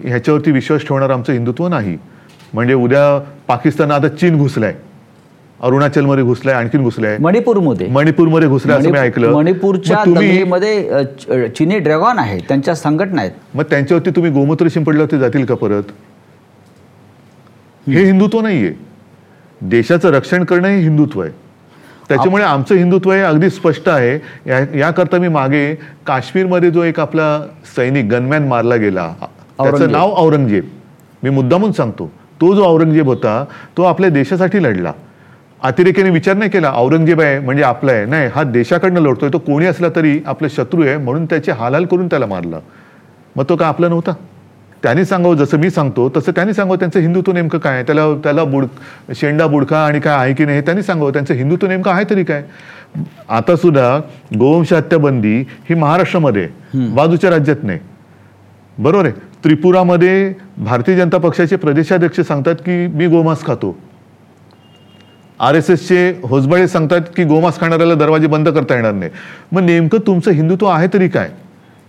ह्याच्यावरती 0.03 0.51
विश्वास 0.51 0.87
ठेवणारं 0.87 1.13
आमचं 1.13 1.33
हिंदुत्व 1.33 1.67
नाही. 1.67 1.97
म्हणजे 2.53 2.73
उद्या 2.73 3.31
पाकिस्तान 3.47 3.91
आता 3.91 4.07
चीन 4.07 4.37
घुसलाय. 4.37 4.75
अरुणाचलमध्ये 5.63 6.23
घुसलाय 6.23 6.55
आणखीन 6.55 6.83
घुसलाय. 6.83 7.17
मणिपूरमध्ये. 7.19 7.87
मणिपूरमध्ये 7.87 8.47
घुसलाय 8.47 8.79
असं 8.79 8.89
मी 8.89 8.97
ऐकलं. 8.97 9.31
मणिपूरच्या 9.31 9.97
च- 11.03 11.51
चिनी 11.57 11.79
ड्रॅगॉन 11.79 12.19
आहे 12.19 12.39
त्यांच्या 12.39 12.75
संघटना 12.75 13.21
आहेत. 13.21 13.31
मग 13.53 13.63
त्यांच्यावरती 13.63 14.09
तुम्ही 14.09 14.31
गोमूत्र 14.31 14.67
शिंपडल्यावरती 14.71 15.17
जातील 15.17 15.45
का 15.45 15.55
परत? 15.55 15.83
हे 17.89 18.03
हिंदुत्व 18.03 18.41
नाहीये. 18.41 18.73
देशाचं 19.61 20.09
रक्षण 20.09 20.43
करणं 20.43 20.67
हे 20.67 20.81
हिंदुत्व 20.81 21.21
आहे. 21.21 21.31
त्याच्यामुळे 22.09 22.43
आमचं 22.43 22.75
हिंदुत्व 22.75 23.11
हे 23.11 23.21
अगदी 23.21 23.49
स्पष्ट 23.49 23.89
आहे. 23.89 24.49
या 24.49 24.77
याकरता 24.77 25.17
मी 25.17 25.27
मागे 25.27 25.75
काश्मीरमध्ये 26.05 26.71
जो 26.71 26.83
एक 26.83 26.99
आपला 26.99 27.41
सैनिक 27.75 28.05
गनमॅन 28.05 28.47
मारला 28.47 28.75
गेला 28.75 29.13
त्याचं. 29.21 29.91
नाव 29.91 30.13
औरंगजेब. 30.17 30.63
मी 31.23 31.29
मुद्दामून 31.29 31.71
सांगतो 31.71 32.11
तो 32.41 32.55
जो 32.55 32.63
औरंगजेब 32.65 33.05
होता 33.05 33.45
तो 33.77 33.83
आपल्या 33.83 34.09
देशासाठी 34.09 34.63
लढला. 34.63 34.91
अतिरेक्याने 35.63 36.09
विचार 36.09 36.35
नाही 36.37 36.49
केला 36.51 36.71
औरंगजेब 36.75 37.21
आहे 37.21 37.39
म्हणजे 37.39 37.63
आपला 37.63 37.91
आहे 37.91 38.05
नाही 38.05 38.29
हा 38.35 38.43
देशाकडनं 38.43 39.01
लढतोय 39.01 39.29
तो 39.33 39.37
कोणी 39.37 39.65
असला 39.65 39.87
तरी 39.95 40.19
आपला 40.25 40.47
शत्रू 40.51 40.81
आहे 40.81 40.97
म्हणून 40.97 41.25
त्याचे 41.25 41.51
हालहाल 41.51 41.85
करून 41.85 42.07
त्याला 42.07 42.25
मारला. 42.25 42.59
मग 43.35 43.43
तो 43.49 43.55
का 43.55 43.67
आपला 43.67 43.87
नव्हता? 43.87 44.13
त्यांनी 44.83 45.05
सांगावं 45.05 45.35
जसं 45.35 45.57
मी 45.59 45.69
सांगतो 45.69 46.09
तसं 46.17 46.31
त्यांनी 46.31 46.53
सांगावं 46.53 46.79
त्यांचं 46.79 46.99
हिंदुत्व 46.99 47.31
नेमकं 47.33 47.57
काय 47.57 47.73
आहे. 47.73 47.83
त्याला 47.83 48.05
त्याला 48.23 48.43
बुड 48.43 48.65
शेंडा 49.15 49.47
बुडका 49.47 49.79
आणि 49.85 49.99
काय 49.99 50.15
आहे 50.17 50.33
की 50.33 50.45
नाही 50.45 50.57
हे 50.57 50.65
त्यांनी 50.65 50.83
सांगावं 50.83 51.13
त्यांचं 51.13 51.33
हिंदुत्व 51.33 51.67
नेमकं 51.67 51.91
आहे 51.91 52.03
तरी 52.09 52.23
काय? 52.23 52.43
आता 53.29 53.55
सुद्धा 53.55 53.97
गोवंश 54.39 54.73
हत्या 54.73 54.99
बंदी 54.99 55.35
ही 55.69 55.75
महाराष्ट्रामध्ये. 55.75 56.47
बाजूच्या 56.75 57.29
राज्यात 57.29 57.63
नाही. 57.63 57.79
बरोबर 58.77 59.05
आहे? 59.05 59.13
त्रिपुरामध्ये 59.43 60.33
भारतीय 60.57 60.95
जनता 60.95 61.17
पक्षाचे 61.17 61.55
प्रदेशाध्यक्ष 61.55 62.19
सांगतात 62.19 62.55
की 62.55 62.85
मी 62.87 63.07
गोमांस 63.07 63.45
खातो. 63.45 63.75
आर 65.39 65.55
एस 65.55 65.69
एसचे 65.69 66.19
होसबळे 66.23 66.67
सांगतात 66.67 67.01
की 67.15 67.23
गोमांस 67.23 67.59
खाणाऱ्याला 67.59 67.93
दरवाजे 67.95 68.27
बंद 68.27 68.49
करता 68.49 68.75
येणार 68.75 68.93
नाही. 68.93 69.11
मग 69.51 69.61
नेमकं 69.63 69.97
तुमचं 70.07 70.31
हिंदुत्व 70.31 70.67
आहे 70.67 70.87
तरी 70.93 71.07
काय? 71.07 71.29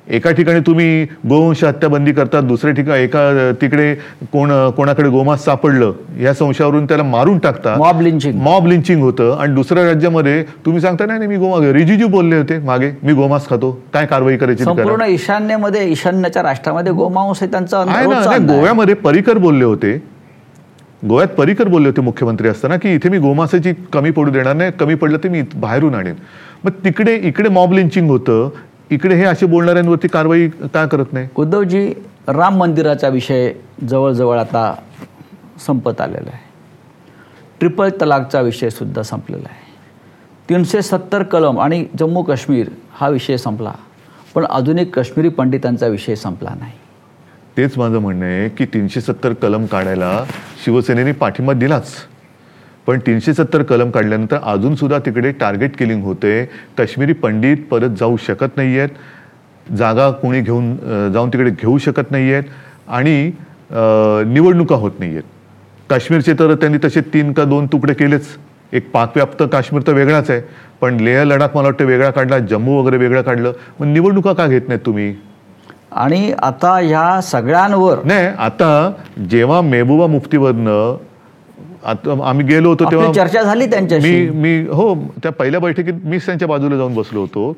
एका 0.06 0.30
ठिकाणी 0.30 0.60
तुम्ही 0.66 1.04
गोवंश 1.28 1.62
हत्या 1.64 1.88
बंदी 1.88 2.12
करतात 2.12 2.42
दुसऱ्या 2.42 2.74
ठिकाणी 2.74 3.02
एका 3.02 3.50
तिकडे 3.60 3.94
कोण 4.32 4.50
कोणाकडे 4.76 5.08
गोमांस 5.08 5.44
सापडलं 5.44 5.92
या 6.20 6.32
संशयावरून 6.34 6.84
त्याला 6.86 7.02
मारून 7.02 7.38
टाकता 7.38 7.74
मॉब 7.78 8.00
लिंचिंग 8.00 8.40
मॉब 8.42 8.66
लिंचिंग 8.66 9.02
होतं. 9.02 9.36
आणि 9.40 9.54
दुसऱ्या 9.54 9.84
राज्यामध्ये 9.86 10.42
तुम्ही 10.66 10.80
सांगता 10.80 11.06
नाही 11.06 11.26
मी 11.26 11.36
गोमा 11.36 11.72
रिजिजू 11.72 12.08
बोलले 12.08 12.36
होते 12.36 12.58
मागे 12.58 12.90
मी 13.02 13.12
गोमांस 13.12 13.48
खातो 13.48 13.70
काय 13.94 14.06
कारवाई 14.06 14.36
करायची. 14.36 14.64
संपूर्ण 14.64 15.08
ईशान्येमध्ये 15.08 15.88
ईशान्यच्या 15.90 16.42
राष्ट्रामध्ये 16.42 16.92
गोमांस 16.92 17.42
हे 17.42 17.50
त्यांचं. 17.50 18.46
गोव्यामध्ये 18.48 18.94
परिकर 18.94 19.38
बोलले 19.38 19.64
होते. 19.64 19.96
गोव्यात 21.06 21.28
परिकर 21.28 21.68
बोलले 21.68 21.88
होते 21.88 22.00
मुख्यमंत्री 22.00 22.48
असताना 22.48 22.76
की 22.76 22.94
इथे 22.94 23.08
मी 23.08 23.18
गोमासेची 23.18 23.72
कमी 23.92 24.10
पडू 24.10 24.30
देणार 24.30 24.56
नाही 24.56 24.72
कमी 24.72 24.94
पडलं 24.94 25.18
तर 25.24 25.28
मी 25.28 25.38
इथं 25.38 25.60
बाहेरून 25.60 25.94
आणेन. 25.94 26.14
मग 26.64 26.70
तिकडे 26.84 27.14
इकडे 27.16 27.48
मॉब 27.48 27.72
लिंचिंग 27.72 28.08
होतं 28.10 28.48
इकडे 28.90 29.14
हे 29.14 29.24
असे 29.24 29.46
बोलणाऱ्यांवरती 29.46 30.08
कारवाई 30.08 30.48
का 30.48 30.86
करत 30.86 31.12
नाही? 31.12 31.28
उद्धवजी 31.36 31.92
राम 32.28 32.56
मंदिराचा 32.56 33.08
विषय 33.08 33.52
जवळजवळ 33.88 34.38
आता 34.38 34.74
संपत 35.66 36.00
आलेला 36.00 36.30
आहे. 36.32 36.46
ट्रिपल 37.60 37.88
तलाकचा 38.00 38.40
विषय 38.40 38.70
सुद्धा 38.70 39.02
संपलेला 39.02 39.48
आहे. 39.50 39.66
तीनशे 40.48 40.82
सत्तर 40.82 41.22
कलम 41.22 41.60
आणि 41.60 41.84
जम्मू 41.98 42.22
काश्मीर 42.22 42.68
हा 42.92 43.08
विषय 43.08 43.36
संपला 43.36 43.72
पण 44.34 44.44
आधुनिक 44.44 44.94
काश्मीरी 44.94 45.28
पंडितांचा 45.28 45.86
विषय 45.86 46.14
संपला 46.14 46.50
नाही. 46.58 46.72
तेच 47.58 47.76
माझं 47.78 47.98
म्हणणं 47.98 48.24
आहे 48.24 48.48
की 48.48 48.64
तीनशे 48.74 49.00
सत्तर 49.00 49.32
कलम 49.42 49.64
काढायला 49.66 50.24
शिवसेनेने 50.64 51.12
पाठिंबा 51.12 51.52
दिलाच. 51.52 51.92
पण 52.86 52.98
तीनशे 53.06 53.32
सत्तर 53.34 53.62
कलम 53.62 53.90
काढल्यानंतर 53.90 54.36
अजून 54.42 54.74
सुद्धा 54.74 54.98
तिकडे 55.06 55.32
टार्गेट 55.40 55.76
किलिंग 55.78 56.02
होते. 56.04 56.44
काश्मीरी 56.78 57.12
पंडित 57.12 57.64
परत 57.70 57.96
जाऊ 57.98 58.16
शकत 58.26 58.56
नाही 58.56 58.78
आहेत 58.78 59.74
जागा 59.78 60.10
कोणी 60.22 60.40
घेऊन 60.40 60.74
जाऊन 61.12 61.30
तिकडे 61.32 61.50
घेऊ 61.50 61.76
शकत 61.78 62.10
नाही 62.10 62.32
आहेत 62.32 62.44
आणि 62.88 63.30
निवडणुका 64.26 64.76
होत 64.76 64.92
नाही 64.98 65.12
आहेत 65.12 65.22
काश्मीरचे 65.90 66.32
तर 66.38 66.54
त्यांनी 66.54 66.78
तसे 66.84 67.00
तीन 67.14 67.32
का 67.32 67.44
दोन 67.44 67.66
तुकडे 67.72 67.94
केलेच. 67.94 68.26
एक 68.72 68.90
पाकव्याप्त 68.92 69.42
काश्मीर 69.52 69.82
तर 69.86 69.92
वेगळाच 69.94 70.30
आहे. 70.30 70.40
पण 70.80 71.00
लेह 71.00 71.22
लडाख 71.24 71.56
मला 71.56 71.68
वाटतं 71.68 71.84
वेगळा 71.84 72.10
काढला 72.10 72.38
जम्मू 72.38 72.80
वगैरे 72.80 72.96
वेगळं 72.96 73.22
काढलं. 73.22 73.52
मग 73.80 73.86
निवडणुका 73.86 74.32
का 74.32 74.46
घेत 74.46 74.68
नाहीत 74.68 74.86
तुम्ही? 74.86 75.14
आणि 75.92 76.32
आता 76.42 76.72
ह्या 76.78 77.20
सगळ्यांवर 77.22 77.98
नाही 78.04 78.26
आता 78.38 78.90
जेव्हा 79.30 79.60
मेहबूबा 79.60 80.06
मुफ्तीवरनं 80.06 80.96
आता 81.84 82.16
आम्ही 82.28 82.46
गेलो 82.46 82.68
होतो 82.68 82.90
तेव्हा 82.90 83.12
चर्चा 83.12 83.42
झाली 83.42 83.66
त्यांच्याशी. 83.66 84.10
मी 84.30 84.40
मी 84.40 84.66
हो 84.72 84.94
त्या 85.22 85.32
पहिल्या 85.32 85.60
बैठकीत 85.60 86.04
मीच 86.04 86.26
त्यांच्या 86.26 86.48
बाजूला 86.48 86.76
जाऊन 86.76 86.94
बसलो 86.94 87.20
होतो. 87.20 87.52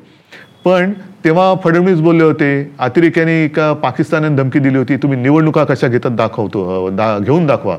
पण 0.65 0.91
तेव्हा 1.23 1.53
फडणवीस 1.63 1.99
बोलले 2.01 2.23
होते 2.23 2.71
अतिरेक्याने 2.79 3.47
का 3.47 3.71
पाकिस्तानाने 3.73 4.35
धमकी 4.35 4.59
दिली 4.59 4.77
होती 4.77 4.95
तुम्ही 4.95 5.19
निवडणुका 5.19 5.63
कशा 5.63 5.87
घेतात 5.87 6.11
दाखवतो 6.11 6.89
दा 6.89 7.17
घेऊन 7.19 7.45
दाखवा. 7.47 7.77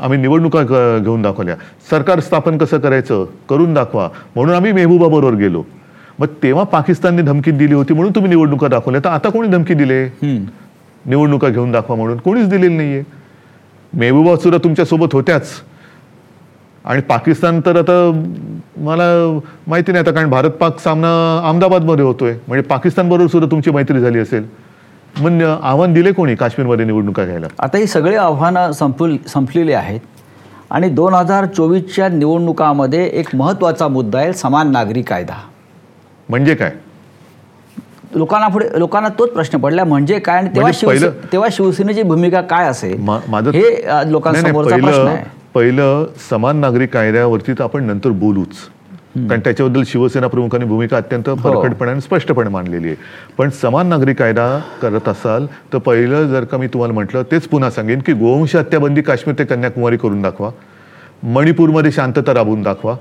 आम्ही 0.00 0.18
निवडणुका 0.18 0.62
घेऊन 0.98 1.22
दाखवल्या. 1.22 1.54
सरकार 1.90 2.20
स्थापन 2.20 2.58
कसं 2.58 2.78
करायचं? 2.78 3.24
करून 3.48 3.74
दाखवा. 3.74 4.08
म्हणून 4.36 4.54
आम्ही 4.54 4.72
मेहबूबा 4.72 5.08
बरोबर 5.08 5.34
गेलो. 5.34 5.62
मग 6.18 6.26
तेव्हा 6.42 6.64
पाकिस्तानने 6.64 7.22
धमकी 7.22 7.50
दिली 7.50 7.74
होती 7.74 7.94
म्हणून 7.94 8.12
तुम्ही 8.14 8.30
निवडणुका 8.30 8.68
दाखवल्या. 8.68 9.00
तर 9.04 9.08
आता 9.08 9.28
कोणी 9.28 9.48
धमकी 9.48 9.74
दिले. 9.74 10.06
निवडणुका 11.06 11.48
घेऊन 11.48 11.72
दाखवा 11.72 11.96
म्हणून. 11.96 12.18
कोणीच 12.18 12.48
दिलेली 12.48 12.76
नाहीये. 12.76 13.02
मेहबूबा 13.94 14.36
सुद्धा 14.36 14.58
तुमच्यासोबत 14.64 15.08
होत्याच. 15.12 15.48
आणि 16.84 17.00
पाकिस्तान 17.00 17.60
तर 17.66 17.76
आता 17.76 17.94
मला 18.76 19.38
माहिती 19.66 19.92
नाही 19.92 20.04
आता 20.04 20.14
कारण 20.14 20.30
भारत 20.30 20.50
पाक 20.50 20.78
सामना 20.78 21.42
अहमदाबादमध्ये 21.44 22.04
होतोय. 22.04 22.34
म्हणजे 22.48 22.62
पाकिस्तान 22.62 23.08
बरोबर 23.08 23.26
सुद्धा 23.26 23.50
तुमची 23.50 23.70
मैत्री 23.70 24.00
झाली 24.00 24.18
असेल. 24.18 24.46
मग 25.20 25.42
आव्हान 25.62 25.92
दिले 25.92 26.12
कोणी 26.12 26.34
काश्मीरमध्ये 26.34 26.84
निवडणुका 26.86 27.24
घ्यायला? 27.24 27.46
आता 27.58 27.78
ही 27.78 27.86
सगळी 27.86 28.14
आव्हानं 28.14 28.72
संपल 28.72 29.16
संपलेली 29.28 29.72
आहेत. 29.72 30.00
आणि 30.70 30.88
दोन 30.88 31.14
हजार 31.14 31.46
चोवीसच्या 31.46 32.08
निवडणुकामध्ये 32.08 33.06
एक 33.06 33.34
महत्त्वाचा 33.34 33.88
मुद्दा 33.88 34.18
आहे 34.18 34.32
समान 34.32 34.70
नागरी 34.70 35.02
कायदा. 35.02 35.34
म्हणजे 36.28 36.54
काय? 36.54 36.70
लोकांना 38.14 38.48
पुढे 38.48 38.66
लोकांना 38.78 39.08
तोच 39.18 39.30
प्रश्न 39.30 39.58
पडला 39.58 39.84
म्हणजे 39.84 40.18
काय 40.18 40.36
आणि 40.38 40.48
तेव्हा 40.54 40.70
म्हणजे 40.84 41.08
तेव्हा 41.32 41.48
शिवसेनेची 41.52 42.02
भूमिका 42.02 42.40
काय 42.40 42.66
असेल? 42.68 43.08
हे 43.54 44.10
लोकांसमोरचा 44.12 44.76
प्रश्न 44.76 44.90
पहिलं 44.90 45.10
आहे. 45.10 45.24
पहिलं 45.54 46.06
समान 46.30 46.56
नागरी 46.60 46.86
कायद्यावरती 46.86 47.52
तर 47.52 47.64
आपण 47.64 47.84
नंतर 47.84 48.10
बोलूच. 48.10 48.54
कारण 49.16 49.40
त्याच्याबद्दल 49.40 49.82
शिवसेना 49.86 50.26
प्रमुखांनी 50.26 50.66
भूमिका 50.66 50.96
अत्यंत 50.96 51.28
हो. 51.28 51.34
परखडपणे 51.34 51.90
आणि 51.90 52.00
स्पष्टपणे 52.00 52.50
मांडलेली 52.50 52.88
आहे. 52.88 52.96
पण 53.38 53.50
समान 53.60 53.86
नागरी 53.88 54.14
कायदा 54.14 54.46
करत 54.82 55.08
असाल 55.08 55.46
तर 55.72 55.78
पहिलं 55.78 56.26
जर 56.28 56.44
का 56.44 56.58
मी 56.58 56.66
तुम्हाला 56.66 56.94
म्हटलं 56.94 57.22
तेच 57.30 57.46
पुन्हा 57.48 57.70
सांगेन 57.70 58.00
की 58.06 58.12
गोवंश 58.12 58.56
हत्याबंदी 58.56 59.02
काश्मीर 59.02 59.38
ते 59.38 59.44
कन्याकुमारी 59.44 59.96
करून 59.96 60.22
दाखवा. 60.22 60.50
मणिपूरमध्ये 61.22 61.92
शांतता 61.92 62.34
राबवून 62.34 62.62
दाखवा. 62.62 62.96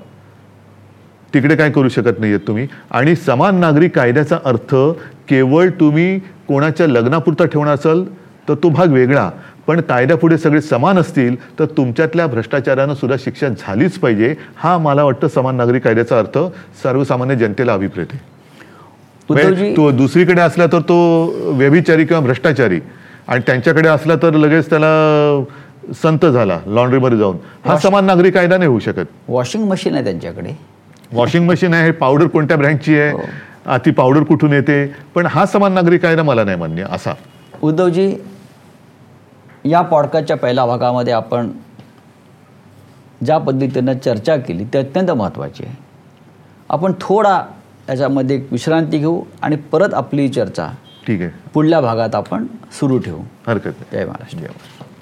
तिकडे 1.33 1.55
काय 1.55 1.69
करू 1.71 1.89
शकत 1.89 2.19
नाहीयेत 2.19 2.39
तुम्ही? 2.47 2.67
आणि 2.91 3.15
समान 3.15 3.59
नागरी 3.59 3.87
कायद्याचा 3.89 4.37
अर्थ 4.45 4.75
केवळ 5.29 5.69
तुम्ही 5.79 6.19
कोणाच्या 6.47 6.87
लग्नापुरता 6.87 7.45
ठेवणार 7.45 7.73
असाल 7.73 8.03
तर 8.49 8.53
तो 8.63 8.69
भाग 8.69 8.91
वेगळा. 8.93 9.29
पण 9.67 9.81
कायद्यापुढे 9.81 10.37
सगळे 10.37 10.61
समान 10.61 10.97
असतील 10.97 11.35
तर 11.59 11.65
तुमच्यातल्या 11.77 12.25
भ्रष्टाचारानं 12.27 12.93
सुद्धा 12.93 13.17
शिक्षा 13.19 13.47
झालीच 13.49 13.97
पाहिजे. 13.99 14.33
हा 14.55 14.77
मला 14.77 15.03
वाटतं 15.03 15.27
समान 15.27 15.55
नागरी 15.55 15.79
कायद्याचा 15.79 16.19
अर्थ. 16.19 16.37
सर्वसामान्य 16.83 17.35
जनतेला 17.35 17.73
अभिप्रेत 17.73 18.05
आहे. 18.11 18.19
म्हणजे 19.29 19.73
तो 19.77 19.89
दुसरीकडे 19.91 20.41
असला 20.41 20.65
तर 20.65 20.79
तो 20.79 20.97
व्यभिचारी 21.57 22.05
किंवा 22.05 22.21
भ्रष्टाचारी. 22.21 22.79
आणि 23.27 23.41
त्यांच्याकडे 23.45 23.89
असला 23.89 24.15
तर 24.15 24.33
लगेच 24.33 24.69
त्याला 24.69 25.43
संत 26.03 26.25
झाला 26.25 26.59
लॉन्ड्रीमध्ये 26.65 27.17
जाऊन. 27.17 27.37
हा 27.65 27.77
समान 27.77 28.05
नागरी 28.05 28.31
कायदा 28.31 28.57
नाही 28.57 28.69
होऊ 28.69 28.79
शकत. 28.79 29.05
वॉशिंग 29.27 29.63
मशीन 29.63 29.93
आहे 29.93 30.03
त्यांच्याकडे. 30.03 30.72
वॉशिंग 31.13 31.49
मशीन 31.49 31.73
आहे 31.73 31.91
पावडर 31.91 32.27
कोणत्या 32.27 32.57
ब्रँडची 32.57 32.99
आहे? 32.99 33.13
आ, 33.65 33.77
ती 33.77 33.91
पावडर 33.91 34.23
कुठून 34.23 34.53
येते? 34.53 34.95
पण 35.15 35.25
हा 35.25 35.45
समान 35.45 35.71
नागरी 35.73 35.97
कायदा 35.97 36.23
मला 36.23 36.43
नाही 36.43 36.57
मान्य 36.57 36.85
असा. 36.91 37.13
उद्धवजी 37.61 38.15
या 39.65 39.81
पॉडकास्टच्या 39.81 40.37
पहिल्या 40.37 40.65
भागामध्ये 40.65 41.13
आपण 41.13 41.51
ज्या 43.25 43.37
पद्धतीनं 43.37 43.97
चर्चा 43.97 44.35
केली 44.35 44.63
ती 44.63 44.77
अत्यंत 44.77 45.11
महत्त्वाची 45.11 45.65
आहे. 45.65 45.75
आपण 46.69 46.93
थोडा 47.01 47.41
याच्यामध्ये 47.89 48.35
एक 48.35 48.47
विश्रांती 48.51 48.97
घेऊ 48.97 49.21
आणि 49.41 49.55
परत 49.55 49.93
आपली 49.93 50.29
चर्चा 50.29 50.67
ठीक 51.07 51.21
आहे. 51.21 51.29
पुढल्या 51.53 51.81
भागात 51.81 52.15
आपण 52.15 52.45
सुरू 52.71 52.97
ठेवू. 52.97 53.19
हरकत 53.47 53.69
जय 53.91 54.05
महाराष्ट्र. 54.05 54.47